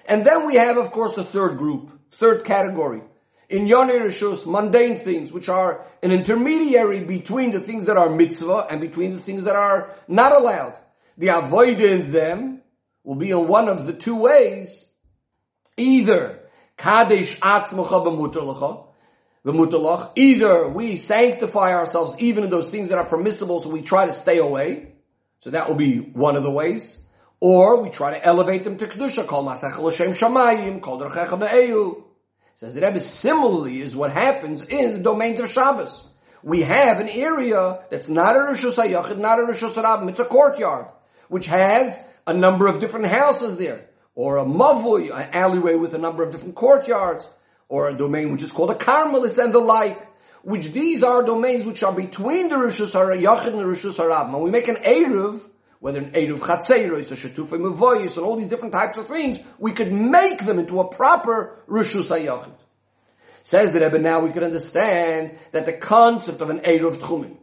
And 0.07 0.25
then 0.25 0.45
we 0.45 0.55
have, 0.55 0.77
of 0.77 0.91
course, 0.91 1.13
the 1.13 1.23
third 1.23 1.57
group, 1.57 1.91
third 2.11 2.43
category. 2.45 3.01
In 3.49 3.65
Yonei 3.65 3.99
Rishus, 3.99 4.45
mundane 4.45 4.95
things, 4.95 5.31
which 5.31 5.49
are 5.49 5.85
an 6.03 6.11
intermediary 6.11 7.03
between 7.03 7.51
the 7.51 7.59
things 7.59 7.85
that 7.85 7.97
are 7.97 8.09
mitzvah 8.09 8.67
and 8.69 8.79
between 8.79 9.13
the 9.13 9.19
things 9.19 9.45
that 9.45 9.55
are 9.55 9.95
not 10.07 10.35
allowed. 10.35 10.77
The 11.17 11.29
avoided 11.29 11.91
in 11.91 12.11
them 12.11 12.61
will 13.03 13.15
be 13.15 13.31
in 13.31 13.47
one 13.47 13.67
of 13.67 13.85
the 13.87 13.93
two 13.93 14.15
ways. 14.15 14.85
Either 15.77 16.39
kadesh 16.77 17.39
atzmocha 17.39 18.85
b'mutalach, 19.45 20.11
either 20.15 20.67
we 20.67 20.97
sanctify 20.97 21.73
ourselves 21.73 22.15
even 22.19 22.43
in 22.43 22.49
those 22.49 22.69
things 22.69 22.89
that 22.89 22.97
are 22.97 23.05
permissible, 23.05 23.59
so 23.59 23.69
we 23.69 23.81
try 23.81 24.05
to 24.05 24.13
stay 24.13 24.37
away. 24.37 24.93
So 25.39 25.49
that 25.51 25.67
will 25.67 25.75
be 25.75 25.99
one 25.99 26.35
of 26.35 26.43
the 26.43 26.51
ways. 26.51 26.99
Or 27.41 27.81
we 27.81 27.89
try 27.89 28.11
to 28.11 28.25
elevate 28.25 28.63
them 28.63 28.77
to 28.77 28.87
Kedusha, 28.87 29.25
call 29.25 29.45
Masach 29.45 29.77
L'Shem 29.77 30.11
Shamayim, 30.11 30.81
call 30.81 30.99
Derchecha 30.99 31.39
Be'eyu. 31.39 32.03
Says 32.55 32.73
the 32.73 32.81
Rebbe, 32.81 32.99
similarly 32.99 33.79
is 33.79 33.95
what 33.95 34.11
happens 34.11 34.65
in 34.65 34.91
the 34.91 34.99
domains 34.99 35.39
of 35.39 35.49
Shabbos. 35.49 36.07
We 36.43 36.61
have 36.61 36.99
an 36.99 37.07
area 37.07 37.79
that's 37.89 38.09
not 38.09 38.35
a 38.35 38.39
Rishus 38.39 38.77
HaYachid, 38.77 39.17
not 39.17 39.39
a 39.39 39.43
Rishus 39.43 39.81
HaRabim, 39.81 40.09
it's 40.09 40.19
a 40.19 40.25
courtyard, 40.25 40.87
which 41.29 41.47
has 41.47 42.03
a 42.27 42.33
number 42.33 42.67
of 42.67 42.81
different 42.81 43.07
houses 43.07 43.57
there, 43.57 43.85
or 44.15 44.37
a 44.37 44.45
mavui, 44.45 45.09
an 45.09 45.29
alleyway 45.33 45.75
with 45.75 45.93
a 45.93 45.97
number 45.97 46.23
of 46.23 46.31
different 46.31 46.55
courtyards, 46.55 47.29
or 47.69 47.87
a 47.87 47.93
domain 47.93 48.31
which 48.31 48.43
is 48.43 48.51
called 48.51 48.71
a 48.71 48.75
Carmelis 48.75 49.41
and 49.41 49.53
the 49.53 49.59
like, 49.59 50.05
which 50.41 50.71
these 50.71 51.03
are 51.03 51.23
domains 51.23 51.63
which 51.63 51.83
are 51.83 51.93
between 51.93 52.49
the 52.49 52.55
Rishus 52.55 52.93
HaYachid 52.93 53.47
and 53.47 53.59
the 53.59 53.63
Rishus 53.63 53.99
HaRabim. 53.99 54.33
And 54.33 54.43
we 54.43 54.51
make 54.51 54.67
an 54.67 54.77
Eruv 54.77 55.41
whether 55.79 55.99
an 55.99 56.11
Eruv 56.11 56.39
Chatzeiros 56.39 57.11
or 57.11 57.15
Shetufay 57.15 57.59
Mavoyis 57.59 58.17
and 58.17 58.25
all 58.25 58.35
these 58.35 58.47
different 58.47 58.73
types 58.73 58.97
of 58.97 59.07
things, 59.07 59.39
we 59.57 59.71
could 59.71 59.91
make 59.91 60.45
them 60.45 60.59
into 60.59 60.79
a 60.79 60.87
proper 60.87 61.63
Rishus 61.67 62.11
HaYachid. 62.11 62.51
Says 63.43 63.71
the 63.71 63.79
Rebbe, 63.79 63.99
now 63.99 64.19
we 64.19 64.31
could 64.31 64.43
understand 64.43 65.37
that 65.51 65.65
the 65.65 65.73
concept 65.73 66.41
of 66.41 66.49
an 66.49 66.59
Eruv 66.59 66.97
Tchumin 66.97 67.37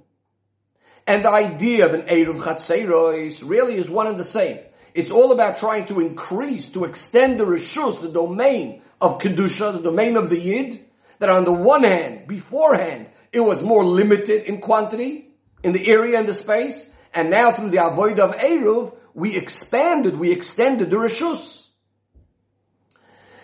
and 1.06 1.24
the 1.24 1.30
idea 1.30 1.86
of 1.86 1.94
an 1.94 2.02
Eruv 2.02 2.42
Chatzeiros 2.42 3.42
really 3.48 3.76
is 3.76 3.88
one 3.88 4.06
and 4.06 4.18
the 4.18 4.24
same. 4.24 4.58
It's 4.94 5.10
all 5.10 5.32
about 5.32 5.58
trying 5.58 5.86
to 5.86 6.00
increase, 6.00 6.68
to 6.68 6.84
extend 6.84 7.38
the 7.38 7.44
Rishus, 7.44 8.00
the 8.00 8.08
domain 8.08 8.82
of 9.00 9.18
Kedusha, 9.18 9.72
the 9.72 9.82
domain 9.82 10.16
of 10.16 10.30
the 10.30 10.38
Yid, 10.38 10.84
that 11.18 11.28
on 11.28 11.44
the 11.44 11.52
one 11.52 11.84
hand, 11.84 12.26
beforehand, 12.26 13.08
it 13.32 13.40
was 13.40 13.62
more 13.62 13.84
limited 13.84 14.44
in 14.44 14.60
quantity, 14.60 15.28
in 15.62 15.72
the 15.72 15.86
area 15.88 16.18
and 16.18 16.28
the 16.28 16.34
space, 16.34 16.90
and 17.16 17.30
now 17.30 17.50
through 17.52 17.70
the 17.70 17.84
avoid 17.84 18.20
of 18.20 18.36
Eruv, 18.36 18.94
we 19.14 19.36
expanded, 19.36 20.16
we 20.16 20.30
extended 20.30 20.90
the 20.90 20.96
Rishus. 20.96 21.66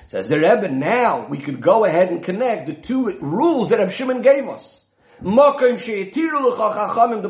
Says 0.07 0.29
the 0.29 0.37
Rebbe, 0.37 0.69
now 0.69 1.27
we 1.27 1.39
could 1.39 1.63
go 1.63 1.85
ahead 1.87 2.11
and 2.11 2.23
connect 2.23 2.67
the 2.67 2.75
two 2.75 3.19
rules 3.21 3.71
that 3.71 3.79
Reb 3.79 3.91
Shimon 3.91 4.21
gave 4.21 4.47
us. 4.47 4.85
The 5.21 5.31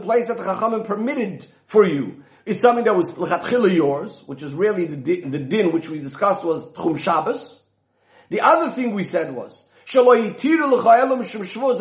place 0.03 0.26
that 0.26 0.36
the 0.36 0.43
Chachamim 0.43 0.84
permitted 0.84 1.47
for 1.64 1.84
you, 1.84 2.24
is 2.45 2.59
something 2.59 2.84
that 2.84 2.97
was 2.97 3.14
lechatchila 3.14 3.72
yours, 3.72 4.22
which 4.26 4.43
is 4.43 4.53
really 4.53 4.86
the 4.86 4.97
din, 4.97 5.30
the 5.30 5.38
din 5.38 5.70
which 5.70 5.88
we 5.88 6.01
discussed 6.01 6.43
was 6.43 6.72
Tchum 6.72 6.99
Shabbos. 6.99 7.62
The 8.30 8.40
other 8.40 8.68
thing 8.70 8.95
we 8.95 9.05
said 9.05 9.32
was, 9.34 9.66
that 9.93 10.05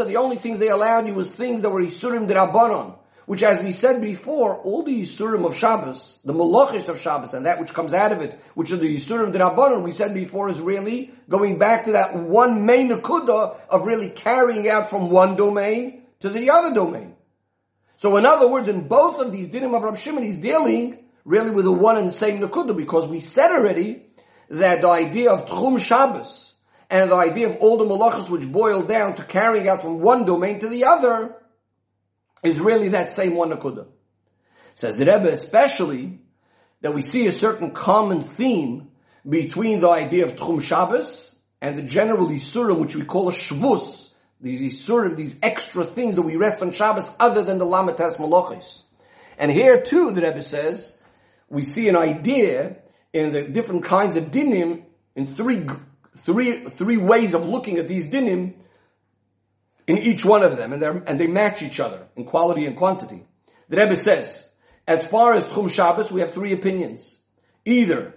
the 0.08 0.18
only 0.18 0.36
things 0.36 0.60
they 0.60 0.70
allowed 0.70 1.08
you 1.08 1.16
was 1.16 1.32
things 1.32 1.62
that 1.64 1.70
were 1.70 1.82
Isurim 1.82 2.30
Rabbanon, 2.30 2.98
which 3.32 3.44
as 3.44 3.62
we 3.62 3.72
said 3.72 4.02
before, 4.02 4.58
all 4.58 4.84
the 4.84 5.04
Yisurim 5.04 5.46
of 5.46 5.56
Shabbos, 5.56 6.20
the 6.26 6.34
Malachis 6.34 6.90
of 6.90 7.00
Shabbos, 7.00 7.34
and 7.34 7.46
that 7.46 7.62
which 7.62 7.74
comes 7.74 7.94
out 7.94 8.12
of 8.12 8.20
it, 8.20 8.38
which 8.56 8.74
are 8.74 8.76
the 8.76 8.94
Yisurim 8.94 9.30
of 9.30 9.34
Rabbanon, 9.34 9.84
we 9.84 9.92
said 9.92 10.14
before 10.14 10.50
is 10.50 10.60
really 10.60 11.14
going 11.30 11.58
back 11.58 11.86
to 11.86 11.94
that 11.94 12.14
one 12.14 12.66
main 12.66 12.90
Nakuda 12.90 13.56
of 13.70 13.86
really 13.86 14.10
carrying 14.10 14.68
out 14.68 14.90
from 14.90 15.10
one 15.10 15.38
domain 15.38 16.02
to 16.20 16.28
the 16.28 16.50
other 16.50 16.76
domain. 16.76 17.16
So 17.96 18.18
in 18.18 18.26
other 18.26 18.50
words, 18.50 18.68
in 18.68 18.90
both 18.90 19.22
of 19.22 19.32
these 19.32 19.48
dinim 19.48 19.78
of 19.78 19.84
Rav 19.84 19.98
Shimon, 19.98 20.24
he's 20.24 20.36
dealing 20.36 20.98
really 21.24 21.52
with 21.52 21.64
the 21.64 21.72
one 21.72 21.96
and 21.96 22.12
same 22.12 22.42
Nakuda, 22.42 22.76
because 22.76 23.08
we 23.08 23.22
said 23.22 23.50
already 23.52 24.08
that 24.50 24.82
the 24.82 24.90
idea 24.90 25.32
of 25.32 25.46
Tchum 25.46 25.80
Shabbos, 25.80 26.56
and 26.90 27.10
the 27.10 27.16
idea 27.16 27.50
of 27.50 27.56
all 27.62 27.78
the 27.78 27.86
malachas 27.86 28.30
which 28.30 28.52
boil 28.52 28.84
down 28.84 29.16
to 29.16 29.24
carrying 29.24 29.70
out 29.70 29.82
from 29.82 30.02
one 30.02 30.26
domain 30.26 30.60
to 30.60 30.68
the 30.68 30.84
other 30.84 31.38
is 32.44 32.60
really 32.60 32.90
that 32.90 33.12
same 33.12 33.36
one 33.36 33.52
nakuda. 33.52 33.88
Says 34.76 34.98
the 34.98 35.06
Rebbe 35.06 35.30
especially 35.30 36.20
that 36.82 36.94
we 36.94 37.02
see 37.02 37.28
a 37.28 37.32
certain 37.32 37.72
common 37.72 38.22
theme 38.22 38.90
between 39.28 39.82
the 39.82 39.90
idea 39.90 40.26
of 40.26 40.36
Tchum 40.36 40.62
Shabbos 40.62 41.36
and 41.62 41.78
the 41.78 41.84
general 41.84 42.28
Isurim 42.28 42.80
which 42.80 42.96
we 42.96 43.06
call 43.06 43.30
a 43.30 43.32
Shvus, 43.32 44.14
these 44.40 44.62
Isurim, 44.62 45.16
these 45.16 45.38
extra 45.44 45.86
things 45.86 46.16
that 46.16 46.24
we 46.24 46.38
rest 46.38 46.62
on 46.62 46.72
Shabbos 46.72 47.16
other 47.20 47.44
than 47.44 47.60
the 47.60 47.66
Lamatas 47.66 48.18
Malachis. 48.18 48.84
And 49.38 49.52
here 49.52 49.82
too, 49.82 50.12
the 50.12 50.22
Rebbe 50.22 50.42
says, 50.42 50.98
we 51.50 51.62
see 51.62 51.90
an 51.90 51.96
idea 51.96 52.78
in 53.14 53.34
the 53.34 53.44
different 53.44 53.84
kinds 53.84 54.16
of 54.16 54.26
dinim 54.26 54.84
in 55.16 55.28
three 55.28 55.66
three 56.16 56.54
three 56.54 56.98
ways 56.98 57.34
of 57.34 57.48
looking 57.48 57.78
at 57.78 57.88
these 57.88 58.08
dinim 58.08 58.54
in 59.88 59.98
each 59.98 60.24
one 60.24 60.44
of 60.44 60.58
them, 60.58 60.74
and, 60.74 60.84
and 60.84 61.20
they 61.20 61.28
match 61.28 61.62
each 61.62 61.80
other 61.80 62.08
in 62.16 62.26
quality 62.26 62.66
and 62.66 62.76
quantity. 62.76 63.26
The 63.70 63.78
Rebbe 63.78 63.96
says, 63.96 64.48
as 64.88 65.04
far 65.04 65.34
as 65.34 65.46
Tchum 65.46 65.70
Shabbos, 65.70 66.12
we 66.12 66.22
have 66.22 66.32
three 66.32 66.54
opinions. 66.54 67.20
Either 67.66 68.14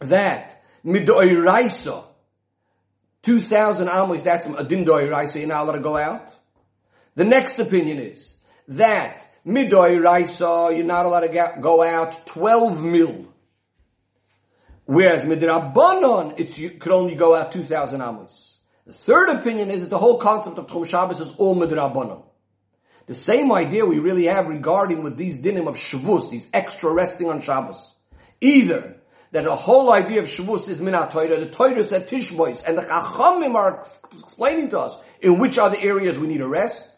that 0.00 0.62
midoiraisa, 0.84 2.04
two 3.22 3.40
thousand 3.40 3.88
amos, 3.88 4.22
that's 4.22 4.46
a 4.46 4.64
din 4.64 4.84
doiraisa, 4.84 5.38
you're 5.40 5.48
not 5.48 5.64
allowed 5.64 5.72
to 5.72 5.80
go 5.80 5.96
out. 5.96 6.34
The 7.14 7.24
next 7.24 7.58
opinion 7.58 7.98
is 7.98 8.36
that 8.68 9.28
midoiraisa, 9.46 10.76
you're 10.76 10.86
not 10.86 11.06
allowed 11.06 11.20
to 11.20 11.58
go 11.60 11.82
out 11.82 12.26
twelve 12.26 12.84
mil. 12.84 13.26
Whereas 14.86 15.24
midrabanon, 15.24 16.38
it's 16.38 16.58
you 16.58 16.70
could 16.70 16.92
only 16.92 17.14
go 17.14 17.34
out 17.34 17.52
two 17.52 17.64
thousand 17.64 18.02
amos. 18.02 18.43
The 18.86 18.92
third 18.92 19.30
opinion 19.30 19.70
is 19.70 19.80
that 19.80 19.90
the 19.90 19.98
whole 19.98 20.18
concept 20.18 20.58
of 20.58 20.66
Tchum 20.66 20.86
Shabbos 20.86 21.18
is 21.18 21.32
all 21.36 21.56
midrabanon. 21.56 22.22
The 23.06 23.14
same 23.14 23.50
idea 23.52 23.86
we 23.86 23.98
really 23.98 24.24
have 24.24 24.46
regarding 24.48 25.02
with 25.02 25.16
these 25.16 25.40
dinim 25.40 25.68
of 25.68 25.76
Shvus, 25.76 26.30
these 26.30 26.48
extra 26.52 26.92
resting 26.92 27.30
on 27.30 27.40
Shabbos. 27.40 27.94
Either 28.40 28.96
that 29.32 29.44
the 29.44 29.56
whole 29.56 29.90
idea 29.90 30.20
of 30.20 30.26
Shvus 30.26 30.68
is 30.68 30.80
minat 30.80 31.10
Torah, 31.10 31.38
the 31.38 31.46
Torah 31.46 31.82
said 31.82 32.08
Tishbois, 32.08 32.62
and 32.66 32.76
the 32.76 32.82
Chachamim 32.82 33.54
are 33.54 33.80
explaining 34.12 34.68
to 34.70 34.80
us 34.80 34.96
in 35.20 35.38
which 35.38 35.58
other 35.58 35.76
areas 35.80 36.18
we 36.18 36.26
need 36.26 36.42
a 36.42 36.48
rest. 36.48 36.88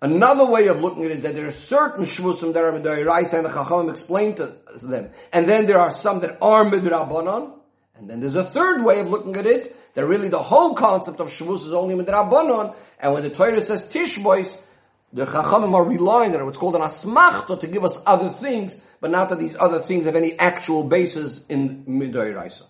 Another 0.00 0.44
way 0.44 0.68
of 0.68 0.80
looking 0.80 1.04
at 1.04 1.10
it 1.10 1.18
is 1.18 1.22
that 1.22 1.34
there 1.34 1.46
are 1.46 1.50
certain 1.50 2.04
shvusim 2.04 2.52
that 2.52 2.64
are 2.64 2.72
midoraisa 2.72 3.34
and 3.34 3.46
the 3.46 3.50
chachamim 3.50 3.88
explain 3.88 4.34
to 4.34 4.54
them, 4.82 5.10
and 5.32 5.48
then 5.48 5.66
there 5.66 5.78
are 5.78 5.90
some 5.90 6.20
that 6.20 6.36
are 6.42 6.64
midrabanon, 6.64 7.58
and 7.96 8.10
then 8.10 8.20
there's 8.20 8.34
a 8.34 8.44
third 8.44 8.84
way 8.84 9.00
of 9.00 9.08
looking 9.08 9.36
at 9.36 9.46
it 9.46 9.74
that 9.94 10.06
really 10.06 10.28
the 10.28 10.42
whole 10.42 10.74
concept 10.74 11.20
of 11.20 11.28
shvus 11.28 11.66
is 11.66 11.72
only 11.72 11.94
midrabanon, 11.94 12.74
and 13.00 13.14
when 13.14 13.22
the 13.22 13.30
Torah 13.30 13.60
says 13.60 13.84
tishbois, 13.84 14.56
the 15.12 15.26
chachamim 15.26 15.74
are 15.74 15.84
relying 15.84 16.34
on 16.34 16.44
what's 16.44 16.58
called 16.58 16.74
an 16.74 16.82
asmachta 16.82 17.60
to 17.60 17.66
give 17.66 17.84
us 17.84 18.00
other 18.04 18.30
things, 18.30 18.76
but 19.00 19.10
not 19.10 19.28
that 19.28 19.38
these 19.38 19.56
other 19.58 19.78
things 19.78 20.06
have 20.06 20.16
any 20.16 20.38
actual 20.38 20.84
basis 20.84 21.44
in 21.46 21.84
midoraisa. 21.84 22.64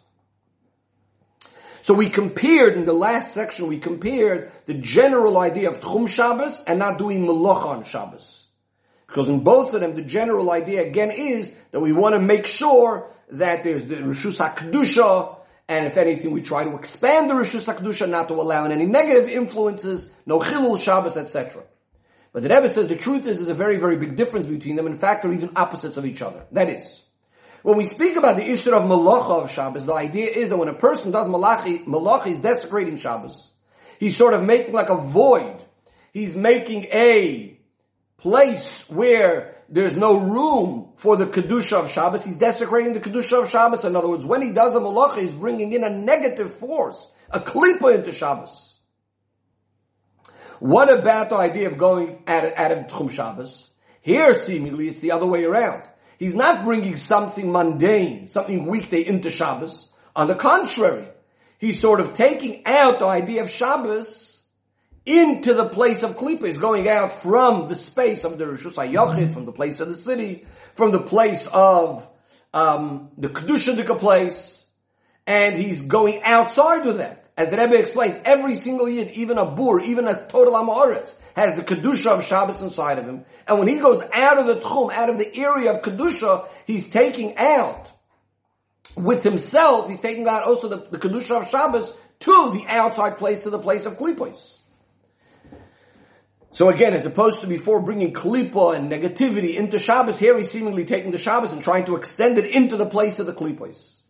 So 1.81 1.93
we 1.93 2.09
compared, 2.09 2.77
in 2.77 2.87
the 2.87 2.95
last 2.95 3.35
section, 3.35 3.67
we 3.67 3.79
compared 3.79 4.51
the 4.65 4.73
general 4.73 5.37
idea 5.37 5.71
of 5.71 5.81
Tchum 5.81 6.09
Shabbos 6.09 6.65
and 6.67 6.79
not 6.79 6.97
doing 6.97 7.27
Melacha 7.27 7.67
on 7.67 7.85
Shabbos. 7.85 8.49
Because 9.07 9.29
in 9.29 9.41
both 9.41 9.75
of 9.75 9.81
them, 9.83 9.95
the 9.95 10.03
general 10.03 10.51
idea 10.51 10.83
again 10.87 11.11
is 11.11 11.55
that 11.73 11.81
we 11.81 11.93
want 11.93 12.15
to 12.15 12.21
make 12.21 12.47
sure 12.47 13.07
that 13.33 13.65
there's 13.65 13.85
the 13.85 13.97
Rishus 13.97 14.41
HaKedusha, 14.41 15.37
and 15.69 15.87
if 15.87 15.97
anything, 15.97 16.31
we 16.31 16.43
try 16.43 16.65
to 16.65 16.75
expand 16.75 17.31
the 17.31 17.35
Rishus 17.35 17.73
HaKedusha, 17.73 18.09
not 18.09 18.29
to 18.29 18.35
allow 18.35 18.67
any 18.67 18.85
negative 18.85 19.29
influences, 19.29 20.11
no 20.27 20.39
Chilul 20.39 20.81
Shabbos, 20.81 21.17
etc. 21.17 21.63
But 22.33 22.43
the 22.43 22.49
Rebbe 22.49 22.69
says 22.69 22.89
the 22.89 22.97
truth 22.97 23.27
is 23.27 23.39
there's 23.39 23.49
a 23.49 23.55
very, 23.55 23.77
very 23.77 23.97
big 23.97 24.17
difference 24.17 24.47
between 24.47 24.77
them. 24.77 24.87
In 24.87 24.99
fact, 24.99 25.23
they're 25.23 25.33
even 25.33 25.53
opposites 25.57 25.97
of 25.97 26.05
each 26.05 26.21
other. 26.21 26.45
That 26.53 26.69
is, 26.69 27.01
when 27.63 27.79
we 27.79 27.85
speak 27.85 28.17
about 28.17 28.37
the 28.37 28.43
Isra 28.43 28.75
of 28.75 28.83
Malacha 28.83 29.45
of 29.45 29.51
Shabbos, 29.51 29.87
the 29.87 29.95
idea 29.95 30.27
is 30.27 30.51
that 30.51 30.59
when 30.59 30.69
a 30.69 30.75
person 30.75 31.13
does 31.13 31.29
Malachi, 31.29 31.81
Malachi 31.87 32.33
is 32.33 32.39
desecrating 32.39 32.99
Shabbos. 32.99 33.53
He's 33.99 34.17
sort 34.17 34.35
of 34.35 34.43
making 34.43 34.75
like 34.75 34.91
a 34.91 34.97
void. 34.97 35.65
He's 36.13 36.37
making 36.37 36.85
a 36.93 37.59
place 38.19 38.89
where 38.91 39.54
there's 39.69 39.97
no 39.97 40.19
room 40.19 40.93
for 40.97 41.17
the 41.17 41.27
Kedusha 41.27 41.85
of 41.85 41.91
Shabbos. 41.91 42.25
He's 42.25 42.37
desecrating 42.37 42.93
the 42.93 43.01
Kedusha 43.01 43.43
of 43.43 43.51
Shabbos. 43.51 43.85
In 43.85 43.97
other 43.97 44.09
words, 44.09 44.25
when 44.25 44.43
he 44.43 44.53
does 44.53 44.75
a 44.75 44.81
Malacha, 44.81 45.21
he's 45.21 45.33
bringing 45.33 45.73
in 45.73 45.85
a 45.85 45.91
negative 45.91 46.55
force, 46.59 47.11
a 47.31 47.41
klipa 47.41 47.95
into 47.95 48.13
Shabbos. 48.13 48.81
What 50.61 50.91
about 50.91 51.31
the 51.31 51.37
idea 51.37 51.69
of 51.69 51.79
going 51.79 52.23
out 52.27 52.45
of, 52.45 52.53
out 52.57 52.73
of 52.73 52.79
Tchum 52.87 53.11
Shabbos? 53.11 53.71
Here, 54.01 54.35
seemingly, 54.35 54.89
it's 54.89 55.01
the 55.01 55.13
other 55.13 55.27
way 55.27 55.45
around. 55.45 55.83
He's 56.19 56.35
not 56.35 56.65
bringing 56.65 56.97
something 56.97 57.51
mundane, 57.51 58.29
something 58.29 58.67
weekday 58.67 59.01
into 59.01 59.31
Shabbos. 59.31 59.89
On 60.15 60.27
the 60.27 60.35
contrary, 60.35 61.09
he's 61.59 61.81
sort 61.81 62.01
of 62.01 62.13
taking 62.13 62.65
out 62.67 62.99
the 62.99 63.07
idea 63.07 63.43
of 63.43 63.51
Shabbos 63.51 64.34
into 65.07 65.55
the 65.55 65.69
place 65.69 66.03
of 66.03 66.17
Klippa. 66.17 66.59
Going 66.61 66.89
out 66.89 67.23
from 67.23 67.69
the 67.69 67.75
space 67.75 68.25
of 68.25 68.39
the 68.39 68.47
Rishus 68.47 68.75
HaYachid, 68.75 69.33
from 69.33 69.45
the 69.47 69.53
place 69.53 69.81
of 69.81 69.89
the 69.89 69.97
city, 69.97 70.47
from 70.75 70.93
the 70.93 71.01
place 71.01 71.47
of 71.47 72.09
um, 72.53 73.11
the 73.19 73.29
Kedusha 73.29 73.99
place, 73.99 74.67
and 75.27 75.57
he's 75.57 75.83
going 75.83 76.23
outside 76.23 76.85
with 76.85 76.99
that. 76.99 77.25
As 77.37 77.49
the 77.49 77.57
Rebbe 77.57 77.79
explains, 77.79 78.21
every 78.25 78.55
single 78.55 78.89
yid, 78.89 79.11
even 79.13 79.39
a 79.39 79.45
bur, 79.45 79.81
even 79.81 80.07
a 80.07 80.27
total 80.27 80.55
amoritz, 80.55 81.15
has 81.35 81.57
the 81.57 81.63
kedusha 81.63 82.07
of 82.07 82.25
Shabbos 82.25 82.63
inside 82.63 82.99
of 82.99 83.07
him. 83.07 83.25
And 83.49 83.59
when 83.59 83.67
he 83.67 83.79
goes 83.79 84.03
out 84.13 84.39
of 84.39 84.47
the 84.47 84.55
tchum, 84.57 84.93
out 84.93 85.11
of 85.11 85.19
the 85.19 85.37
area 85.37 85.73
of 85.73 85.83
kedusha, 85.83 86.47
he's 86.65 86.87
taking 86.87 87.37
out 87.37 87.91
with 88.95 89.25
himself. 89.25 89.89
He's 89.89 89.99
taking 89.99 90.29
out 90.29 90.45
also 90.45 90.69
the, 90.69 90.77
the 90.77 90.99
kedusha 90.99 91.43
of 91.43 91.49
Shabbos 91.49 91.93
to 92.21 92.53
the 92.53 92.67
outside 92.69 93.19
place, 93.19 93.43
to 93.43 93.51
the 93.51 93.59
place 93.59 93.85
of 93.87 93.99
klipos. 93.99 94.59
So 96.55 96.69
again, 96.69 96.95
as 96.95 97.05
opposed 97.05 97.41
to 97.41 97.49
before 97.49 97.81
bringing 97.81 98.13
klipa 98.13 98.77
and 98.77 98.89
negativity 98.89 99.57
into 99.57 99.81
Shabbos, 99.81 100.21
here 100.21 100.39
he's 100.39 100.53
seemingly 100.53 100.85
taking 100.85 101.11
the 101.11 101.19
Shabbos 101.19 101.51
and 101.51 101.65
trying 101.65 101.87
to 101.87 101.97
extend 101.97 102.39
it 102.39 102.47
into 102.47 102.77
the 102.77 102.87
place 102.87 103.19
of 103.19 103.27
the 103.27 103.33
klipos. 103.33 104.03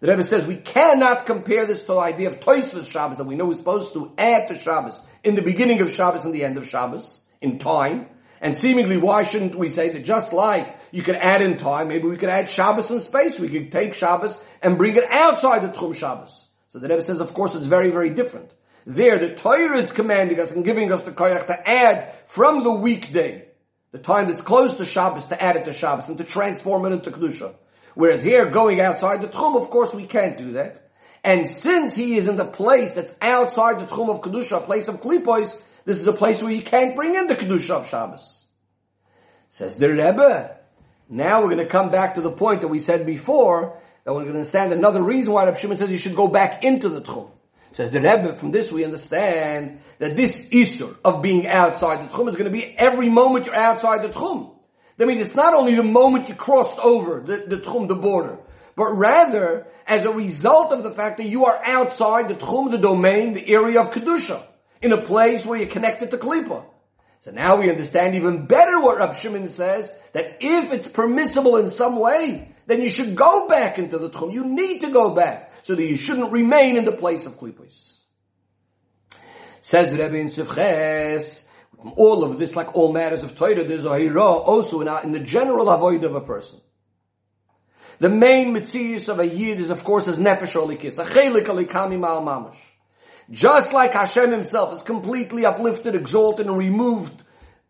The 0.00 0.08
Rebbe 0.08 0.24
says 0.24 0.46
we 0.46 0.56
cannot 0.56 1.26
compare 1.26 1.66
this 1.66 1.82
to 1.82 1.88
the 1.88 1.98
idea 1.98 2.28
of 2.28 2.40
Toysvus 2.40 2.90
Shabbos 2.90 3.18
that 3.18 3.24
we 3.24 3.34
know 3.34 3.44
we're 3.44 3.52
supposed 3.52 3.92
to 3.92 4.10
add 4.16 4.48
to 4.48 4.56
Shabbos 4.56 5.02
in 5.22 5.34
the 5.34 5.42
beginning 5.42 5.82
of 5.82 5.92
Shabbos 5.92 6.24
and 6.24 6.34
the 6.34 6.44
end 6.44 6.56
of 6.56 6.66
Shabbos 6.66 7.20
in 7.42 7.58
time. 7.58 8.06
And 8.40 8.56
seemingly, 8.56 8.96
why 8.96 9.24
shouldn't 9.24 9.54
we 9.54 9.68
say 9.68 9.90
that 9.90 10.02
just 10.02 10.32
like 10.32 10.74
you 10.92 11.02
could 11.02 11.16
add 11.16 11.42
in 11.42 11.58
time, 11.58 11.88
maybe 11.88 12.08
we 12.08 12.16
could 12.16 12.30
add 12.30 12.48
Shabbos 12.48 12.90
in 12.90 13.00
space. 13.00 13.38
We 13.38 13.50
could 13.50 13.70
take 13.70 13.92
Shabbos 13.92 14.38
and 14.62 14.78
bring 14.78 14.96
it 14.96 15.04
outside 15.10 15.58
the 15.58 15.68
Tchum 15.68 15.94
Shabbos. 15.94 16.48
So 16.68 16.78
the 16.78 16.88
Rebbe 16.88 17.02
says, 17.02 17.20
of 17.20 17.34
course, 17.34 17.54
it's 17.54 17.66
very, 17.66 17.90
very 17.90 18.08
different. 18.08 18.50
There, 18.84 19.18
the 19.18 19.34
Torah 19.34 19.78
is 19.78 19.92
commanding 19.92 20.40
us 20.40 20.52
and 20.52 20.64
giving 20.64 20.92
us 20.92 21.04
the 21.04 21.12
koyach 21.12 21.46
to 21.46 21.68
add 21.68 22.12
from 22.26 22.64
the 22.64 22.72
weekday, 22.72 23.46
the 23.92 23.98
time 23.98 24.26
that's 24.26 24.42
close 24.42 24.74
to 24.74 24.84
Shabbos, 24.84 25.26
to 25.26 25.40
add 25.40 25.56
it 25.56 25.66
to 25.66 25.72
Shabbos 25.72 26.08
and 26.08 26.18
to 26.18 26.24
transform 26.24 26.84
it 26.86 26.92
into 26.92 27.10
Kedusha. 27.10 27.54
Whereas 27.94 28.22
here, 28.22 28.46
going 28.46 28.80
outside 28.80 29.20
the 29.20 29.28
Tchum, 29.28 29.60
of 29.60 29.70
course, 29.70 29.94
we 29.94 30.06
can't 30.06 30.36
do 30.36 30.52
that. 30.52 30.88
And 31.22 31.46
since 31.46 31.94
he 31.94 32.16
is 32.16 32.26
in 32.26 32.36
the 32.36 32.44
place 32.44 32.94
that's 32.94 33.16
outside 33.20 33.78
the 33.78 33.86
Tchum 33.86 34.08
of 34.10 34.22
Kedusha, 34.22 34.58
a 34.58 34.60
place 34.60 34.88
of 34.88 35.00
Klipos, 35.00 35.60
this 35.84 36.00
is 36.00 36.06
a 36.06 36.12
place 36.12 36.42
where 36.42 36.50
you 36.50 36.62
can't 36.62 36.96
bring 36.96 37.14
in 37.14 37.26
the 37.28 37.36
Kedusha 37.36 37.70
of 37.70 37.88
Shabbos. 37.88 38.46
Says 39.48 39.78
the 39.78 39.90
Rebbe. 39.90 40.56
Now 41.08 41.40
we're 41.40 41.54
going 41.54 41.58
to 41.58 41.66
come 41.66 41.90
back 41.90 42.14
to 42.14 42.20
the 42.20 42.30
point 42.30 42.62
that 42.62 42.68
we 42.68 42.80
said 42.80 43.04
before, 43.04 43.78
that 44.04 44.12
we're 44.12 44.22
going 44.22 44.32
to 44.32 44.38
understand 44.38 44.72
another 44.72 45.02
reason 45.02 45.32
why 45.32 45.44
Rav 45.44 45.58
Shimon 45.58 45.76
says 45.76 45.92
you 45.92 45.98
should 45.98 46.16
go 46.16 46.26
back 46.26 46.64
into 46.64 46.88
the 46.88 47.02
Tchum. 47.02 47.30
Says 47.72 47.90
the 47.90 48.00
Rebbe, 48.00 48.34
from 48.34 48.50
this 48.50 48.70
we 48.70 48.84
understand 48.84 49.80
that 49.98 50.14
this 50.14 50.48
Isur 50.50 50.94
of 51.02 51.22
being 51.22 51.46
outside 51.46 52.06
the 52.06 52.12
Tchum 52.12 52.28
is 52.28 52.36
going 52.36 52.50
to 52.52 52.56
be 52.56 52.64
every 52.76 53.08
moment 53.08 53.46
you're 53.46 53.54
outside 53.54 54.02
the 54.02 54.10
Tchum. 54.10 54.54
That 54.98 55.08
means 55.08 55.22
it's 55.22 55.34
not 55.34 55.54
only 55.54 55.74
the 55.74 55.82
moment 55.82 56.28
you 56.28 56.34
crossed 56.34 56.78
over 56.78 57.20
the, 57.20 57.44
the 57.46 57.56
Tchum, 57.56 57.88
the 57.88 57.94
border, 57.94 58.38
but 58.76 58.92
rather 58.92 59.66
as 59.86 60.04
a 60.04 60.12
result 60.12 60.72
of 60.72 60.84
the 60.84 60.92
fact 60.92 61.16
that 61.16 61.26
you 61.26 61.46
are 61.46 61.58
outside 61.64 62.28
the 62.28 62.34
Tchum, 62.34 62.70
the 62.70 62.76
domain, 62.78 63.32
the 63.32 63.48
area 63.48 63.80
of 63.80 63.90
Kedusha, 63.90 64.42
in 64.82 64.92
a 64.92 65.00
place 65.00 65.46
where 65.46 65.58
you're 65.58 65.66
connected 65.66 66.10
to 66.10 66.18
Klippa. 66.18 66.66
So 67.20 67.30
now 67.30 67.56
we 67.56 67.70
understand 67.70 68.16
even 68.16 68.46
better 68.46 68.80
what 68.82 68.98
Rab 68.98 69.14
Shimon 69.14 69.48
says, 69.48 69.90
that 70.12 70.38
if 70.40 70.72
it's 70.74 70.88
permissible 70.88 71.56
in 71.56 71.68
some 71.68 71.98
way, 71.98 72.52
then 72.66 72.82
you 72.82 72.90
should 72.90 73.14
go 73.14 73.48
back 73.48 73.78
into 73.78 73.98
the 73.98 74.10
Tchum. 74.10 74.34
You 74.34 74.44
need 74.44 74.80
to 74.80 74.90
go 74.90 75.14
back, 75.14 75.51
so 75.62 75.74
that 75.74 75.84
you 75.84 75.96
shouldn't 75.96 76.32
remain 76.32 76.76
in 76.76 76.84
the 76.84 76.92
place 76.92 77.26
of 77.26 77.38
Klippos. 77.38 78.00
Says 79.60 79.90
the 79.90 80.02
Rebbe 80.02 80.16
in 80.16 80.26
Sivches, 80.26 81.44
all 81.96 82.24
of 82.24 82.38
this, 82.38 82.56
like 82.56 82.74
all 82.74 82.92
matters 82.92 83.22
of 83.22 83.34
Torah, 83.34 83.64
there's 83.64 83.84
a 83.84 83.98
hira 83.98 84.22
also 84.22 84.80
in, 84.80 84.88
in 85.04 85.12
the 85.12 85.20
general 85.20 85.68
avoid 85.70 86.04
of 86.04 86.14
a 86.14 86.20
person. 86.20 86.60
The 87.98 88.08
main 88.08 88.54
mitzias 88.54 89.08
of 89.08 89.20
a 89.20 89.26
yid 89.26 89.60
is, 89.60 89.70
of 89.70 89.84
course, 89.84 90.06
his 90.06 90.18
nefesh 90.18 90.60
olikis, 90.60 90.98
a 90.98 91.08
chelik 91.08 91.44
alikami 91.44 91.98
mal 91.98 92.22
mamash. 92.22 92.56
Just 93.30 93.72
like 93.72 93.92
Hashem 93.92 94.30
himself 94.30 94.74
is 94.74 94.82
completely 94.82 95.46
uplifted, 95.46 95.94
exalted, 95.94 96.46
and 96.46 96.58
removed 96.58 97.22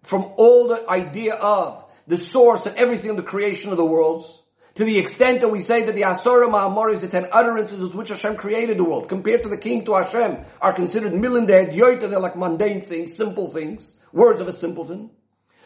from 0.02 0.32
all 0.36 0.68
the 0.68 0.88
idea 0.88 1.34
of 1.34 1.84
the 2.06 2.16
source 2.16 2.66
and 2.66 2.76
everything 2.76 3.10
in 3.10 3.16
the 3.16 3.22
creation 3.22 3.70
of 3.70 3.76
the 3.76 3.84
worlds, 3.84 4.41
to 4.74 4.84
the 4.84 4.98
extent 4.98 5.40
that 5.42 5.48
we 5.48 5.60
say 5.60 5.84
that 5.84 5.94
the 5.94 6.02
Asara 6.02 6.48
Ma'amor 6.48 6.92
is 6.92 7.00
the 7.00 7.08
ten 7.08 7.28
utterances 7.30 7.82
with 7.82 7.94
which 7.94 8.08
Hashem 8.08 8.36
created 8.36 8.78
the 8.78 8.84
world, 8.84 9.08
compared 9.08 9.42
to 9.42 9.48
the 9.48 9.58
king 9.58 9.84
to 9.84 9.94
Hashem, 9.94 10.44
are 10.60 10.72
considered 10.72 11.12
milinded, 11.12 11.72
yoita, 11.72 12.08
they're 12.08 12.18
like 12.20 12.36
mundane 12.36 12.80
things, 12.80 13.14
simple 13.14 13.48
things, 13.50 13.94
words 14.12 14.40
of 14.40 14.48
a 14.48 14.52
simpleton. 14.52 15.10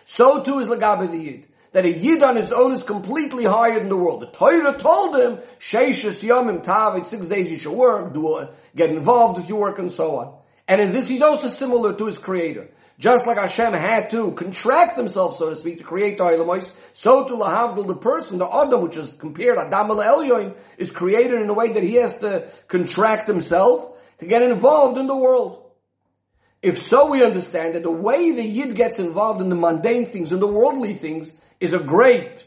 So 0.05 0.43
too 0.43 0.59
is 0.59 0.69
Lagabe 0.69 1.11
the 1.11 1.19
Yid 1.19 1.47
that 1.77 1.85
a 1.85 1.91
Yid 1.91 2.23
on 2.23 2.37
his 2.37 2.53
own 2.53 2.73
is 2.73 2.83
completely 2.83 3.45
higher 3.45 3.79
than 3.79 3.91
the 3.91 3.97
world. 3.99 4.23
The 4.23 4.29
Torah 4.29 4.79
told 4.79 5.15
him, 5.15 5.41
Sheishas 5.59 6.27
Yomim 6.27 6.63
Tav, 6.63 7.07
six 7.07 7.27
days 7.27 7.53
you 7.53 7.59
should 7.59 7.75
work, 7.75 8.15
do 8.15 8.49
get 8.75 8.89
involved 8.89 9.39
with 9.39 9.51
your 9.51 9.61
work 9.61 9.79
and 9.79 9.93
so 9.93 10.17
on. 10.17 10.39
And 10.67 10.81
in 10.81 10.93
this 10.93 11.07
he's 11.07 11.21
also 11.21 11.49
similar 11.49 11.93
to 11.93 12.07
his 12.07 12.17
creator. 12.17 12.69
Just 12.99 13.27
like 13.27 13.37
Hashem 13.37 13.75
had 13.75 14.11
to 14.11 14.33
contract 14.33 14.97
himself, 14.97 15.37
so 15.37 15.51
to 15.51 15.57
speak, 15.57 15.79
to 15.79 15.85
create 15.85 16.17
the 16.17 16.25
Oilamos, 16.25 16.73
so 16.95 17.27
to 17.27 17.35
Lahavdil, 17.35 17.87
the 17.87 17.95
person, 17.95 18.39
the 18.39 18.49
Adam, 18.49 18.81
which 18.81 18.97
is 18.97 19.11
compared, 19.11 19.59
Adam 19.59 19.89
Elyoim, 19.89 20.55
is 20.79 20.93
created 20.93 21.43
in 21.43 21.51
a 21.51 21.55
way 21.55 21.73
that 21.73 21.83
he 21.83 21.97
has 21.97 22.17
to 22.19 22.49
contract 22.69 23.29
himself 23.29 23.93
to 24.19 24.27
get 24.27 24.43
involved 24.43 24.97
in 24.97 25.07
the 25.07 25.17
world. 25.17 25.63
If 26.63 26.79
so, 26.79 27.11
we 27.11 27.23
understand 27.23 27.75
that 27.75 27.83
the 27.83 27.91
way 27.91 28.33
the 28.33 28.43
Yid 28.43 28.75
gets 28.75 28.99
involved 28.99 29.43
in 29.43 29.51
the 29.51 29.57
mundane 29.57 30.07
things 30.07 30.33
and 30.33 30.41
the 30.41 30.47
worldly 30.47 30.95
things 30.95 31.37
is 31.61 31.75
a 31.75 31.79
great 31.79 32.47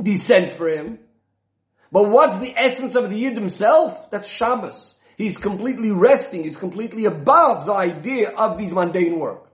descent 0.00 0.52
for 0.52 0.68
him. 0.68 1.00
But 1.90 2.08
what's 2.08 2.36
the 2.36 2.54
essence 2.56 2.94
of 2.94 3.10
the 3.10 3.18
Yid 3.18 3.34
himself? 3.34 4.12
That's 4.12 4.28
Shabbos. 4.28 4.94
He's 5.20 5.36
completely 5.36 5.90
resting. 5.90 6.44
He's 6.44 6.56
completely 6.56 7.04
above 7.04 7.66
the 7.66 7.74
idea 7.74 8.30
of 8.30 8.56
these 8.56 8.72
mundane 8.72 9.18
work. 9.18 9.50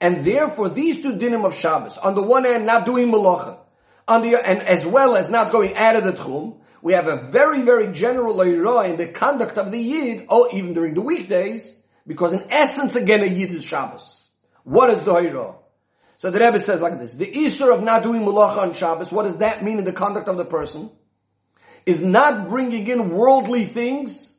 And 0.00 0.24
therefore, 0.24 0.68
these 0.68 1.02
two 1.02 1.16
dinim 1.16 1.44
of 1.44 1.52
Shabbos, 1.52 1.98
on 1.98 2.14
the 2.14 2.22
one 2.22 2.44
hand, 2.44 2.64
not 2.64 2.86
doing 2.86 3.10
malacha, 3.10 3.58
on 4.06 4.22
the, 4.22 4.36
and 4.36 4.60
as 4.62 4.86
well 4.86 5.16
as 5.16 5.28
not 5.28 5.50
going 5.50 5.76
out 5.76 5.96
of 5.96 6.04
the 6.04 6.12
tchum, 6.12 6.60
we 6.80 6.92
have 6.92 7.08
a 7.08 7.16
very, 7.16 7.62
very 7.62 7.92
general 7.92 8.36
loira 8.36 8.88
in 8.88 8.98
the 8.98 9.08
conduct 9.08 9.58
of 9.58 9.72
the 9.72 9.80
Yid, 9.80 10.26
oh, 10.28 10.48
even 10.52 10.74
during 10.74 10.94
the 10.94 11.02
weekdays, 11.02 11.74
because 12.06 12.32
in 12.32 12.46
essence, 12.48 12.94
again, 12.94 13.24
a 13.24 13.26
Yid 13.26 13.50
is 13.50 13.64
Shabbos. 13.64 14.28
What 14.62 14.90
is 14.90 15.02
the 15.02 15.12
loira? 15.12 15.56
So 16.18 16.30
the 16.30 16.38
Rebbe 16.38 16.60
says 16.60 16.80
like 16.80 17.00
this, 17.00 17.16
the 17.16 17.26
Isser 17.26 17.74
of 17.74 17.82
not 17.82 18.04
doing 18.04 18.22
malacha 18.22 18.58
on 18.58 18.74
Shabbos, 18.74 19.10
what 19.10 19.24
does 19.24 19.38
that 19.38 19.64
mean 19.64 19.80
in 19.80 19.84
the 19.84 19.92
conduct 19.92 20.28
of 20.28 20.38
the 20.38 20.44
person? 20.44 20.88
Is 21.84 22.00
not 22.00 22.46
bringing 22.46 22.86
in 22.86 23.08
worldly 23.08 23.64
things 23.64 24.29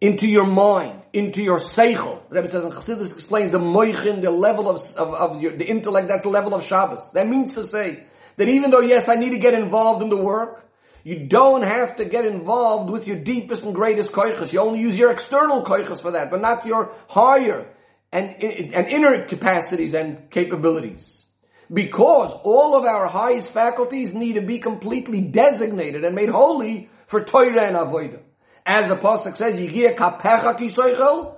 into 0.00 0.28
your 0.28 0.46
mind, 0.46 1.02
into 1.12 1.42
your 1.42 1.58
seichel. 1.58 2.20
Rebbe 2.30 2.48
says, 2.48 2.64
and 2.64 2.72
Chassidus 2.72 3.12
explains 3.12 3.50
the 3.50 3.58
moichin, 3.58 4.22
the 4.22 4.30
level 4.30 4.68
of, 4.68 4.80
of, 4.96 5.14
of 5.14 5.42
your, 5.42 5.56
the 5.56 5.64
intellect, 5.64 6.08
that's 6.08 6.22
the 6.22 6.28
level 6.28 6.54
of 6.54 6.64
Shabbos. 6.64 7.10
That 7.12 7.26
means 7.26 7.54
to 7.54 7.64
say 7.64 8.04
that 8.36 8.48
even 8.48 8.70
though, 8.70 8.80
yes, 8.80 9.08
I 9.08 9.16
need 9.16 9.30
to 9.30 9.38
get 9.38 9.54
involved 9.54 10.02
in 10.02 10.08
the 10.08 10.16
work, 10.16 10.64
you 11.02 11.26
don't 11.26 11.62
have 11.62 11.96
to 11.96 12.04
get 12.04 12.26
involved 12.26 12.90
with 12.90 13.08
your 13.08 13.18
deepest 13.18 13.64
and 13.64 13.74
greatest 13.74 14.12
koiches. 14.12 14.52
You 14.52 14.60
only 14.60 14.80
use 14.80 14.98
your 14.98 15.10
external 15.10 15.62
koiches 15.62 16.02
for 16.02 16.12
that, 16.12 16.30
but 16.30 16.40
not 16.40 16.66
your 16.66 16.92
higher, 17.08 17.66
and, 18.12 18.30
and 18.42 18.86
inner 18.88 19.24
capacities 19.24 19.94
and 19.94 20.30
capabilities. 20.30 21.24
Because 21.72 22.32
all 22.32 22.76
of 22.76 22.84
our 22.84 23.06
highest 23.06 23.52
faculties 23.52 24.14
need 24.14 24.34
to 24.34 24.42
be 24.42 24.58
completely 24.58 25.20
designated 25.22 26.04
and 26.04 26.14
made 26.14 26.28
holy 26.28 26.88
for 27.06 27.22
Torah 27.22 27.62
and 27.62 27.76
Avodah. 27.76 28.20
As 28.68 28.86
the 28.86 28.96
Pasuk 28.96 29.34
says, 29.34 29.58
Yigia 29.58 29.96
kapecha 29.96 30.58
kisoichel, 30.58 31.36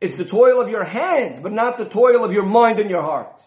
it's 0.00 0.16
the 0.16 0.24
toil 0.24 0.60
of 0.60 0.68
your 0.68 0.82
hands, 0.82 1.38
but 1.38 1.52
not 1.52 1.78
the 1.78 1.84
toil 1.84 2.24
of 2.24 2.32
your 2.32 2.44
mind 2.44 2.80
and 2.80 2.90
your 2.90 3.02
heart. 3.02 3.40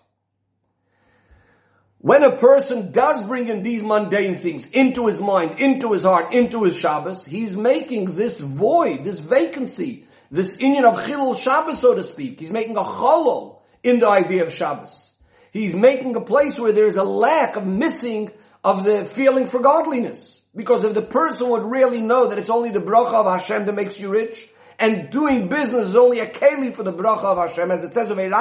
When 1.98 2.24
a 2.24 2.32
person 2.38 2.94
does 2.94 3.22
bring 3.24 3.50
in 3.50 3.62
these 3.62 3.84
mundane 3.84 4.38
things 4.38 4.68
into 4.68 5.08
his 5.08 5.20
mind, 5.20 5.60
into 5.60 5.92
his 5.92 6.04
heart, 6.04 6.32
into 6.32 6.64
his 6.64 6.78
Shabbos, 6.78 7.26
he's 7.26 7.58
making 7.58 8.16
this 8.16 8.40
void, 8.40 9.04
this 9.04 9.20
vacancy, 9.20 10.08
this 10.32 10.56
inyan 10.56 10.86
of 10.86 11.04
Chilul 11.04 11.38
Shabbos, 11.38 11.80
so 11.80 11.94
to 11.94 12.04
speak. 12.04 12.40
He's 12.40 12.54
making 12.54 12.78
a 12.78 12.84
cholol 12.84 13.64
in 13.84 14.00
the 14.00 14.08
idea 14.08 14.46
of 14.46 14.54
Shabbos. 14.54 15.14
He's 15.52 15.76
making 15.76 16.16
a 16.16 16.22
place 16.22 16.58
where 16.58 16.72
there's 16.72 16.96
a 16.96 17.04
lack 17.04 17.58
of 17.58 17.68
missing 17.68 18.32
of 18.64 18.86
the 18.86 19.04
feeling 19.04 19.48
for 19.48 19.60
godliness. 19.60 20.42
Because 20.56 20.84
if 20.84 20.93
the 20.93 21.01
person 21.01 21.49
would 21.49 21.64
really 21.64 22.01
know 22.01 22.28
that 22.28 22.38
it's 22.38 22.49
only 22.49 22.70
the 22.70 22.80
bracha 22.80 23.14
of 23.14 23.26
Hashem 23.26 23.66
that 23.66 23.74
makes 23.74 23.99
you 23.99 24.10
rich, 24.10 24.47
and 24.80 25.10
doing 25.10 25.47
business 25.47 25.89
is 25.89 25.95
only 25.95 26.20
a 26.20 26.26
keli 26.26 26.74
for 26.74 26.84
the 26.84 26.93
bracha 26.93 27.24
of 27.24 27.38
Hashem, 27.49 27.72
as 27.72 27.84
it 27.84 27.93
says 27.93 28.12
of 28.12 28.18
Hashem 28.18 28.34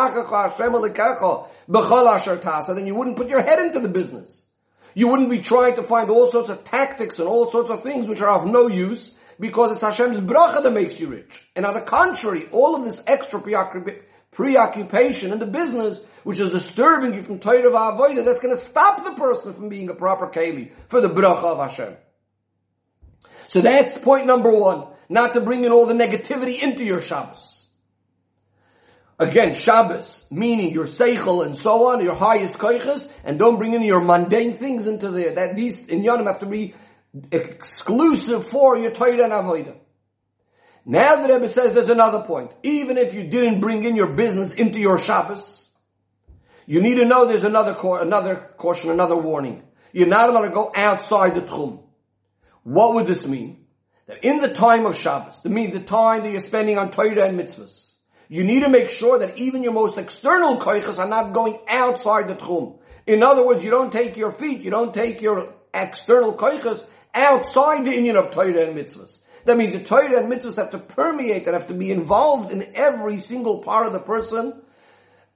then 2.76 2.86
you 2.86 2.94
wouldn't 2.94 3.16
put 3.16 3.30
your 3.30 3.42
head 3.42 3.58
into 3.60 3.80
the 3.80 3.88
business. 3.88 4.44
You 4.94 5.08
wouldn't 5.08 5.30
be 5.30 5.38
trying 5.38 5.74
to 5.76 5.82
find 5.82 6.08
all 6.10 6.30
sorts 6.30 6.48
of 6.48 6.62
tactics 6.62 7.18
and 7.18 7.26
all 7.26 7.48
sorts 7.48 7.70
of 7.70 7.82
things 7.82 8.06
which 8.06 8.20
are 8.20 8.30
of 8.30 8.46
no 8.46 8.68
use 8.68 9.12
because 9.40 9.72
it's 9.72 9.80
Hashem's 9.80 10.20
bracha 10.20 10.62
that 10.62 10.72
makes 10.72 11.00
you 11.00 11.08
rich. 11.08 11.42
And 11.56 11.66
on 11.66 11.74
the 11.74 11.80
contrary, 11.80 12.44
all 12.52 12.76
of 12.76 12.84
this 12.84 13.02
extra 13.06 13.40
preoccupation 14.30 15.32
in 15.32 15.38
the 15.40 15.46
business, 15.46 16.00
which 16.22 16.38
is 16.38 16.50
disturbing 16.50 17.14
you 17.14 17.22
from 17.22 17.40
Torah 17.40 17.70
Avodah, 17.70 18.24
that's 18.24 18.38
going 18.38 18.54
to 18.54 18.60
stop 18.60 19.04
the 19.04 19.14
person 19.14 19.52
from 19.52 19.68
being 19.68 19.90
a 19.90 19.94
proper 19.94 20.28
keli 20.28 20.70
for 20.88 21.00
the 21.00 21.10
bracha 21.10 21.44
of 21.44 21.58
Hashem. 21.58 21.96
So 23.48 23.60
that's 23.60 23.98
point 23.98 24.26
number 24.26 24.50
one. 24.50 24.86
Not 25.08 25.34
to 25.34 25.40
bring 25.40 25.64
in 25.64 25.72
all 25.72 25.86
the 25.86 25.94
negativity 25.94 26.62
into 26.62 26.84
your 26.84 27.00
Shabbos. 27.00 27.66
Again, 29.18 29.54
Shabbos, 29.54 30.24
meaning 30.30 30.72
your 30.72 30.86
seichel 30.86 31.44
and 31.44 31.56
so 31.56 31.88
on, 31.88 32.02
your 32.02 32.16
highest 32.16 32.58
koiches, 32.58 33.08
and 33.22 33.38
don't 33.38 33.58
bring 33.58 33.74
in 33.74 33.82
your 33.82 34.00
mundane 34.00 34.54
things 34.54 34.88
into 34.88 35.10
there. 35.10 35.36
That 35.36 35.54
these 35.54 35.86
in 35.86 36.02
Yonim 36.02 36.26
have 36.26 36.40
to 36.40 36.46
be 36.46 36.74
exclusive 37.30 38.48
for 38.48 38.76
your 38.76 38.90
Torah 38.90 39.22
and 39.22 39.32
Avodah. 39.32 39.76
Now 40.84 41.16
the 41.16 41.32
Rebbe 41.32 41.48
says 41.48 41.72
there's 41.72 41.88
another 41.88 42.24
point. 42.24 42.52
Even 42.62 42.98
if 42.98 43.14
you 43.14 43.24
didn't 43.28 43.60
bring 43.60 43.84
in 43.84 43.94
your 43.94 44.14
business 44.14 44.52
into 44.52 44.80
your 44.80 44.98
Shabbos, 44.98 45.70
you 46.66 46.82
need 46.82 46.96
to 46.96 47.04
know 47.04 47.26
there's 47.26 47.44
another 47.44 47.76
another 48.00 48.34
caution, 48.56 48.90
another 48.90 49.16
warning. 49.16 49.62
You're 49.92 50.08
not 50.08 50.28
allowed 50.28 50.42
to 50.42 50.50
go 50.50 50.72
outside 50.74 51.36
the 51.36 51.42
Tchum. 51.42 51.83
What 52.64 52.94
would 52.94 53.06
this 53.06 53.28
mean? 53.28 53.64
That 54.06 54.24
in 54.24 54.38
the 54.38 54.52
time 54.52 54.86
of 54.86 54.96
Shabbos, 54.96 55.40
that 55.40 55.50
means 55.50 55.72
the 55.72 55.80
time 55.80 56.24
that 56.24 56.30
you're 56.30 56.40
spending 56.40 56.78
on 56.78 56.90
Torah 56.90 57.26
and 57.26 57.38
mitzvahs, 57.38 57.94
You 58.28 58.42
need 58.42 58.60
to 58.60 58.68
make 58.68 58.90
sure 58.90 59.18
that 59.18 59.38
even 59.38 59.62
your 59.62 59.72
most 59.72 59.98
external 59.98 60.56
koiches 60.56 60.98
are 60.98 61.08
not 61.08 61.32
going 61.32 61.58
outside 61.68 62.28
the 62.28 62.34
tchum. 62.34 62.78
In 63.06 63.22
other 63.22 63.46
words, 63.46 63.62
you 63.62 63.70
don't 63.70 63.92
take 63.92 64.16
your 64.16 64.32
feet, 64.32 64.60
you 64.60 64.70
don't 64.70 64.92
take 64.92 65.20
your 65.20 65.52
external 65.72 66.34
koiches 66.34 66.84
outside 67.14 67.84
the 67.84 67.94
union 67.94 68.16
of 68.16 68.30
Torah 68.30 68.62
and 68.62 68.76
mitzvahs. 68.76 69.20
That 69.44 69.58
means 69.58 69.72
the 69.72 69.80
Torah 69.80 70.18
and 70.18 70.32
mitzvahs 70.32 70.56
have 70.56 70.70
to 70.70 70.78
permeate 70.78 71.46
and 71.46 71.54
have 71.54 71.66
to 71.66 71.74
be 71.74 71.90
involved 71.90 72.50
in 72.50 72.72
every 72.74 73.18
single 73.18 73.58
part 73.58 73.86
of 73.86 73.92
the 73.92 73.98
person. 73.98 74.60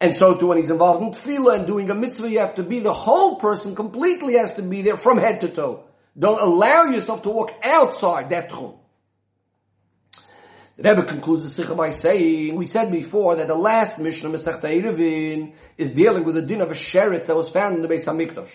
And 0.00 0.14
so 0.14 0.34
too 0.34 0.46
when 0.46 0.58
he's 0.58 0.70
involved 0.70 1.02
in 1.02 1.10
tefillah 1.10 1.56
and 1.56 1.66
doing 1.66 1.90
a 1.90 1.94
mitzvah, 1.94 2.30
you 2.30 2.38
have 2.38 2.54
to 2.54 2.62
be 2.62 2.78
the 2.80 2.92
whole 2.92 3.36
person 3.36 3.74
completely 3.74 4.34
has 4.34 4.54
to 4.54 4.62
be 4.62 4.80
there 4.80 4.96
from 4.96 5.18
head 5.18 5.42
to 5.42 5.48
toe. 5.48 5.84
Don't 6.18 6.40
allow 6.40 6.84
yourself 6.84 7.22
to 7.22 7.30
walk 7.30 7.52
outside 7.62 8.30
that 8.30 8.50
tchum. 8.50 8.78
The 10.76 10.88
Rebbe 10.88 11.04
concludes 11.04 11.42
the 11.42 11.50
Sikha 11.50 11.74
by 11.74 11.90
saying, 11.90 12.54
we 12.54 12.66
said 12.66 12.92
before 12.92 13.36
that 13.36 13.48
the 13.48 13.56
last 13.56 13.98
Mishnah, 13.98 14.30
Masech 14.30 14.60
Eruvin, 14.60 15.54
is 15.76 15.90
dealing 15.90 16.24
with 16.24 16.36
the 16.36 16.42
din 16.42 16.60
of 16.60 16.70
a 16.70 16.74
sheretz 16.74 17.26
that 17.26 17.34
was 17.34 17.50
found 17.50 17.74
in 17.74 17.82
the 17.82 17.88
Beis 17.88 18.06
HaMikdash. 18.06 18.50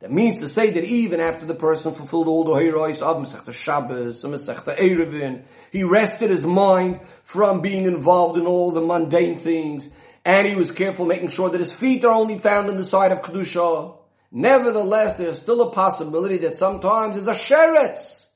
That 0.00 0.10
means 0.10 0.40
to 0.40 0.48
say 0.48 0.70
that 0.70 0.84
even 0.84 1.20
after 1.20 1.46
the 1.46 1.54
person 1.54 1.94
fulfilled 1.94 2.26
all 2.26 2.42
the 2.42 2.54
heroes 2.54 3.02
of 3.02 3.18
Masech 3.18 3.52
Shabbos 3.52 4.24
Masech 4.24 5.44
he 5.70 5.84
rested 5.84 6.30
his 6.30 6.44
mind 6.44 7.00
from 7.22 7.60
being 7.60 7.84
involved 7.84 8.38
in 8.38 8.46
all 8.46 8.72
the 8.72 8.80
mundane 8.80 9.36
things, 9.36 9.88
and 10.24 10.46
he 10.48 10.56
was 10.56 10.72
careful 10.72 11.06
making 11.06 11.28
sure 11.28 11.50
that 11.50 11.58
his 11.58 11.72
feet 11.72 12.04
are 12.04 12.14
only 12.14 12.38
found 12.38 12.68
in 12.68 12.76
the 12.76 12.84
side 12.84 13.12
of 13.12 13.22
Kedusha. 13.22 13.99
Nevertheless, 14.32 15.16
there's 15.16 15.40
still 15.40 15.60
a 15.62 15.72
possibility 15.72 16.38
that 16.38 16.56
sometimes 16.56 17.14
there's 17.14 17.26
a 17.26 17.40
sheretz 17.40 18.26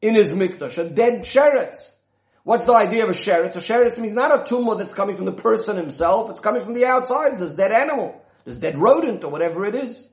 in 0.00 0.14
his 0.14 0.32
mikdash, 0.32 0.78
a 0.78 0.88
dead 0.88 1.22
sheretz. 1.22 1.94
What's 2.42 2.64
the 2.64 2.74
idea 2.74 3.04
of 3.04 3.10
a 3.10 3.12
sheretz? 3.12 3.56
A 3.56 3.58
sheretz 3.58 3.98
means 3.98 4.14
not 4.14 4.30
a 4.30 4.54
tumah 4.54 4.78
that's 4.78 4.94
coming 4.94 5.16
from 5.16 5.26
the 5.26 5.32
person 5.32 5.76
himself, 5.76 6.30
it's 6.30 6.40
coming 6.40 6.62
from 6.62 6.74
the 6.74 6.86
outside. 6.86 7.32
It's 7.32 7.42
a 7.42 7.54
dead 7.54 7.72
animal, 7.72 8.22
this 8.44 8.56
dead 8.56 8.78
rodent 8.78 9.24
or 9.24 9.30
whatever 9.30 9.66
it 9.66 9.74
is. 9.74 10.10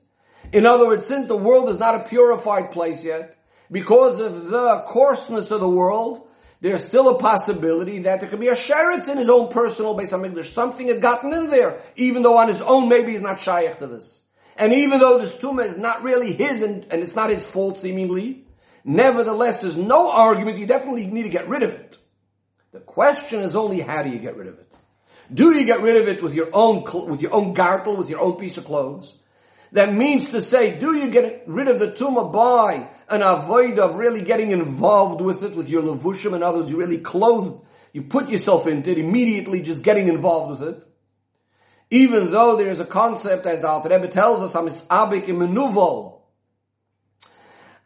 In 0.52 0.66
other 0.66 0.86
words, 0.86 1.06
since 1.06 1.26
the 1.26 1.36
world 1.36 1.68
is 1.68 1.78
not 1.78 1.94
a 1.94 2.08
purified 2.08 2.72
place 2.72 3.02
yet, 3.02 3.36
because 3.70 4.20
of 4.20 4.46
the 4.46 4.82
coarseness 4.86 5.50
of 5.50 5.60
the 5.60 5.68
world, 5.68 6.28
there's 6.60 6.84
still 6.84 7.08
a 7.08 7.18
possibility 7.18 8.00
that 8.00 8.20
there 8.20 8.28
could 8.28 8.40
be 8.40 8.48
a 8.48 8.54
sheretz 8.54 9.08
in 9.08 9.16
his 9.16 9.30
own 9.30 9.50
personal 9.50 9.96
Beis 9.96 10.10
HaMikdash. 10.10 10.46
Something 10.46 10.88
had 10.88 11.00
gotten 11.00 11.32
in 11.32 11.48
there, 11.48 11.80
even 11.96 12.22
though 12.22 12.36
on 12.36 12.48
his 12.48 12.60
own 12.60 12.88
maybe 12.90 13.12
he's 13.12 13.22
not 13.22 13.40
shaykh 13.40 13.78
to 13.78 13.86
this. 13.86 14.23
And 14.56 14.72
even 14.72 15.00
though 15.00 15.18
this 15.18 15.34
tumah 15.34 15.64
is 15.64 15.76
not 15.76 16.02
really 16.02 16.32
his 16.32 16.62
and, 16.62 16.86
and 16.90 17.02
it's 17.02 17.14
not 17.14 17.30
his 17.30 17.46
fault 17.46 17.78
seemingly, 17.78 18.44
nevertheless 18.84 19.62
there's 19.62 19.78
no 19.78 20.10
argument, 20.12 20.58
you 20.58 20.66
definitely 20.66 21.06
need 21.06 21.24
to 21.24 21.28
get 21.28 21.48
rid 21.48 21.62
of 21.62 21.70
it. 21.70 21.98
The 22.72 22.80
question 22.80 23.40
is 23.40 23.56
only 23.56 23.80
how 23.80 24.02
do 24.02 24.10
you 24.10 24.18
get 24.18 24.36
rid 24.36 24.48
of 24.48 24.58
it? 24.58 24.76
Do 25.32 25.52
you 25.52 25.64
get 25.64 25.80
rid 25.80 25.96
of 25.96 26.08
it 26.08 26.22
with 26.22 26.34
your 26.34 26.50
own, 26.52 26.84
with 27.08 27.22
your 27.22 27.34
own 27.34 27.54
gartel, 27.54 27.96
with 27.96 28.10
your 28.10 28.20
own 28.20 28.36
piece 28.36 28.58
of 28.58 28.64
clothes? 28.64 29.18
That 29.72 29.92
means 29.92 30.30
to 30.30 30.40
say, 30.40 30.78
do 30.78 30.94
you 30.94 31.10
get 31.10 31.44
rid 31.46 31.68
of 31.68 31.78
the 31.80 31.88
tumah 31.88 32.32
by 32.32 32.88
an 33.08 33.22
avoid 33.22 33.78
of 33.78 33.96
really 33.96 34.22
getting 34.22 34.50
involved 34.52 35.20
with 35.20 35.42
it, 35.42 35.56
with 35.56 35.68
your 35.68 35.82
levushim, 35.82 36.34
and 36.34 36.44
others, 36.44 36.70
you 36.70 36.76
really 36.76 36.98
clothe, 36.98 37.60
you 37.92 38.02
put 38.02 38.28
yourself 38.28 38.66
into 38.66 38.90
it, 38.90 38.98
immediately 38.98 39.62
just 39.62 39.82
getting 39.82 40.08
involved 40.08 40.60
with 40.60 40.68
it. 40.68 40.86
Even 41.94 42.32
though 42.32 42.56
there 42.56 42.66
is 42.66 42.80
a 42.80 42.84
concept, 42.84 43.46
as 43.46 43.60
the 43.60 43.68
Alter 43.68 43.88
Rebbe 43.88 44.08
tells 44.08 44.42
us, 44.42 44.52
misabik 44.54 45.26
imenuvo, 45.26 46.22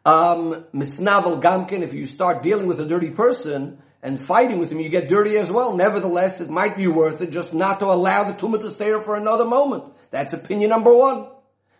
um, 0.03 0.65
misnavel 0.73 1.39
gamkin, 1.39 1.83
if 1.83 1.93
you 1.93 2.07
start 2.07 2.41
dealing 2.41 2.65
with 2.65 2.79
a 2.81 2.87
dirty 2.87 3.11
person, 3.11 3.77
and 4.01 4.19
fighting 4.19 4.57
with 4.57 4.71
him, 4.71 4.79
you 4.79 4.89
get 4.89 5.09
dirty 5.09 5.37
as 5.37 5.51
well. 5.51 5.75
Nevertheless, 5.75 6.41
it 6.41 6.49
might 6.49 6.75
be 6.75 6.87
worth 6.87 7.21
it 7.21 7.29
just 7.29 7.53
not 7.53 7.81
to 7.81 7.85
allow 7.85 8.23
the 8.23 8.33
tumah 8.33 8.59
to 8.61 8.71
stay 8.71 8.85
there 8.85 8.99
for 8.99 9.15
another 9.15 9.45
moment. 9.45 9.83
That's 10.09 10.33
opinion 10.33 10.71
number 10.71 10.91
one. 10.91 11.27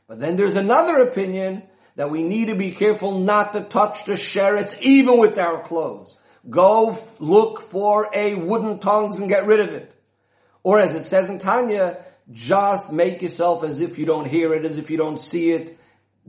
But 0.08 0.20
then 0.20 0.36
there's 0.36 0.56
another 0.56 0.98
opinion 0.98 1.64
that 1.96 2.12
we 2.12 2.22
need 2.22 2.50
to 2.50 2.56
be 2.56 2.74
careful 2.74 3.22
not 3.22 3.54
to 3.54 3.62
touch 3.62 4.06
the 4.06 4.14
sheretz 4.14 4.80
even 4.82 5.18
with 5.18 5.40
our 5.40 5.64
clothes. 5.64 6.16
Go 6.48 6.96
look 7.18 7.72
for 7.72 8.12
a 8.14 8.36
wooden 8.36 8.78
tongs 8.78 9.18
and 9.18 9.30
get 9.30 9.48
rid 9.48 9.62
of 9.62 9.70
it. 9.70 9.96
Or 10.62 10.80
as 10.80 10.94
it 10.94 11.06
says 11.06 11.30
in 11.32 11.40
Tanya, 11.40 12.06
just 12.32 12.92
make 12.92 13.22
yourself 13.22 13.64
as 13.64 13.82
if 13.82 13.98
you 13.98 14.06
don't 14.06 14.28
hear 14.28 14.54
it, 14.54 14.66
as 14.66 14.78
if 14.78 14.90
you 14.90 14.98
don't 14.98 15.20
see 15.20 15.52
it. 15.52 15.78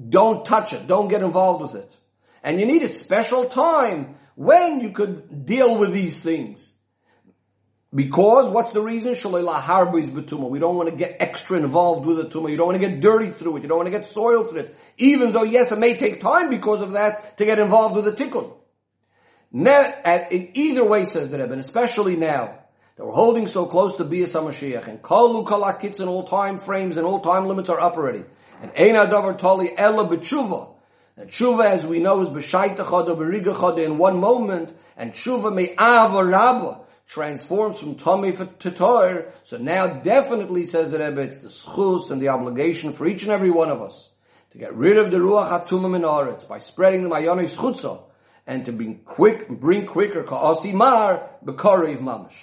Don't 0.09 0.45
touch 0.45 0.73
it. 0.73 0.87
Don't 0.87 1.09
get 1.09 1.23
involved 1.23 1.63
with 1.63 1.75
it. 1.75 1.97
And 2.43 2.59
you 2.61 2.67
need 2.67 2.83
a 2.83 2.89
special 2.89 3.47
time 3.47 4.17
when 4.35 4.81
you 4.81 4.91
could 4.91 5.45
deal 5.45 5.77
with 5.77 5.93
these 5.93 6.21
things. 6.21 6.73
Because 7.93 8.49
what's 8.49 8.71
the 8.71 8.81
reason? 8.81 9.13
We 9.13 10.59
don't 10.61 10.77
want 10.77 10.89
to 10.89 10.97
get 10.97 11.17
extra 11.19 11.59
involved 11.59 12.07
with 12.07 12.19
the 12.19 12.25
tumah. 12.25 12.51
You 12.51 12.57
don't 12.57 12.69
want 12.69 12.81
to 12.81 12.89
get 12.89 13.01
dirty 13.01 13.31
through 13.31 13.57
it. 13.57 13.63
You 13.63 13.69
don't 13.69 13.79
want 13.79 13.89
to 13.89 13.93
get 13.93 14.05
soiled 14.05 14.51
through 14.51 14.61
it. 14.61 14.77
Even 14.97 15.33
though, 15.33 15.43
yes, 15.43 15.73
it 15.73 15.79
may 15.79 15.97
take 15.97 16.21
time 16.21 16.51
because 16.51 16.83
of 16.83 16.93
that 16.93 17.37
to 17.39 17.45
get 17.45 17.59
involved 17.59 17.97
with 17.97 18.05
the 18.05 18.13
tikkun. 18.13 18.55
either 20.33 20.85
way, 20.85 21.05
says 21.05 21.31
the 21.31 21.39
Rebbe, 21.39 21.51
and 21.51 21.61
especially 21.61 22.15
now, 22.15 22.61
that 23.01 23.07
we're 23.07 23.13
holding 23.13 23.47
so 23.47 23.65
close 23.65 23.95
to 23.95 24.05
Bias 24.05 24.35
HaMashiach, 24.35 24.87
and 24.87 25.01
kalu 25.01 25.47
kalakits 25.47 26.03
in 26.03 26.09
all 26.09 26.25
time 26.25 26.59
frames 26.59 26.99
and 26.99 27.07
all 27.07 27.19
time 27.19 27.47
limits 27.47 27.71
are 27.71 27.81
up 27.81 27.97
already. 27.97 28.25
And 28.61 28.71
Eina 28.75 29.11
Davar 29.11 29.39
Tali 29.39 29.71
Ella 29.75 30.07
B'tshuva, 30.07 30.69
and 31.17 31.31
tshuva, 31.31 31.65
as 31.65 31.87
we 31.87 31.99
know, 31.99 32.21
is 32.21 32.29
b'shaita 32.29 32.85
chada, 32.85 33.17
b'riga 33.17 33.55
chada 33.55 33.83
in 33.87 33.97
one 33.97 34.21
moment, 34.21 34.77
and 34.99 35.15
tshuva 35.15 35.51
me'ava 35.51 36.23
rabba 36.23 36.81
transforms 37.07 37.79
from 37.81 37.95
tummy 37.95 38.33
to 38.33 38.71
tor. 38.71 39.29
So 39.45 39.57
now 39.57 39.87
definitely, 39.87 40.67
says 40.67 40.91
the 40.91 40.99
Rebbe, 40.99 41.23
it's 41.23 41.39
the 41.39 41.49
schus 41.49 42.11
and 42.11 42.21
the 42.21 42.29
obligation 42.29 42.93
for 42.93 43.07
each 43.07 43.23
and 43.23 43.33
every 43.33 43.51
one 43.51 43.71
of 43.71 43.81
us 43.81 44.11
to 44.51 44.59
get 44.59 44.75
rid 44.75 44.99
of 44.99 45.11
the 45.11 45.17
ruach 45.17 45.49
hatumah 45.49 45.99
minaretz 45.99 46.47
by 46.47 46.59
spreading 46.59 47.05
the 47.05 47.09
mayonei 47.09 47.45
schutza 47.45 48.03
and 48.47 48.67
to 48.67 48.73
bring 48.73 48.99
quick, 49.07 49.49
bring 49.49 49.87
quicker 49.87 50.23
ka'asimar 50.23 51.27
b'karev 51.43 52.01
mamash. 52.01 52.37